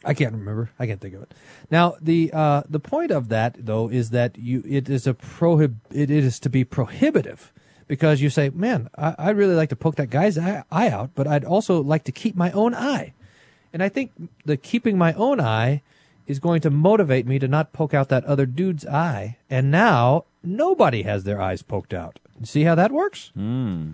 I 0.03 0.13
can't 0.13 0.33
remember. 0.33 0.69
I 0.77 0.87
can't 0.87 0.99
think 0.99 1.15
of 1.15 1.21
it. 1.23 1.33
Now, 1.71 1.95
the 2.01 2.31
uh, 2.33 2.63
the 2.69 2.79
point 2.79 3.11
of 3.11 3.29
that 3.29 3.55
though 3.57 3.89
is 3.89 4.09
that 4.09 4.37
you 4.37 4.63
it 4.67 4.89
is 4.89 5.07
a 5.07 5.13
prohib 5.13 5.75
it 5.91 6.09
is 6.11 6.39
to 6.41 6.49
be 6.49 6.63
prohibitive 6.63 7.53
because 7.87 8.21
you 8.21 8.29
say, 8.29 8.49
man, 8.49 8.89
I, 8.97 9.15
I'd 9.17 9.37
really 9.37 9.55
like 9.55 9.69
to 9.69 9.75
poke 9.75 9.95
that 9.95 10.09
guy's 10.09 10.37
eye, 10.37 10.63
eye 10.71 10.89
out, 10.89 11.11
but 11.15 11.27
I'd 11.27 11.45
also 11.45 11.81
like 11.81 12.03
to 12.05 12.11
keep 12.11 12.35
my 12.35 12.51
own 12.51 12.73
eye. 12.73 13.13
And 13.71 13.81
I 13.83 13.89
think 13.89 14.11
the 14.45 14.57
keeping 14.57 14.97
my 14.97 15.13
own 15.13 15.39
eye 15.39 15.81
is 16.27 16.39
going 16.39 16.61
to 16.61 16.69
motivate 16.69 17.27
me 17.27 17.39
to 17.39 17.47
not 17.47 17.73
poke 17.73 17.93
out 17.93 18.09
that 18.09 18.23
other 18.25 18.45
dude's 18.45 18.85
eye. 18.85 19.37
And 19.49 19.71
now 19.71 20.25
nobody 20.43 21.03
has 21.03 21.23
their 21.23 21.41
eyes 21.41 21.61
poked 21.61 21.93
out. 21.93 22.19
See 22.43 22.63
how 22.63 22.75
that 22.75 22.91
works? 22.91 23.31
mm. 23.37 23.93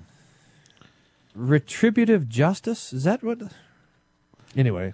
retributive 1.36 2.28
justice 2.28 2.92
is 2.94 3.04
that 3.04 3.24
what 3.24 3.40
anyway 4.56 4.94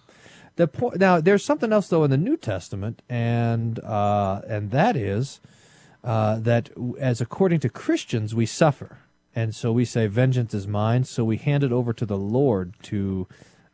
the 0.56 0.68
point 0.68 0.98
now 0.98 1.20
there's 1.20 1.44
something 1.44 1.74
else 1.74 1.90
though 1.90 2.04
in 2.04 2.12
the 2.12 2.18
new 2.18 2.38
testament 2.38 3.02
and 3.10 3.80
uh 3.80 4.42
and 4.48 4.72
that 4.72 4.96
is 4.96 5.42
uh 6.04 6.40
that 6.40 6.70
as 7.00 7.22
according 7.22 7.60
to 7.60 7.70
christians 7.70 8.34
we 8.34 8.46
suffer. 8.46 9.00
And 9.38 9.54
so 9.54 9.74
we 9.74 9.84
say 9.84 10.08
vengeance 10.08 10.54
is 10.54 10.66
mine. 10.66 11.04
So 11.04 11.26
we 11.26 11.36
hand 11.36 11.62
it 11.62 11.74
over 11.74 11.92
to 11.94 12.06
the 12.06 12.18
lord 12.18 12.74
to 12.84 13.28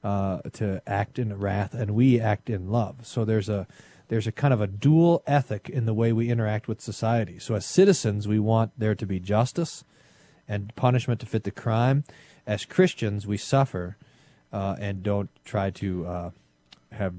uh 0.04 0.40
to 0.54 0.82
act 0.88 1.20
in 1.20 1.38
wrath 1.38 1.74
and 1.74 1.92
we 1.92 2.20
act 2.20 2.50
in 2.50 2.70
love. 2.70 3.06
So 3.06 3.26
there's 3.26 3.50
a 3.50 3.68
there's 4.08 4.28
a 4.28 4.32
kind 4.32 4.54
of 4.54 4.60
a 4.60 4.68
dual 4.68 5.24
ethic 5.28 5.70
in 5.70 5.86
the 5.86 5.94
way 5.94 6.12
we 6.12 6.30
interact 6.30 6.68
with 6.68 6.82
society. 6.82 7.38
So 7.40 7.56
as 7.56 7.66
citizens 7.66 8.28
we 8.28 8.40
want 8.40 8.72
there 8.78 8.96
to 8.96 9.06
be 9.06 9.20
justice 9.20 9.84
and 10.48 10.76
punishment 10.76 11.22
to 11.22 11.26
fit 11.26 11.44
the 11.44 11.52
crime. 11.52 12.04
As 12.46 12.66
Christians, 12.66 13.26
we 13.26 13.38
suffer 13.38 13.96
uh, 14.52 14.76
and 14.80 15.02
don't 15.02 15.30
try 15.46 15.70
to 15.70 16.06
uh, 16.06 16.32
have, 16.92 17.14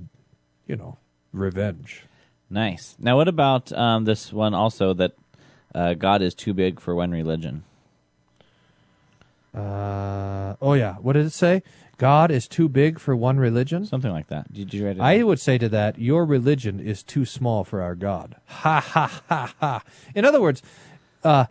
you 0.66 0.76
know, 0.76 0.98
revenge. 1.32 2.04
Nice. 2.50 2.96
Now, 2.98 3.16
what 3.16 3.28
about 3.28 3.72
um, 3.72 4.04
this 4.04 4.32
one 4.32 4.54
also 4.54 4.92
that 4.94 5.12
uh, 5.74 5.94
God 5.94 6.22
is 6.22 6.34
too 6.34 6.52
big 6.52 6.80
for 6.80 6.94
one 6.94 7.10
religion? 7.10 7.64
Uh, 9.54 10.54
oh 10.62 10.74
yeah, 10.74 10.94
what 10.94 11.12
did 11.14 11.26
it 11.26 11.32
say? 11.32 11.62
God 11.98 12.30
is 12.30 12.48
too 12.48 12.68
big 12.68 12.98
for 12.98 13.14
one 13.14 13.38
religion. 13.38 13.86
Something 13.86 14.10
like 14.10 14.28
that. 14.28 14.52
Did 14.52 14.74
you 14.74 14.86
write 14.86 14.96
it? 14.96 15.00
I 15.00 15.18
down? 15.18 15.26
would 15.26 15.40
say 15.40 15.58
to 15.58 15.68
that, 15.68 15.98
your 15.98 16.24
religion 16.24 16.80
is 16.80 17.02
too 17.02 17.24
small 17.24 17.64
for 17.64 17.80
our 17.80 17.94
God. 17.94 18.36
Ha 18.46 18.80
ha 18.80 19.22
ha 19.28 19.54
ha. 19.60 19.82
In 20.14 20.24
other 20.24 20.40
words, 20.40 20.62
uh, 21.22 21.46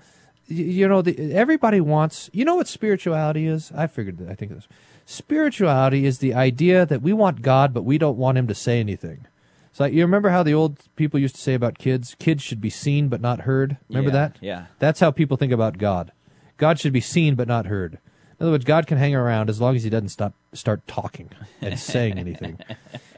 you 0.48 0.88
know, 0.88 1.02
the, 1.02 1.34
everybody 1.34 1.80
wants. 1.80 2.30
You 2.34 2.44
know 2.44 2.56
what 2.56 2.68
spirituality 2.68 3.48
is? 3.48 3.72
I 3.76 3.88
figured. 3.88 4.28
I 4.30 4.36
think 4.36 4.54
this. 4.54 4.68
Spirituality 5.12 6.06
is 6.06 6.20
the 6.20 6.34
idea 6.34 6.86
that 6.86 7.02
we 7.02 7.12
want 7.12 7.42
God, 7.42 7.74
but 7.74 7.84
we 7.84 7.98
don't 7.98 8.18
want 8.18 8.38
Him 8.38 8.48
to 8.48 8.56
say 8.56 8.80
anything. 8.80 9.28
It's 9.70 9.80
like 9.80 9.92
you 9.92 10.04
remember 10.04 10.30
how 10.30 10.42
the 10.42 10.54
old 10.54 10.80
people 10.96 11.20
used 11.20 11.36
to 11.36 11.42
say 11.42 11.54
about 11.54 11.78
kids: 11.78 12.16
kids 12.18 12.42
should 12.42 12.62
be 12.62 12.70
seen 12.70 13.10
but 13.10 13.20
not 13.20 13.42
heard. 13.42 13.76
Remember 13.90 14.10
Yeah, 14.10 14.14
that? 14.14 14.38
yeah. 14.40 14.66
That's 14.80 15.02
how 15.02 15.12
people 15.12 15.36
think 15.36 15.52
about 15.52 15.78
God. 15.78 16.14
God 16.56 16.80
should 16.80 16.94
be 16.94 17.02
seen 17.02 17.36
but 17.36 17.50
not 17.50 17.66
heard. 17.66 17.96
In 18.40 18.46
other 18.46 18.52
words, 18.52 18.64
God 18.64 18.88
can 18.88 18.98
hang 18.98 19.14
around 19.14 19.50
as 19.50 19.60
long 19.60 19.76
as 19.76 19.84
He 19.84 19.90
doesn't 19.90 20.10
stop 20.10 20.34
start 20.54 20.88
talking 20.88 21.30
and 21.60 21.78
saying 21.92 22.18
anything. 22.18 22.58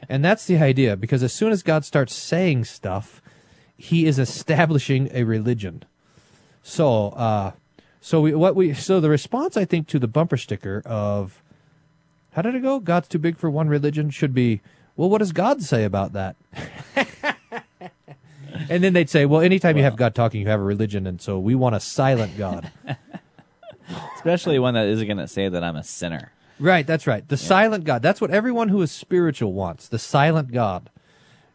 And 0.08 0.24
that's 0.24 0.46
the 0.46 0.58
idea, 0.58 0.96
because 0.96 1.22
as 1.22 1.32
soon 1.32 1.52
as 1.52 1.62
God 1.62 1.84
starts 1.84 2.12
saying 2.12 2.64
stuff, 2.64 3.22
He 3.76 4.04
is 4.04 4.18
establishing 4.18 5.10
a 5.14 5.22
religion. 5.22 5.84
So, 6.64 7.10
uh, 7.10 7.52
so 8.00 8.20
we 8.20 8.34
what 8.34 8.56
we 8.56 8.74
so 8.74 8.98
the 8.98 9.10
response 9.10 9.56
I 9.56 9.64
think 9.64 9.86
to 9.88 10.00
the 10.00 10.08
bumper 10.08 10.36
sticker 10.36 10.82
of 10.84 11.40
how 12.34 12.42
did 12.42 12.54
it 12.54 12.60
go? 12.62 12.80
God's 12.80 13.08
too 13.08 13.18
big 13.18 13.36
for 13.36 13.48
one 13.48 13.68
religion 13.68 14.10
should 14.10 14.34
be 14.34 14.60
well. 14.96 15.08
What 15.08 15.18
does 15.18 15.32
God 15.32 15.62
say 15.62 15.84
about 15.84 16.12
that? 16.14 16.36
and 18.68 18.82
then 18.82 18.92
they'd 18.92 19.08
say, 19.08 19.24
well, 19.24 19.40
anytime 19.40 19.76
you 19.76 19.84
have 19.84 19.96
God 19.96 20.14
talking, 20.14 20.40
you 20.40 20.48
have 20.48 20.60
a 20.60 20.64
religion, 20.64 21.06
and 21.06 21.20
so 21.20 21.38
we 21.38 21.54
want 21.54 21.76
a 21.76 21.80
silent 21.80 22.36
God. 22.36 22.72
Especially 24.16 24.58
one 24.58 24.74
that 24.74 24.86
isn't 24.88 25.06
going 25.06 25.18
to 25.18 25.28
say 25.28 25.48
that 25.48 25.62
I'm 25.62 25.76
a 25.76 25.84
sinner. 25.84 26.32
Right, 26.58 26.86
that's 26.86 27.06
right. 27.06 27.26
The 27.26 27.36
silent 27.36 27.84
God. 27.84 28.02
That's 28.02 28.20
what 28.20 28.30
everyone 28.30 28.68
who 28.68 28.80
is 28.82 28.90
spiritual 28.90 29.52
wants. 29.52 29.88
The 29.88 29.98
silent 29.98 30.52
God. 30.52 30.90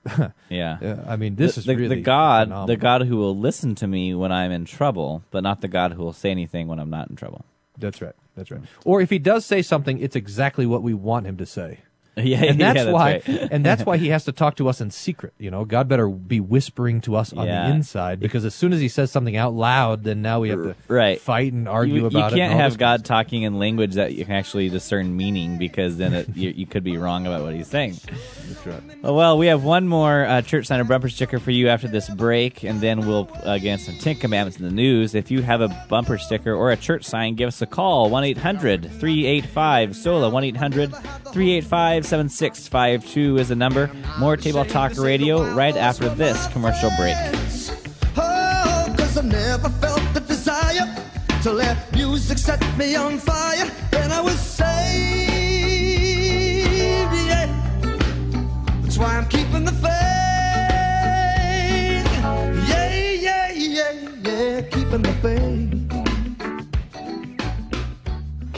Yeah. 0.49 0.77
Uh, 0.81 1.11
I 1.11 1.17
mean, 1.17 1.35
this 1.35 1.55
the, 1.55 1.59
is 1.59 1.65
the, 1.65 1.75
really 1.75 1.97
the 1.97 2.01
God, 2.01 2.47
phenomenal. 2.47 2.67
the 2.67 2.77
God 2.77 3.01
who 3.03 3.17
will 3.17 3.37
listen 3.37 3.75
to 3.75 3.87
me 3.87 4.15
when 4.15 4.31
I'm 4.31 4.51
in 4.51 4.65
trouble, 4.65 5.23
but 5.29 5.43
not 5.43 5.61
the 5.61 5.67
God 5.67 5.93
who 5.93 6.03
will 6.03 6.13
say 6.13 6.31
anything 6.31 6.67
when 6.67 6.79
I'm 6.79 6.89
not 6.89 7.09
in 7.09 7.15
trouble. 7.15 7.45
That's 7.79 8.01
right. 8.01 8.15
That's 8.35 8.51
right. 8.51 8.61
Mm. 8.61 8.67
Or 8.85 9.01
if 9.01 9.09
he 9.09 9.19
does 9.19 9.45
say 9.45 9.61
something, 9.61 9.99
it's 9.99 10.15
exactly 10.15 10.65
what 10.65 10.83
we 10.83 10.93
want 10.93 11.25
him 11.25 11.37
to 11.37 11.45
say. 11.45 11.79
Yeah, 12.29 12.43
and 12.43 12.59
yeah, 12.59 12.73
that's, 12.73 12.85
that's 12.85 12.93
why, 12.93 13.11
right. 13.13 13.27
and 13.51 13.65
that's 13.65 13.83
why 13.85 13.97
he 13.97 14.09
has 14.15 14.25
to 14.25 14.31
talk 14.31 14.55
to 14.57 14.67
us 14.69 14.81
in 14.81 14.91
secret. 14.91 15.33
You 15.39 15.49
know, 15.51 15.65
God 15.65 15.87
better 15.87 16.07
be 16.07 16.39
whispering 16.39 17.01
to 17.01 17.15
us 17.15 17.33
on 17.33 17.47
Yeah. 17.47 17.67
the 17.69 17.75
inside 17.75 18.19
because 18.19 18.45
as 18.45 18.53
soon 18.53 18.73
as 18.73 18.79
he 18.81 18.87
says 18.89 19.11
something 19.11 19.35
out 19.37 19.53
loud, 19.53 20.03
then 20.03 20.21
now 20.21 20.39
we 20.41 20.49
have 20.49 20.59
to 20.63 20.75
Right. 20.87 21.19
fight 21.19 21.53
and 21.53 21.67
argue 21.67 21.95
you, 21.95 22.05
about 22.05 22.31
it. 22.33 22.35
you 22.35 22.41
can't 22.41 22.53
all 22.53 22.59
have 22.59 22.77
God 22.77 23.05
talking 23.05 23.43
in 23.43 23.57
language 23.59 23.95
that 23.95 24.13
you 24.13 24.25
can 24.25 24.35
actually 24.35 24.69
discern 24.69 25.15
meaning 25.15 25.57
because 25.57 25.97
then 25.97 26.13
it, 26.13 26.35
you, 26.35 26.49
you 26.51 26.65
could 26.65 26.83
be 26.83 26.97
wrong 26.97 27.25
about 27.25 27.43
what 27.43 27.53
he's 27.53 27.67
saying. 27.67 27.97
That's 28.47 28.65
right. 28.67 28.81
Oh, 29.03 29.13
Well, 29.13 29.37
we 29.37 29.47
have 29.47 29.63
one 29.63 29.87
more 29.87 30.25
uh, 30.25 30.41
church 30.41 30.65
sign 30.67 30.79
or 30.79 30.83
bumper 30.83 31.09
sticker 31.09 31.39
for 31.39 31.51
you 31.51 31.69
after 31.69 31.87
this 31.87 32.09
break, 32.09 32.63
and 32.63 32.81
then 32.81 33.05
we'll 33.07 33.29
uh, 33.43 33.57
get 33.57 33.79
some 33.79 33.97
Ten 33.97 34.15
Commandments 34.15 34.59
in 34.59 34.65
the 34.65 34.71
news. 34.71 35.15
If 35.15 35.31
you 35.31 35.41
have 35.41 35.61
a 35.61 35.85
bumper 35.89 36.17
sticker 36.17 36.53
or 36.53 36.71
a 36.71 36.77
church 36.77 37.05
sign, 37.05 37.35
give 37.35 37.47
us 37.47 37.61
a 37.61 37.65
call 37.65 38.09
1 38.09 38.23
800 38.23 38.83
385 38.99 39.95
SOLA. 39.95 40.29
1 40.29 40.43
800 40.43 40.91
385 40.93 42.05
7652 42.09 43.37
is 43.37 43.49
the 43.49 43.55
number. 43.55 43.91
More 44.17 44.35
Table 44.35 44.65
Talk 44.65 44.97
Radio 44.97 45.53
right 45.53 45.77
after 45.77 46.09
this 46.09 46.47
commercial 46.47 46.89
break. 46.97 47.15
Oh, 48.17 48.95
to 51.43 51.53
let 51.53 51.93
music 51.93 52.39
set 52.39 52.59
me 52.77 52.95
on 52.95 53.19
fire. 53.19 53.71
And 53.93 54.11
I 54.11 54.21
was 54.21 54.39
saved, 54.39 54.69
yeah. 57.27 57.45
That's 58.81 58.97
why 58.97 59.15
I'm 59.15 59.27
keeping 59.27 59.63
the 59.63 59.71
faith. 59.71 59.89
Yeah, 62.67 62.91
yeah, 62.91 63.51
yeah, 63.51 63.91
yeah, 64.23 64.61
keeping 64.61 65.03
the 65.03 65.13
faith. 65.21 65.88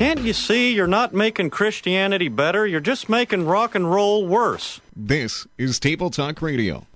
Can't 0.02 0.22
you 0.22 0.34
see 0.34 0.74
you're 0.74 0.88
not 0.88 1.14
making 1.14 1.52
Christianity 1.52 2.28
better? 2.28 2.66
You're 2.66 2.80
just 2.80 3.08
making 3.08 3.46
rock 3.46 3.76
and 3.76 3.88
roll 3.88 4.26
worse. 4.26 4.82
This 4.96 5.46
is 5.60 5.80
Table 5.80 6.10
Talk 6.10 6.42
Radio. 6.42 6.88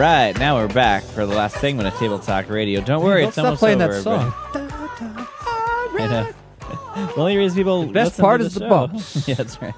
Right, 0.00 0.38
now 0.38 0.56
we're 0.56 0.68
back 0.68 1.02
for 1.04 1.26
the 1.26 1.34
last 1.34 1.58
segment 1.60 1.86
of 1.88 1.94
Table 1.98 2.18
Talk 2.18 2.48
Radio. 2.48 2.80
Don't 2.80 3.02
worry, 3.04 3.24
it's 3.24 3.34
stop 3.34 3.44
almost 3.46 3.60
playing 3.60 3.82
over, 3.82 3.92
that 3.94 4.02
song. 4.02 4.32
but- 4.52 6.34
the 7.14 7.14
only 7.16 7.36
reason 7.36 7.56
people 7.56 7.86
The 7.86 7.92
best 7.92 8.12
listen 8.12 8.22
part 8.24 8.40
to 8.40 8.46
is 8.46 8.54
the 8.54 8.60
show- 8.60 8.68
bumps. 8.68 9.28
yeah, 9.28 9.34
that's 9.34 9.60
right. 9.60 9.74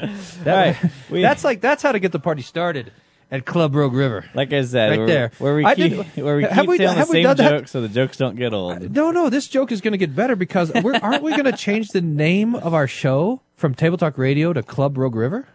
All 0.00 0.08
right, 0.46 0.76
we- 1.10 1.22
that's 1.22 1.44
like 1.44 1.60
that's 1.60 1.82
how 1.82 1.92
to 1.92 1.98
get 1.98 2.12
the 2.12 2.20
party 2.20 2.42
started 2.42 2.92
at 3.30 3.44
Club 3.44 3.74
Rogue 3.74 3.92
River. 3.94 4.24
Like 4.34 4.52
I 4.52 4.62
said, 4.62 4.90
right 4.90 4.98
where, 4.98 5.06
there, 5.06 5.32
where 5.38 5.54
we 5.56 5.64
I 5.64 5.74
keep 5.74 5.92
did- 6.14 6.24
where 6.24 6.36
we 6.36 6.44
have 6.44 6.52
keep 6.60 6.68
we- 6.68 6.78
telling 6.78 6.94
the 6.94 7.00
have 7.00 7.08
we 7.08 7.14
same 7.14 7.22
done 7.24 7.36
that? 7.36 7.50
jokes 7.50 7.70
so 7.72 7.80
the 7.82 7.88
jokes 7.88 8.16
don't 8.16 8.36
get 8.36 8.52
old. 8.54 8.94
No, 8.94 9.10
no, 9.10 9.28
this 9.28 9.48
joke 9.48 9.72
is 9.72 9.80
going 9.80 9.92
to 9.92 9.98
get 9.98 10.14
better 10.14 10.36
because 10.36 10.72
we're, 10.82 10.96
aren't 10.96 11.22
we 11.22 11.32
going 11.32 11.44
to 11.44 11.52
change 11.52 11.88
the 11.88 12.00
name 12.00 12.54
of 12.54 12.72
our 12.74 12.86
show 12.86 13.42
from 13.56 13.74
Table 13.74 13.98
Talk 13.98 14.16
Radio 14.16 14.52
to 14.52 14.62
Club 14.62 14.96
Rogue 14.96 15.16
River? 15.16 15.48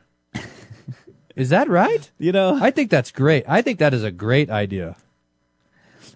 Is 1.36 1.50
that 1.50 1.70
right? 1.70 2.10
You 2.20 2.32
know, 2.32 2.60
I 2.62 2.72
think 2.72 2.90
that's 2.90 3.12
great. 3.12 3.44
I 3.48 3.62
think 3.62 3.80
that 3.80 3.94
is 3.94 4.04
a 4.04 4.12
great 4.12 4.50
idea. 4.50 4.96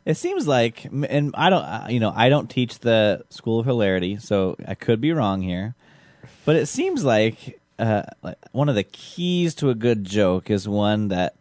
It 0.06 0.16
seems 0.16 0.48
like, 0.48 0.86
and 0.86 1.34
I 1.36 1.50
don't, 1.50 1.64
uh, 1.64 1.88
you 1.90 2.00
know, 2.00 2.14
I 2.16 2.30
don't 2.30 2.50
teach 2.50 2.80
the 2.80 3.24
School 3.30 3.60
of 3.60 3.66
Hilarity, 3.66 4.18
so 4.18 4.56
I 4.66 4.76
could 4.76 5.02
be 5.02 5.12
wrong 5.12 5.42
here, 5.42 5.76
but 6.46 6.56
it 6.56 6.68
seems 6.68 7.04
like 7.04 7.60
uh, 7.80 8.04
like 8.24 8.38
one 8.52 8.70
of 8.70 8.76
the 8.76 8.84
keys 8.84 9.54
to 9.56 9.70
a 9.70 9.76
good 9.76 10.04
joke 10.04 10.50
is 10.50 10.68
one 10.68 11.10
that 11.10 11.36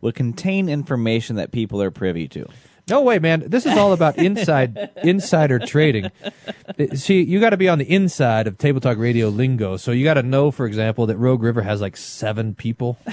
would 0.00 0.14
contain 0.14 0.68
information 0.68 1.36
that 1.36 1.52
people 1.52 1.82
are 1.82 1.90
privy 1.90 2.28
to. 2.28 2.46
No 2.88 3.02
way, 3.02 3.18
man. 3.18 3.44
This 3.46 3.66
is 3.66 3.76
all 3.76 3.92
about 3.92 4.16
inside 4.18 4.90
insider 5.02 5.58
trading. 5.58 6.10
Uh, 6.24 6.94
See, 6.94 7.22
you 7.22 7.40
got 7.40 7.50
to 7.50 7.56
be 7.56 7.68
on 7.68 7.78
the 7.78 7.90
inside 7.90 8.46
of 8.46 8.58
Table 8.58 8.80
Talk 8.80 8.98
Radio 8.98 9.28
lingo. 9.28 9.76
So 9.76 9.92
you 9.92 10.04
got 10.04 10.14
to 10.14 10.22
know, 10.22 10.50
for 10.50 10.66
example, 10.66 11.06
that 11.06 11.16
Rogue 11.16 11.42
River 11.42 11.62
has 11.62 11.80
like 11.80 11.96
seven 11.96 12.54
people. 12.54 12.98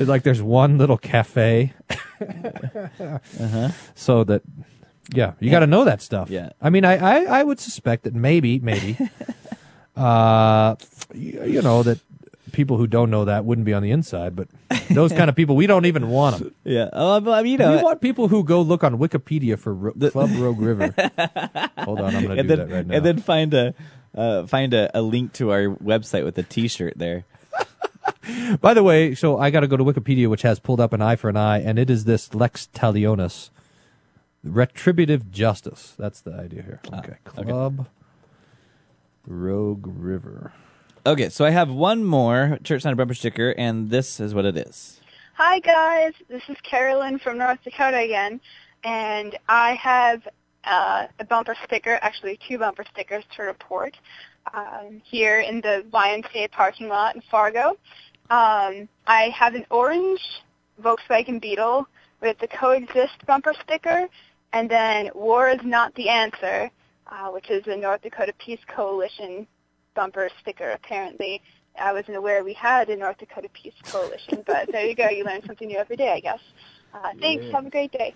Like 0.00 0.22
there's 0.22 0.40
one 0.42 0.78
little 0.78 0.96
cafe. 0.96 1.74
Uh-huh. 2.20 3.68
So 3.94 4.24
that, 4.24 4.42
yeah, 5.12 5.32
you 5.40 5.50
got 5.50 5.60
to 5.60 5.66
know 5.66 5.84
that 5.84 6.00
stuff. 6.00 6.30
Yeah. 6.30 6.50
I 6.60 6.70
mean, 6.70 6.84
I, 6.84 6.96
I, 6.96 7.40
I 7.40 7.42
would 7.42 7.60
suspect 7.60 8.04
that 8.04 8.14
maybe, 8.14 8.58
maybe, 8.60 8.96
uh, 9.96 10.76
you, 11.12 11.44
you 11.44 11.62
know, 11.62 11.82
that 11.82 11.98
people 12.54 12.78
who 12.78 12.86
don't 12.86 13.10
know 13.10 13.24
that 13.26 13.44
wouldn't 13.44 13.64
be 13.64 13.74
on 13.74 13.82
the 13.82 13.90
inside, 13.90 14.34
but 14.34 14.48
those 14.90 15.12
kind 15.12 15.28
of 15.28 15.36
people, 15.36 15.56
we 15.56 15.66
don't 15.66 15.86
even 15.86 16.08
want 16.08 16.38
them. 16.38 16.54
Yeah. 16.64 16.88
But 16.92 17.28
I 17.28 17.42
mean, 17.42 17.52
you 17.52 17.58
know, 17.58 17.76
we 17.76 17.82
want 17.82 18.00
people 18.00 18.28
who 18.28 18.44
go 18.44 18.62
look 18.62 18.82
on 18.82 18.98
Wikipedia 18.98 19.58
for 19.58 19.74
Ro- 19.74 19.92
Club 20.10 20.30
Rogue 20.36 20.60
River. 20.60 20.94
Hold 21.78 22.00
on, 22.00 22.16
I'm 22.16 22.24
going 22.24 22.36
to 22.36 22.42
do 22.42 22.48
then, 22.48 22.58
that 22.58 22.70
right 22.70 22.86
now. 22.86 22.96
and 22.96 23.04
then 23.04 23.18
find 23.18 23.52
a 23.52 23.74
uh, 24.14 24.46
find 24.46 24.72
a, 24.72 24.96
a 24.96 25.02
link 25.02 25.32
to 25.34 25.50
our 25.50 25.66
website 25.66 26.24
with 26.24 26.38
a 26.38 26.42
T-shirt 26.42 26.94
there. 26.96 27.24
By 28.60 28.72
the 28.74 28.82
way, 28.82 29.14
so 29.14 29.38
I 29.38 29.50
got 29.50 29.60
to 29.60 29.66
go 29.68 29.76
to 29.76 29.84
Wikipedia, 29.84 30.28
which 30.28 30.42
has 30.42 30.58
pulled 30.58 30.80
up 30.80 30.92
an 30.92 31.02
eye 31.02 31.16
for 31.16 31.28
an 31.28 31.36
eye, 31.36 31.60
and 31.60 31.78
it 31.78 31.90
is 31.90 32.04
this 32.04 32.34
lex 32.34 32.68
talionis, 32.72 33.50
retributive 34.42 35.30
justice. 35.30 35.94
That's 35.98 36.20
the 36.20 36.32
idea 36.34 36.62
here. 36.62 36.80
Okay, 36.92 37.16
Club 37.24 37.88
Rogue 39.26 39.86
River. 39.86 40.52
Okay, 41.06 41.28
so 41.28 41.44
I 41.44 41.50
have 41.50 41.68
one 41.68 42.02
more 42.02 42.58
church 42.64 42.80
sign 42.80 42.96
bumper 42.96 43.12
sticker, 43.12 43.50
and 43.58 43.90
this 43.90 44.20
is 44.20 44.34
what 44.34 44.46
it 44.46 44.56
is. 44.56 45.02
Hi 45.34 45.58
guys, 45.58 46.14
this 46.30 46.42
is 46.48 46.56
Carolyn 46.62 47.18
from 47.18 47.36
North 47.36 47.58
Dakota 47.62 47.98
again, 47.98 48.40
and 48.84 49.36
I 49.46 49.74
have 49.74 50.26
uh, 50.64 51.08
a 51.20 51.24
bumper 51.26 51.56
sticker, 51.62 51.98
actually 52.00 52.38
two 52.48 52.56
bumper 52.56 52.86
stickers 52.90 53.22
to 53.36 53.42
report 53.42 53.94
um, 54.54 55.02
here 55.04 55.40
in 55.40 55.60
the 55.60 55.84
YMCA 55.92 56.50
parking 56.52 56.88
lot 56.88 57.16
in 57.16 57.22
Fargo. 57.30 57.76
Um, 58.30 58.88
I 59.06 59.30
have 59.34 59.54
an 59.54 59.66
orange 59.70 60.22
Volkswagen 60.80 61.38
Beetle 61.38 61.86
with 62.22 62.38
the 62.38 62.48
coexist 62.48 63.26
bumper 63.26 63.52
sticker, 63.62 64.08
and 64.54 64.70
then 64.70 65.10
war 65.14 65.50
is 65.50 65.60
not 65.64 65.94
the 65.96 66.08
answer, 66.08 66.70
uh, 67.08 67.28
which 67.28 67.50
is 67.50 67.62
the 67.64 67.76
North 67.76 68.00
Dakota 68.00 68.32
Peace 68.38 68.64
Coalition 68.74 69.46
bumper 69.94 70.28
sticker 70.40 70.70
apparently. 70.70 71.42
I 71.78 71.92
wasn't 71.92 72.16
aware 72.16 72.44
we 72.44 72.52
had 72.52 72.88
a 72.88 72.96
North 72.96 73.18
Dakota 73.18 73.48
Peace 73.52 73.74
Coalition, 73.84 74.44
but 74.46 74.70
there 74.70 74.86
you 74.86 74.94
go. 74.94 75.08
You 75.08 75.24
learn 75.24 75.44
something 75.44 75.66
new 75.66 75.76
every 75.76 75.96
day, 75.96 76.12
I 76.12 76.20
guess. 76.20 76.38
Uh, 76.92 77.10
thanks. 77.20 77.50
Have 77.50 77.66
a 77.66 77.70
great 77.70 77.90
day. 77.90 78.14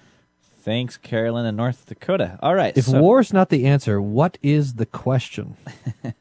Thanks, 0.60 0.96
Carolyn 0.96 1.46
in 1.46 1.56
North 1.56 1.86
Dakota. 1.86 2.38
All 2.42 2.54
right. 2.54 2.76
If 2.76 2.84
so- 2.84 3.00
war's 3.00 3.32
not 3.32 3.48
the 3.48 3.66
answer, 3.66 4.00
what 4.00 4.38
is 4.42 4.74
the 4.74 4.86
question? 4.86 5.56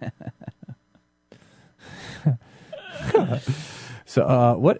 so, 4.05 4.23
uh, 4.23 4.55
what 4.55 4.79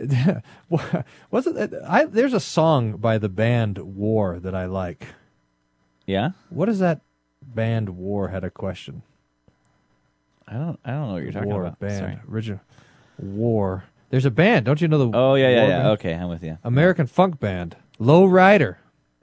was 1.32 1.47
it? 1.47 1.73
I, 1.88 2.05
there's 2.05 2.34
a 2.34 2.39
song 2.39 2.97
by 2.97 3.17
the 3.17 3.30
band 3.30 3.78
War 3.78 4.39
that 4.39 4.55
I 4.55 4.65
like. 4.65 5.07
Yeah. 6.05 6.32
What 6.49 6.69
is 6.69 6.80
that 6.80 7.01
band 7.41 7.89
War 7.89 8.30
had 8.30 8.43
a 8.43 8.49
question? 8.49 9.03
I 10.48 10.54
don't. 10.54 10.80
I 10.86 10.91
don't 10.91 11.08
know 11.08 11.14
what 11.14 11.24
you're 11.24 11.32
talking 11.32 11.50
War 11.50 11.62
about. 11.64 11.80
band 11.80 11.98
Sorry. 11.98 12.20
original 12.32 12.62
War. 13.20 13.84
There's 14.10 14.26
a 14.26 14.32
band. 14.32 14.66
Don't 14.66 14.80
you 14.80 14.88
know 14.88 14.98
the? 15.10 15.18
Oh 15.18 15.36
yeah, 15.36 15.50
yeah, 15.50 15.60
War 15.62 15.70
yeah. 15.70 15.78
band? 15.80 15.88
Okay, 15.89 16.14
I'm 16.14 16.30
with 16.30 16.43
you. 16.43 16.58
American 16.64 17.08
funk 17.08 17.39
band, 17.39 17.76
Low 18.00 18.26
Rider. 18.26 18.80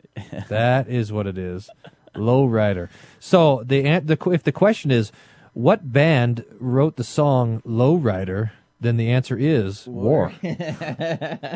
that 0.48 0.88
is 0.88 1.10
what 1.12 1.26
it 1.26 1.38
is, 1.38 1.70
Low 2.14 2.44
Rider. 2.46 2.90
So 3.18 3.62
the, 3.64 3.84
an- 3.84 4.06
the 4.06 4.18
if 4.30 4.42
the 4.42 4.52
question 4.52 4.90
is, 4.90 5.10
what 5.54 5.92
band 5.92 6.44
wrote 6.60 6.96
the 6.96 7.04
song 7.04 7.62
Low 7.64 7.94
Rider? 7.96 8.52
Then 8.80 8.96
the 8.96 9.10
answer 9.10 9.36
is 9.36 9.86
War. 9.86 10.32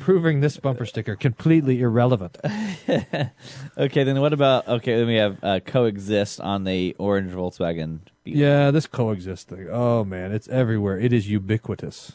Proving 0.00 0.40
this 0.40 0.56
bumper 0.56 0.86
sticker 0.86 1.16
completely 1.16 1.80
irrelevant. 1.80 2.38
okay, 3.78 4.04
then 4.04 4.20
what 4.20 4.32
about? 4.32 4.66
Okay, 4.68 4.96
then 4.96 5.06
we 5.06 5.16
have 5.16 5.38
uh, 5.42 5.60
coexist 5.60 6.40
on 6.40 6.64
the 6.64 6.94
orange 6.98 7.32
Volkswagen. 7.32 8.00
Yeah, 8.24 8.70
this 8.70 8.86
coexist 8.86 9.48
thing. 9.48 9.68
Oh 9.70 10.04
man, 10.04 10.32
it's 10.32 10.48
everywhere. 10.48 10.98
It 10.98 11.12
is 11.12 11.28
ubiquitous. 11.28 12.12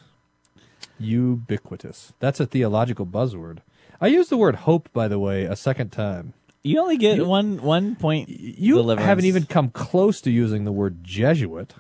Ubiquitous. 0.98 2.14
That's 2.20 2.40
a 2.40 2.46
theological 2.46 3.06
buzzword. 3.06 3.60
I 4.00 4.08
used 4.08 4.30
the 4.30 4.38
word 4.38 4.56
hope, 4.56 4.92
by 4.94 5.08
the 5.08 5.20
way, 5.20 5.44
a 5.44 5.56
second 5.56 5.92
time. 5.92 6.34
You 6.64 6.80
only 6.80 6.98
get 6.98 7.26
one 7.26 7.62
one 7.62 7.96
point. 7.96 8.30
You 8.30 8.76
deliverance. 8.76 9.06
haven't 9.06 9.26
even 9.26 9.46
come 9.46 9.70
close 9.70 10.22
to 10.22 10.32
using 10.32 10.64
the 10.64 10.72
word 10.72 11.04
Jesuit. 11.04 11.74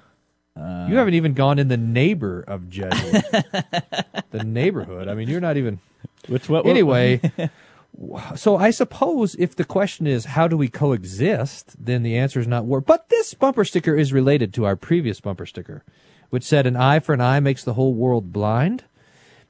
Uh, 0.60 0.88
you 0.90 0.96
haven't 0.98 1.14
even 1.14 1.34
gone 1.34 1.60
in 1.60 1.68
the 1.70 1.78
neighbor 1.78 2.42
of 2.42 2.70
Jesuit. 2.70 3.24
the 4.32 4.44
neighborhood. 4.44 5.08
I 5.08 5.16
mean, 5.16 5.30
you're 5.30 5.42
not 5.42 5.58
even. 5.58 5.80
Which 6.28 6.50
what? 6.50 6.66
Anyway, 6.66 7.22
so 8.36 8.58
I 8.58 8.72
suppose 8.72 9.36
if 9.36 9.56
the 9.56 9.64
question 9.64 10.08
is 10.08 10.26
how 10.26 10.48
do 10.48 10.58
we 10.58 10.68
coexist, 10.68 11.84
then 11.84 12.04
the 12.04 12.18
answer 12.18 12.40
is 12.40 12.48
not 12.48 12.66
war. 12.66 12.82
But 12.82 13.10
this 13.10 13.34
bumper 13.34 13.64
sticker 13.64 13.96
is 13.96 14.12
related 14.12 14.54
to 14.56 14.66
our 14.66 14.76
previous 14.76 15.22
bumper 15.22 15.46
sticker, 15.46 15.84
which 16.30 16.44
said 16.44 16.68
an 16.68 16.76
eye 16.76 17.00
for 17.00 17.14
an 17.14 17.22
eye 17.22 17.40
makes 17.40 17.64
the 17.64 17.74
whole 17.74 17.94
world 17.94 18.34
blind. 18.34 18.84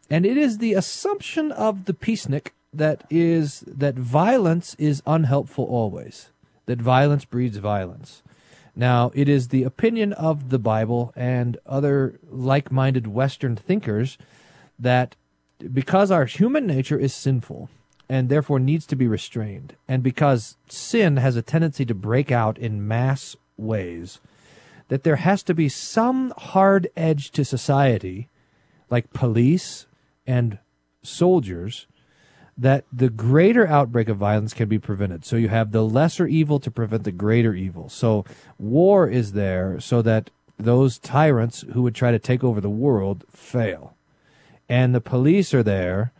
And 0.10 0.26
it 0.26 0.38
is 0.38 0.58
the 0.58 0.74
assumption 0.74 1.52
of 1.54 1.86
the 1.86 1.93
peacenik 1.93 2.49
that 2.74 3.06
is 3.10 3.64
that 3.68 3.95
violence 3.95 4.76
is 4.78 5.02
unhelpful 5.06 5.66
always. 5.66 6.30
That 6.66 6.82
violence 6.82 7.26
breeds 7.26 7.58
violence. 7.58 8.22
Now, 8.76 9.11
it 9.13 9.28
is 9.28 9.47
the 9.47 9.63
opinion 9.63 10.13
of 10.13 10.49
the 10.49 10.59
Bible 10.59 11.11
and 11.15 11.57
other 11.65 12.19
like 12.30 12.72
minded 12.72 13.07
Western 13.07 13.55
thinkers 13.55 14.17
that 14.80 15.15
because 15.74 16.09
our 16.09 16.26
human 16.26 16.65
nature 16.65 16.97
is 16.97 17.13
sinful 17.13 17.69
and 18.09 18.30
therefore 18.30 18.59
needs 18.59 18.86
to 18.88 18.95
be 18.95 19.07
restrained, 19.07 19.76
and 19.88 20.03
because 20.03 20.57
sin 20.67 21.17
has 21.17 21.36
a 21.38 21.41
tendency 21.41 21.86
to 21.86 21.93
break 21.93 22.32
out 22.32 22.57
in 22.57 22.86
mass 22.86 23.38
ways, 23.55 24.19
that 24.89 25.03
there 25.03 25.15
has 25.17 25.43
to 25.43 25.53
be 25.53 25.69
some 25.69 26.34
hard 26.38 26.89
edge 26.97 27.32
to 27.32 27.45
society, 27.45 28.28
like 28.89 29.13
police 29.13 29.86
and 30.28 30.59
soldiers, 31.03 31.88
that 32.58 32.86
the 32.91 33.10
greater 33.10 33.68
outbreak 33.68 34.10
of 34.10 34.18
violence 34.18 34.54
can 34.54 34.70
be 34.70 34.80
prevented. 34.80 35.26
So 35.26 35.36
you 35.36 35.49
have 35.49 35.72
the 35.72 35.84
lesser 35.84 36.28
evil 36.28 36.60
to 36.60 36.70
prevent 36.70 37.04
the 37.04 37.12
greater 37.12 37.54
evil. 37.54 37.89
So 37.89 38.26
war 38.60 39.08
is 39.10 39.32
there 39.32 39.80
so 39.80 40.02
that 40.02 40.30
those 40.60 40.99
tyrants 40.99 41.62
who 41.74 41.82
would 41.82 41.95
try 41.95 42.12
to 42.12 42.20
take 42.20 42.43
over 42.43 42.62
the 42.62 42.70
world 42.70 43.24
fail. 43.32 43.95
And 44.70 44.93
the 44.93 45.02
police 45.02 45.54
are 45.54 45.64
there 45.64 46.12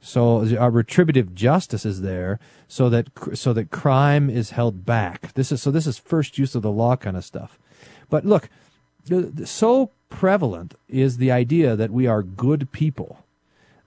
so 0.00 0.56
our 0.56 0.68
uh, 0.68 0.70
retributive 0.70 1.34
justice 1.34 1.84
is 1.84 2.02
there 2.02 2.38
so 2.68 2.88
that 2.88 3.08
so 3.34 3.52
that 3.52 3.70
crime 3.70 4.30
is 4.30 4.50
held 4.50 4.86
back. 4.86 5.32
This 5.34 5.50
is 5.50 5.60
so 5.60 5.70
this 5.70 5.86
is 5.86 5.98
first 5.98 6.38
use 6.38 6.54
of 6.54 6.62
the 6.62 6.70
law 6.70 6.96
kind 6.96 7.16
of 7.16 7.24
stuff. 7.24 7.58
But 8.08 8.24
look, 8.24 8.48
so 9.44 9.90
prevalent 10.08 10.74
is 10.88 11.16
the 11.16 11.32
idea 11.32 11.74
that 11.76 11.90
we 11.90 12.06
are 12.06 12.22
good 12.22 12.70
people 12.70 13.24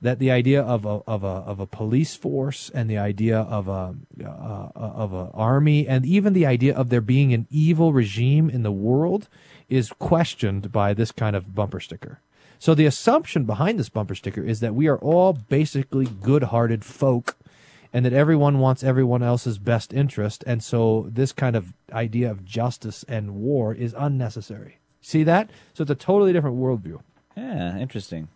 that 0.01 0.19
the 0.19 0.31
idea 0.31 0.61
of 0.61 0.85
a 0.85 1.01
of 1.07 1.23
a 1.23 1.27
of 1.27 1.59
a 1.59 1.67
police 1.67 2.15
force 2.15 2.71
and 2.73 2.89
the 2.89 2.97
idea 2.97 3.39
of 3.39 3.67
a 3.67 3.95
uh, 4.23 4.69
of 4.75 5.13
a 5.13 5.29
army 5.33 5.87
and 5.87 6.05
even 6.05 6.33
the 6.33 6.45
idea 6.45 6.75
of 6.75 6.89
there 6.89 7.01
being 7.01 7.33
an 7.33 7.47
evil 7.51 7.93
regime 7.93 8.49
in 8.49 8.63
the 8.63 8.71
world 8.71 9.29
is 9.69 9.91
questioned 9.99 10.71
by 10.71 10.93
this 10.93 11.11
kind 11.11 11.35
of 11.35 11.53
bumper 11.53 11.79
sticker. 11.79 12.19
So 12.57 12.75
the 12.75 12.85
assumption 12.85 13.45
behind 13.45 13.79
this 13.79 13.89
bumper 13.89 14.15
sticker 14.15 14.43
is 14.43 14.59
that 14.59 14.75
we 14.75 14.87
are 14.87 14.97
all 14.97 15.33
basically 15.33 16.05
good-hearted 16.05 16.83
folk 16.83 17.35
and 17.93 18.05
that 18.05 18.13
everyone 18.13 18.59
wants 18.59 18.83
everyone 18.83 19.23
else's 19.23 19.57
best 19.57 19.93
interest 19.93 20.43
and 20.47 20.63
so 20.63 21.07
this 21.09 21.31
kind 21.31 21.55
of 21.55 21.73
idea 21.91 22.29
of 22.29 22.45
justice 22.45 23.03
and 23.07 23.35
war 23.35 23.73
is 23.73 23.95
unnecessary. 23.97 24.79
See 25.01 25.23
that? 25.23 25.49
So 25.73 25.83
it's 25.83 25.91
a 25.91 25.95
totally 25.95 26.33
different 26.33 26.57
worldview. 26.57 27.01
Yeah, 27.35 27.77
interesting. 27.77 28.27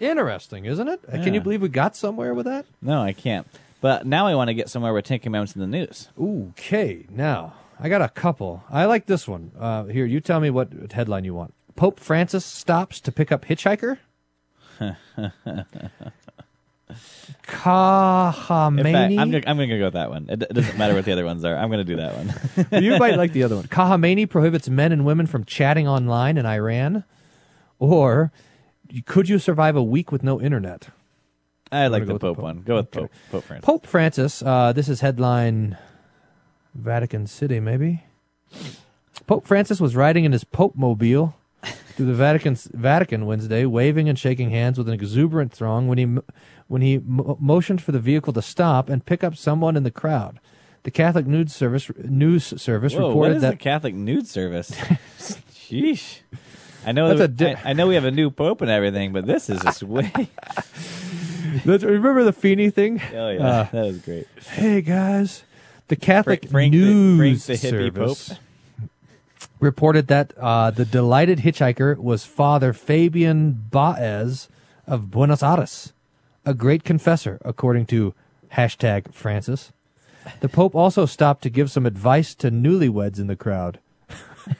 Interesting, 0.00 0.64
isn't 0.66 0.88
it? 0.88 1.00
Can 1.10 1.34
you 1.34 1.40
believe 1.40 1.62
we 1.62 1.68
got 1.68 1.96
somewhere 1.96 2.34
with 2.34 2.46
that? 2.46 2.66
No, 2.82 3.00
I 3.02 3.12
can't. 3.12 3.46
But 3.80 4.06
now 4.06 4.26
I 4.26 4.34
want 4.34 4.48
to 4.48 4.54
get 4.54 4.68
somewhere 4.68 4.92
with 4.92 5.04
Ten 5.04 5.18
Commandments 5.20 5.54
in 5.54 5.60
the 5.60 5.66
news. 5.66 6.08
Okay, 6.20 7.06
now 7.10 7.54
I 7.78 7.88
got 7.88 8.02
a 8.02 8.08
couple. 8.08 8.64
I 8.70 8.86
like 8.86 9.06
this 9.06 9.28
one. 9.28 9.52
Uh, 9.58 9.84
here, 9.84 10.06
you 10.06 10.20
tell 10.20 10.40
me 10.40 10.50
what 10.50 10.72
headline 10.92 11.24
you 11.24 11.34
want. 11.34 11.54
Pope 11.76 12.00
Francis 12.00 12.44
stops 12.44 13.00
to 13.02 13.12
pick 13.12 13.30
up 13.30 13.44
hitchhiker. 13.44 13.98
Fact, 18.92 19.20
I'm, 19.20 19.30
gonna- 19.30 19.44
I'm 19.46 19.56
going 19.56 19.68
to 19.68 19.78
go 19.78 19.84
with 19.86 19.94
that 19.94 20.10
one. 20.10 20.26
It, 20.28 20.42
it 20.42 20.52
doesn't 20.54 20.78
matter 20.78 20.94
what 20.94 21.04
the 21.04 21.12
other 21.12 21.24
ones 21.24 21.44
are. 21.44 21.56
I'm 21.56 21.68
going 21.70 21.84
to 21.84 21.96
do 21.96 21.96
that 21.96 22.14
one. 22.16 22.82
you 22.82 22.98
might 22.98 23.16
like 23.16 23.32
the 23.32 23.42
other 23.42 23.56
one. 23.56 23.64
Khamenei 23.68 24.28
prohibits 24.28 24.68
men 24.68 24.92
and 24.92 25.04
women 25.04 25.26
from 25.26 25.44
chatting 25.44 25.86
online 25.86 26.38
in 26.38 26.46
Iran. 26.46 27.04
Or 27.78 28.32
could 29.04 29.28
you 29.28 29.38
survive 29.38 29.76
a 29.76 29.82
week 29.82 30.12
with 30.12 30.22
no 30.22 30.40
internet? 30.40 30.88
I 31.72 31.88
like 31.88 32.02
Wanna 32.02 32.14
the 32.14 32.18
Pope 32.18 32.38
one. 32.38 32.62
Go 32.62 32.76
with 32.76 32.90
Pope, 32.90 33.10
Pope 33.30 33.44
Francis. 33.44 33.66
Pope 33.66 33.86
Francis. 33.86 34.42
Uh, 34.42 34.72
this 34.72 34.88
is 34.88 35.00
headline 35.00 35.76
Vatican 36.74 37.26
City, 37.26 37.58
maybe. 37.60 38.04
Pope 39.26 39.46
Francis 39.46 39.80
was 39.80 39.96
riding 39.96 40.24
in 40.24 40.32
his 40.32 40.44
Pope 40.44 40.76
mobile 40.76 41.34
through 41.96 42.06
the 42.06 42.14
Vatican 42.14 42.54
Vatican 42.72 43.26
Wednesday, 43.26 43.64
waving 43.64 44.08
and 44.08 44.18
shaking 44.18 44.50
hands 44.50 44.78
with 44.78 44.88
an 44.88 44.94
exuberant 44.94 45.52
throng 45.52 45.88
when 45.88 45.98
he 45.98 46.18
when 46.68 46.82
he 46.82 46.98
mo- 46.98 47.36
motioned 47.40 47.82
for 47.82 47.92
the 47.92 47.98
vehicle 47.98 48.32
to 48.34 48.42
stop 48.42 48.88
and 48.88 49.04
pick 49.04 49.24
up 49.24 49.36
someone 49.36 49.76
in 49.76 49.82
the 49.82 49.90
crowd. 49.90 50.38
The 50.84 50.90
Catholic 50.92 51.26
News 51.26 51.52
Service 51.52 51.90
news 51.98 52.62
service 52.62 52.94
Whoa, 52.94 53.08
reported 53.08 53.18
what 53.18 53.36
is 53.36 53.42
that 53.42 53.50
the 53.52 53.56
Catholic 53.56 53.94
nude 53.94 54.28
service? 54.28 54.70
Sheesh. 55.18 56.20
I 56.86 56.92
know 56.92 57.08
That's 57.08 57.18
that 57.18 57.24
a 57.30 57.54
di- 57.54 57.54
I, 57.64 57.70
I 57.70 57.72
know 57.72 57.88
we 57.88 57.96
have 57.96 58.04
a 58.04 58.10
new 58.12 58.30
pope 58.30 58.60
and 58.62 58.70
everything, 58.70 59.12
but 59.12 59.26
this 59.26 59.50
is 59.50 59.60
just 59.60 59.82
way. 59.94 60.10
Remember 61.64 62.22
the 62.22 62.32
Feeney 62.32 62.70
thing? 62.70 63.02
Oh 63.12 63.28
yeah, 63.30 63.46
Uh, 63.46 63.64
that 63.72 63.84
was 63.86 63.98
great. 63.98 64.26
Hey 64.52 64.80
guys, 64.82 65.42
the 65.88 65.96
Catholic 65.96 66.42
Frank- 66.42 66.52
Frank 66.52 66.72
the- 66.72 66.78
News 66.78 67.44
Frank 67.46 67.60
the 67.60 67.68
Service 67.68 68.28
Pope. 68.28 68.38
reported 69.58 70.06
that 70.06 70.32
uh, 70.38 70.70
the 70.70 70.84
delighted 70.84 71.40
hitchhiker 71.40 71.96
was 71.98 72.24
Father 72.24 72.72
Fabian 72.72 73.64
Baez 73.70 74.48
of 74.86 75.10
Buenos 75.10 75.42
Aires, 75.42 75.92
a 76.44 76.54
great 76.54 76.84
confessor, 76.84 77.38
according 77.44 77.86
to 77.86 78.14
hashtag 78.54 79.12
Francis. 79.12 79.72
The 80.40 80.48
Pope 80.48 80.74
also 80.76 81.04
stopped 81.06 81.42
to 81.42 81.50
give 81.50 81.70
some 81.70 81.84
advice 81.86 82.32
to 82.36 82.50
newlyweds 82.50 83.18
in 83.18 83.26
the 83.26 83.34
crowd. 83.36 83.80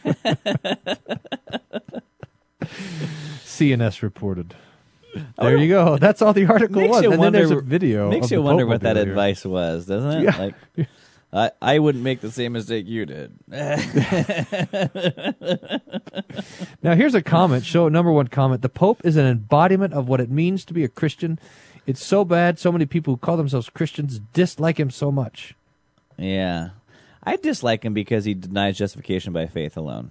CNS 3.45 4.03
reported. 4.03 4.55
Oh, 5.39 5.47
there 5.47 5.57
you 5.57 5.69
go. 5.69 5.97
That's 5.97 6.21
all 6.21 6.33
the 6.35 6.45
article 6.47 6.81
Makes 6.83 6.91
was. 6.97 7.03
you 7.05 7.12
And 7.12 7.23
then 7.23 7.33
there's 7.33 7.51
a 7.51 7.55
wonder- 7.55 7.69
video. 7.71 8.11
Makes 8.11 8.31
you 8.31 8.43
wonder 8.43 8.64
Pope 8.64 8.69
what 8.71 8.81
that 8.83 8.97
here. 8.97 9.09
advice 9.09 9.45
was, 9.47 9.87
doesn't 9.87 10.11
it? 10.21 10.25
Yeah. 10.25 10.37
Like, 10.37 10.55
I 11.33 11.51
I 11.62 11.79
wouldn't 11.79 12.05
make 12.05 12.21
the 12.21 12.31
same 12.31 12.53
mistake 12.53 12.87
you 12.87 13.07
did. 13.07 13.33
Now, 16.83 16.95
here's 16.95 17.14
a 17.14 17.23
comment. 17.23 17.64
Show 17.64 17.89
number 17.89 18.12
one 18.12 18.29
comment. 18.29 18.62
The 18.62 18.69
Pope 18.69 19.01
is 19.05 19.17
an 19.17 19.27
embodiment 19.27 19.93
of 19.95 20.09
what 20.09 20.21
it 20.21 20.31
means 20.31 20.64
to 20.67 20.75
be 20.75 20.85
a 20.85 20.89
Christian. 20.89 21.39
It's 21.87 22.05
so 22.05 22.25
bad. 22.25 22.59
So 22.59 22.71
many 22.71 22.87
people 22.87 23.14
who 23.14 23.19
call 23.19 23.37
themselves 23.37 23.69
Christians 23.71 24.21
dislike 24.33 24.79
him 24.79 24.91
so 24.91 25.11
much. 25.11 25.55
Yeah. 26.19 26.71
I 27.23 27.37
dislike 27.37 27.85
him 27.85 27.93
because 27.95 28.25
he 28.25 28.35
denies 28.35 28.77
justification 28.79 29.33
by 29.33 29.47
faith 29.47 29.77
alone, 29.77 30.11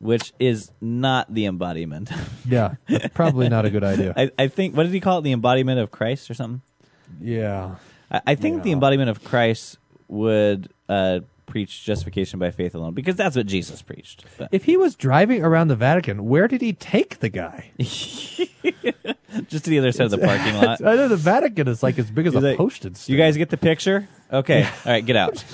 which 0.00 0.32
is 0.40 0.70
not 0.80 1.32
the 1.32 1.46
embodiment. 1.46 2.10
Yeah, 2.48 2.74
that's 2.88 3.14
probably 3.14 3.48
not 3.48 3.64
a 3.64 3.70
good 3.70 3.84
idea. 3.84 4.12
I, 4.16 4.30
I 4.36 4.48
think, 4.48 4.76
what 4.76 4.82
did 4.82 4.92
he 4.92 4.98
call 4.98 5.18
it? 5.18 5.22
The 5.22 5.30
embodiment 5.30 5.78
of 5.78 5.92
Christ 5.92 6.28
or 6.30 6.34
something? 6.34 6.62
Yeah. 7.20 7.76
I, 8.10 8.22
I 8.28 8.34
think 8.34 8.64
the 8.64 8.72
embodiment 8.72 9.08
of 9.08 9.22
Christ 9.22 9.78
would 10.08 10.68
uh, 10.88 11.20
preach 11.46 11.84
justification 11.84 12.40
by 12.40 12.50
faith 12.50 12.74
alone 12.74 12.94
because 12.94 13.14
that's 13.14 13.36
what 13.36 13.46
Jesus 13.46 13.82
preached. 13.82 14.24
But 14.36 14.48
If 14.50 14.64
he 14.64 14.76
was 14.76 14.96
driving 14.96 15.44
around 15.44 15.68
the 15.68 15.76
Vatican, 15.76 16.24
where 16.24 16.48
did 16.48 16.60
he 16.60 16.72
take 16.72 17.20
the 17.20 17.28
guy? 17.28 17.70
just 17.78 19.64
to 19.64 19.70
the 19.70 19.78
other 19.78 19.92
side 19.92 20.06
of 20.06 20.10
the 20.10 20.18
parking 20.18 20.54
lot. 20.54 20.80
I 20.84 20.96
know 20.96 21.06
the 21.08 21.16
Vatican 21.16 21.68
is 21.68 21.82
like 21.84 21.98
as 21.98 22.10
big 22.10 22.26
as 22.26 22.34
He's 22.34 22.42
a 22.42 22.46
like, 22.48 22.56
postage 22.56 23.08
You 23.08 23.16
guys 23.16 23.36
get 23.36 23.50
the 23.50 23.56
picture? 23.56 24.08
Okay. 24.32 24.64
All 24.64 24.92
right, 24.92 25.04
get 25.04 25.16
out. 25.16 25.44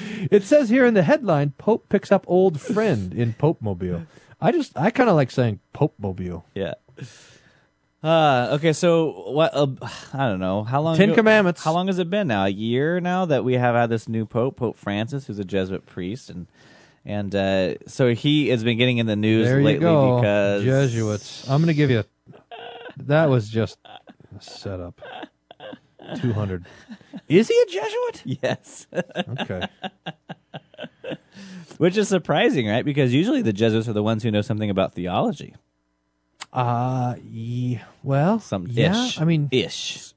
it 0.30 0.44
says 0.44 0.68
here 0.68 0.84
in 0.86 0.94
the 0.94 1.02
headline, 1.02 1.54
Pope 1.58 1.88
picks 1.88 2.12
up 2.12 2.24
old 2.28 2.60
friend 2.60 3.12
in 3.14 3.34
Pope 3.34 3.60
Mobile. 3.60 4.06
I 4.40 4.52
just, 4.52 4.76
I 4.76 4.90
kind 4.90 5.08
of 5.08 5.16
like 5.16 5.30
saying 5.30 5.60
Pope 5.72 5.94
Mobile. 5.98 6.44
Yeah. 6.54 6.74
Uh, 8.02 8.48
okay, 8.52 8.72
so 8.72 9.30
what? 9.30 9.54
Uh, 9.54 9.68
I 10.12 10.28
don't 10.28 10.40
know 10.40 10.64
how 10.64 10.80
long. 10.80 10.96
Ten 10.96 11.10
ago, 11.10 11.16
Commandments. 11.16 11.62
How 11.62 11.72
long 11.72 11.86
has 11.86 12.00
it 12.00 12.10
been 12.10 12.26
now? 12.26 12.44
A 12.46 12.48
year 12.48 12.98
now 12.98 13.26
that 13.26 13.44
we 13.44 13.54
have 13.54 13.76
had 13.76 13.90
this 13.90 14.08
new 14.08 14.26
pope, 14.26 14.56
Pope 14.56 14.76
Francis, 14.76 15.28
who's 15.28 15.38
a 15.38 15.44
Jesuit 15.44 15.86
priest, 15.86 16.28
and 16.28 16.48
and 17.04 17.32
uh, 17.34 17.74
so 17.86 18.12
he 18.12 18.48
has 18.48 18.64
been 18.64 18.76
getting 18.76 18.98
in 18.98 19.06
the 19.06 19.14
news 19.14 19.46
there 19.46 19.62
lately 19.62 19.86
because 19.86 20.64
Jesuits. 20.64 21.48
I'm 21.48 21.60
going 21.60 21.68
to 21.68 21.74
give 21.74 21.90
you. 21.90 22.02
That 22.96 23.30
was 23.30 23.48
just 23.48 23.78
set 24.40 24.80
up. 24.80 25.00
200. 26.20 26.66
Is 27.28 27.48
he 27.48 27.54
a 27.54 27.66
Jesuit? 27.66 28.22
Yes. 28.42 28.86
Okay. 29.40 29.66
Which 31.78 31.96
is 31.96 32.08
surprising, 32.08 32.68
right? 32.68 32.84
Because 32.84 33.12
usually 33.12 33.42
the 33.42 33.52
Jesuits 33.52 33.88
are 33.88 33.92
the 33.92 34.02
ones 34.02 34.22
who 34.22 34.30
know 34.30 34.42
something 34.42 34.70
about 34.70 34.94
theology. 34.94 35.54
Uh, 36.52 37.14
ye, 37.24 37.80
well, 38.02 38.38
some 38.38 38.66
yeah, 38.68 39.06
ish. 39.06 39.20
I 39.20 39.24
mean, 39.24 39.48
ish. 39.50 40.12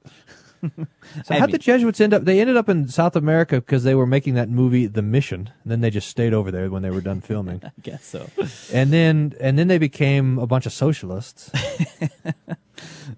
so 1.24 1.34
how 1.34 1.46
the 1.46 1.58
Jesuits 1.58 2.00
end 2.00 2.14
up? 2.14 2.24
They 2.24 2.40
ended 2.40 2.56
up 2.56 2.68
in 2.68 2.88
South 2.88 3.16
America 3.16 3.56
because 3.56 3.84
they 3.84 3.94
were 3.94 4.06
making 4.06 4.34
that 4.34 4.48
movie, 4.48 4.86
The 4.86 5.02
Mission. 5.02 5.50
And 5.62 5.72
then 5.72 5.80
they 5.80 5.90
just 5.90 6.08
stayed 6.08 6.34
over 6.34 6.50
there 6.50 6.70
when 6.70 6.82
they 6.82 6.90
were 6.90 7.00
done 7.00 7.20
filming. 7.20 7.62
I 7.64 7.70
guess 7.82 8.04
so. 8.04 8.28
And 8.72 8.92
then 8.92 9.34
and 9.40 9.58
then 9.58 9.68
they 9.68 9.78
became 9.78 10.38
a 10.38 10.46
bunch 10.46 10.66
of 10.66 10.72
socialists. 10.72 11.50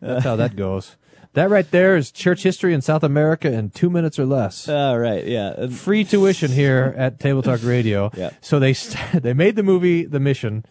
That's 0.00 0.24
how 0.24 0.36
that 0.36 0.56
goes. 0.56 0.96
That 1.34 1.50
right 1.50 1.70
there 1.70 1.96
is 1.96 2.10
church 2.10 2.42
history 2.42 2.74
in 2.74 2.80
South 2.80 3.02
America 3.04 3.52
in 3.52 3.70
two 3.70 3.90
minutes 3.90 4.18
or 4.18 4.26
less. 4.26 4.68
All 4.68 4.98
right, 4.98 5.24
yeah. 5.26 5.68
Free 5.68 6.02
tuition 6.04 6.50
here 6.50 6.94
at 6.96 7.20
Table 7.20 7.42
Talk 7.42 7.62
Radio. 7.62 8.10
Yeah. 8.16 8.30
So 8.40 8.58
they 8.58 8.72
st- 8.72 9.22
they 9.22 9.34
made 9.34 9.54
the 9.56 9.62
movie 9.62 10.04
The 10.04 10.18
Mission, 10.20 10.64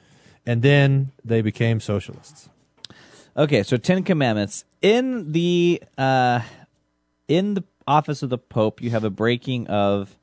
and 0.45 0.61
then 0.61 1.11
they 1.23 1.41
became 1.41 1.79
socialists. 1.79 2.49
Okay, 3.37 3.63
so 3.63 3.77
Ten 3.77 4.03
Commandments 4.03 4.65
in 4.81 5.31
the 5.31 5.81
uh, 5.97 6.41
in 7.27 7.53
the 7.53 7.63
office 7.85 8.23
of 8.23 8.29
the 8.29 8.37
Pope, 8.39 8.81
you 8.81 8.89
have 8.89 9.03
a 9.03 9.09
breaking 9.11 9.67
of 9.67 10.17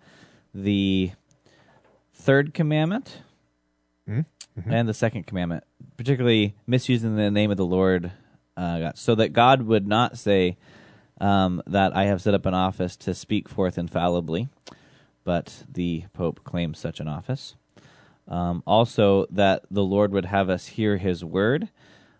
the 0.55 1.13
third 2.13 2.53
commandment 2.55 3.19
Mm-hmm. 4.07 4.71
and 4.71 4.89
the 4.89 4.95
second 4.95 5.27
commandment, 5.27 5.65
particularly 5.97 6.55
misusing 6.67 7.17
the 7.17 7.31
name 7.31 7.51
of 7.51 7.57
the 7.57 7.65
Lord, 7.65 8.13
uh, 8.57 8.79
God, 8.79 8.99
so 8.99 9.15
that 9.15 9.33
God 9.33 9.63
would 9.63 9.87
not 9.87 10.19
say 10.19 10.57
um, 11.21 11.63
that 11.67 11.95
I 11.97 12.05
have 12.05 12.23
set 12.23 12.35
up 12.35 12.47
an 12.47 12.55
office 12.55 12.97
to 12.99 13.15
speak 13.15 13.49
forth 13.49 13.79
infallibly, 13.79 14.49
but 15.25 15.65
the 15.71 16.05
Pope 16.13 16.45
claims 16.45 16.79
such 16.79 17.01
an 17.01 17.09
office. 17.09 17.55
Um, 18.27 18.63
also, 18.67 19.27
that 19.31 19.65
the 19.71 19.83
Lord 19.83 20.13
would 20.13 20.27
have 20.27 20.49
us 20.49 20.67
hear 20.67 20.97
His 20.97 21.25
word, 21.25 21.69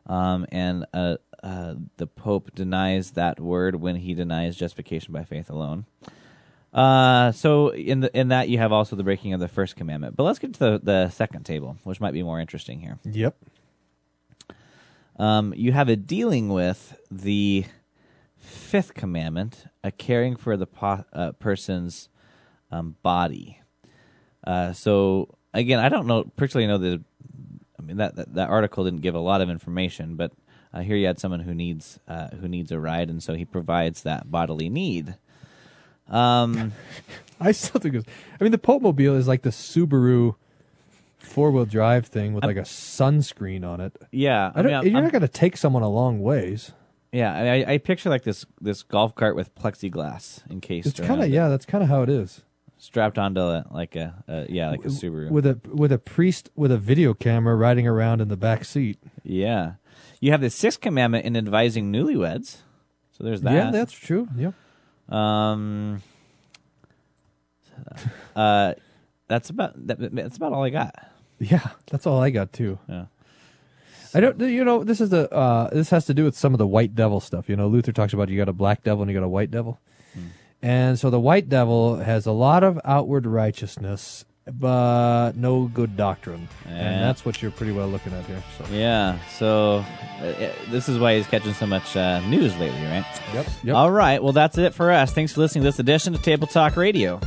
um, 0.07 0.47
and 0.53 0.85
uh, 0.93 1.17
uh, 1.45 1.75
the 1.99 2.07
Pope 2.07 2.55
denies 2.55 3.13
that 3.13 3.39
word 3.39 3.77
when 3.77 3.97
he 3.97 4.15
denies 4.15 4.57
justification 4.57 5.13
by 5.13 5.25
faith 5.25 5.51
alone. 5.51 5.85
Uh, 6.73 7.31
so 7.33 7.69
in 7.69 8.01
the 8.01 8.19
in 8.19 8.29
that 8.29 8.49
you 8.49 8.59
have 8.59 8.73
also 8.73 8.97
the 8.97 9.05
breaking 9.05 9.33
of 9.33 9.41
the 9.41 9.47
first 9.47 9.77
commandment. 9.77 10.17
But 10.17 10.25
let's 10.25 10.41
get 10.41 10.55
to 10.55 10.59
the, 10.59 10.81
the 10.83 11.11
second 11.11 11.45
table, 11.45 11.77
which 11.85 12.01
might 12.01 12.15
be 12.15 12.23
more 12.23 12.41
interesting 12.41 12.81
here. 12.81 12.99
Yep. 13.05 13.37
Um, 15.17 15.55
you 15.57 15.73
have 15.73 15.89
a 15.89 15.97
dealing 15.97 16.49
with 16.49 16.99
the 17.11 17.65
fifth 18.37 18.95
commandment, 18.95 19.67
a 19.83 19.91
caring 19.91 20.37
for 20.37 20.57
the 20.57 20.67
po- 20.67 21.05
uh, 21.13 21.33
person's 21.33 22.09
um, 22.71 22.97
body. 23.03 23.61
Uh, 24.45 24.73
so 24.73 25.37
again, 25.53 25.79
I 25.79 25.89
don't 25.89 26.07
know 26.07 26.25
particularly 26.25 26.67
know 26.67 26.79
the. 26.79 27.03
I 27.79 27.83
mean 27.83 27.97
that, 27.99 28.17
that 28.17 28.35
that 28.35 28.51
article 28.51 28.85
didn't 28.85 29.03
give 29.03 29.15
a 29.15 29.21
lot 29.21 29.41
of 29.41 29.51
information, 29.51 30.17
but 30.17 30.33
uh, 30.73 30.81
here 30.81 30.97
you 30.97 31.07
had 31.07 31.21
someone 31.21 31.41
who 31.41 31.55
needs 31.55 32.01
uh, 32.09 32.29
who 32.29 32.49
needs 32.49 32.73
a 32.73 32.79
ride, 32.79 33.09
and 33.09 33.23
so 33.23 33.35
he 33.35 33.45
provides 33.45 34.03
that 34.03 34.31
bodily 34.31 34.69
need. 34.69 35.17
Um, 36.09 36.73
I 37.41 37.53
still 37.53 37.81
think 37.81 37.95
it's. 37.95 38.07
I 38.41 38.45
mean, 38.45 38.53
the 38.53 38.59
Pope 38.59 38.83
Mobile 38.83 39.15
is 39.15 39.29
like 39.29 39.43
the 39.43 39.51
Subaru 39.51 40.35
four 41.25 41.51
wheel 41.51 41.65
drive 41.65 42.07
thing 42.07 42.35
with 42.35 42.45
like 42.45 42.57
a 42.57 42.61
sunscreen 42.63 43.65
on 43.65 43.81
it. 43.81 43.97
Yeah, 44.11 44.53
I 44.55 44.61
I 44.61 44.63
mean, 44.63 44.75
I'm- 44.75 44.85
you're 44.87 44.95
I'm- 44.97 45.05
not 45.05 45.13
going 45.13 45.23
to 45.23 45.29
take 45.29 45.57
someone 45.57 45.83
a 45.83 45.89
long 45.89 46.21
ways. 46.21 46.73
Yeah, 47.13 47.33
I, 47.33 47.75
I 47.75 47.79
picture 47.79 48.11
like 48.11 48.25
this 48.25 48.45
this 48.61 48.83
golf 48.83 49.15
cart 49.15 49.37
with 49.37 49.55
plexiglass 49.55 50.41
encased. 50.51 50.89
It's 50.89 50.99
kind 50.99 51.11
around 51.11 51.19
of 51.21 51.25
it, 51.27 51.33
yeah, 51.33 51.49
that's 51.49 51.65
kind 51.65 51.85
of 51.85 51.89
how 51.89 52.03
it 52.03 52.09
is. 52.09 52.43
strapped 52.77 53.19
onto 53.19 53.41
a, 53.41 53.65
like 53.71 53.95
a, 53.95 54.25
a 54.27 54.47
yeah 54.51 54.71
like 54.71 54.85
a 54.85 54.89
Subaru. 54.89 55.31
with 55.31 55.47
a 55.47 55.61
with 55.73 55.93
a 55.93 55.99
priest 55.99 56.51
with 56.57 56.73
a 56.73 56.77
video 56.79 57.15
camera 57.15 57.55
riding 57.55 57.87
around 57.87 58.21
in 58.21 58.27
the 58.29 58.37
back 58.37 58.65
seat. 58.65 58.99
yeah, 59.23 59.75
you 60.21 60.33
have 60.33 60.41
the 60.41 60.51
sixth 60.51 60.81
commandment 60.81 61.25
in 61.25 61.37
advising 61.37 61.93
newlyweds. 61.93 62.59
So 63.13 63.23
there's 63.23 63.43
that. 63.43 63.53
Yeah, 63.55 63.71
that's 63.71 63.93
true. 63.93 64.27
Yep. 64.37 64.55
Um. 65.09 66.03
Uh, 68.37 68.75
that's 69.29 69.51
about 69.51 69.87
that, 69.87 70.15
that's 70.15 70.37
about 70.37 70.53
all 70.53 70.65
I 70.65 70.71
got. 70.71 70.95
Yeah, 71.51 71.69
that's 71.91 72.07
all 72.07 72.21
I 72.23 72.31
got 72.31 72.53
too. 72.53 72.79
Yeah. 72.89 73.07
I 74.17 74.21
don't. 74.21 74.39
You 74.41 74.65
know, 74.65 74.85
this 74.85 75.01
is 75.01 75.11
the. 75.11 75.33
Uh, 75.33 75.69
this 75.71 75.91
has 75.91 76.07
to 76.07 76.15
do 76.15 76.25
with 76.25 76.37
some 76.37 76.55
of 76.55 76.59
the 76.59 76.67
white 76.67 76.95
devil 76.95 77.19
stuff. 77.21 77.49
You 77.49 77.57
know, 77.57 77.67
Luther 77.67 77.91
talks 77.93 78.13
about 78.13 78.29
you 78.29 78.37
got 78.39 78.49
a 78.49 78.53
black 78.53 78.85
devil 78.85 79.03
and 79.03 79.11
you 79.11 79.19
got 79.19 79.25
a 79.25 79.29
white 79.29 79.51
devil, 79.51 79.81
and 80.63 80.99
so 80.99 81.11
the 81.11 81.19
white 81.21 81.49
devil 81.49 81.97
has 81.97 82.25
a 82.27 82.33
lot 82.33 82.63
of 82.63 82.79
outward 82.85 83.27
righteousness, 83.27 84.25
but 84.47 85.33
no 85.33 85.65
good 85.67 85.97
doctrine, 85.97 86.49
Yeah. 86.65 86.71
and 86.77 87.03
that's 87.03 87.25
what 87.25 87.43
you're 87.43 87.51
pretty 87.51 87.73
well 87.73 87.89
looking 87.89 88.13
at 88.13 88.25
here. 88.27 88.41
So. 88.57 88.65
Yeah. 88.73 89.19
So 89.31 89.85
uh, 90.21 90.25
uh, 90.27 90.53
this 90.71 90.89
is 90.89 90.97
why 90.99 91.17
he's 91.17 91.27
catching 91.27 91.53
so 91.55 91.67
much 91.67 91.97
uh, 91.97 92.21
news 92.29 92.57
lately, 92.59 92.83
right? 92.85 93.05
Yep. 93.35 93.47
Yep. 93.65 93.75
All 93.75 93.91
right. 93.91 94.23
Well, 94.23 94.33
that's 94.33 94.59
it 94.59 94.75
for 94.75 94.93
us. 94.93 95.13
Thanks 95.13 95.33
for 95.33 95.41
listening 95.41 95.65
to 95.65 95.69
this 95.71 95.81
edition 95.81 96.15
of 96.15 96.23
Table 96.23 96.47
Talk 96.47 96.77
Radio. 96.77 97.21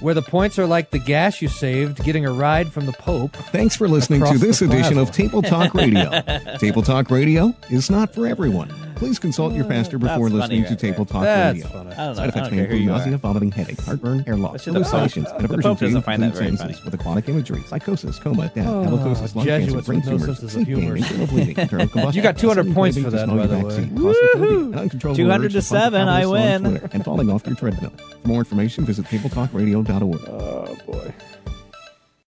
Where 0.00 0.14
the 0.14 0.22
points 0.22 0.58
are 0.58 0.66
like 0.66 0.90
the 0.90 0.98
gas 0.98 1.40
you 1.40 1.48
saved 1.48 2.04
getting 2.04 2.26
a 2.26 2.32
ride 2.32 2.72
from 2.72 2.86
the 2.86 2.92
Pope. 2.92 3.32
Thanks 3.32 3.76
for 3.76 3.88
listening 3.88 4.24
to 4.24 4.38
this 4.38 4.60
edition 4.60 4.98
of. 4.98 5.10
Table 5.12 5.42
Talk 5.42 5.74
Radio. 5.74 6.10
Table 6.58 6.82
Talk 6.82 7.10
Radio 7.10 7.54
is 7.70 7.90
not 7.90 8.14
for 8.14 8.26
everyone. 8.26 8.68
Please 9.04 9.18
consult 9.18 9.52
your 9.54 9.66
pastor 9.66 9.98
before 9.98 10.30
That's 10.30 10.40
listening 10.40 10.64
funny 10.64 10.76
to 10.76 10.86
right 10.86 10.92
Table 10.94 11.04
Talk 11.04 11.22
That's 11.24 11.54
Radio. 11.58 11.68
funny. 11.68 11.90
I 11.92 11.96
don't 11.96 12.06
know. 12.06 12.14
Side 12.14 12.22
I 12.24 12.28
effects 12.28 12.34
don't 12.34 12.42
may 12.44 12.56
care 12.56 12.56
who 12.56 12.62
include 12.62 12.80
you 12.80 12.86
nausea, 12.86 13.14
are. 13.14 13.18
vomiting, 13.18 13.50
headache, 13.52 13.80
heartburn, 13.82 14.18
hair 14.20 14.36
loss, 14.36 14.54
Actually, 14.54 14.72
the 14.72 14.78
Pope- 14.80 14.88
hallucinations, 14.92 15.26
the 15.28 15.34
and 15.36 15.44
aversion 15.44 15.62
Pope 15.62 15.78
to 15.78 15.84
doesn't 15.84 16.02
find 16.02 16.22
that 16.22 16.26
complete 16.28 16.44
very 16.46 16.56
sentences 16.56 16.78
funny. 16.80 16.90
with 16.90 17.00
aquatic 17.00 17.28
imagery, 17.28 17.62
psychosis, 17.68 18.18
coma, 18.18 18.50
death, 18.54 18.66
Oh, 18.66 18.84
halitosis, 18.86 19.34
lung 19.34 19.44
Jesuits 19.44 19.46
cancer, 19.46 19.76
with 19.76 19.86
brain 19.86 19.98
no 20.06 20.10
tumors, 20.18 20.42
of 20.42 20.50
sleep 20.50 20.66
pain, 20.68 20.76
humor. 20.78 20.96
internal 20.96 21.26
bleeding, 21.26 21.58
internal 21.58 21.88
combustion, 21.94 22.16
You 22.16 22.22
got 22.22 22.38
200 22.38 22.60
sudden 22.62 22.74
points 22.74 22.98
for 22.98 23.10
that, 23.10 23.28
by 23.28 23.46
the 23.46 23.58
way. 23.58 23.74
Woohoo! 23.92 25.14
200 25.16 25.48
to 25.48 25.52
to 25.54 25.62
seven, 25.62 26.08
I 26.08 26.24
win. 26.24 26.64
And 26.92 27.04
falling 27.04 27.30
off 27.30 27.46
your 27.46 27.56
treadmill. 27.56 27.92
For 28.22 28.28
more 28.28 28.38
information, 28.38 28.86
visit 28.86 29.04
tabletalkradio.org. 29.04 30.28
Oh 30.28 30.76
boy. 30.86 31.12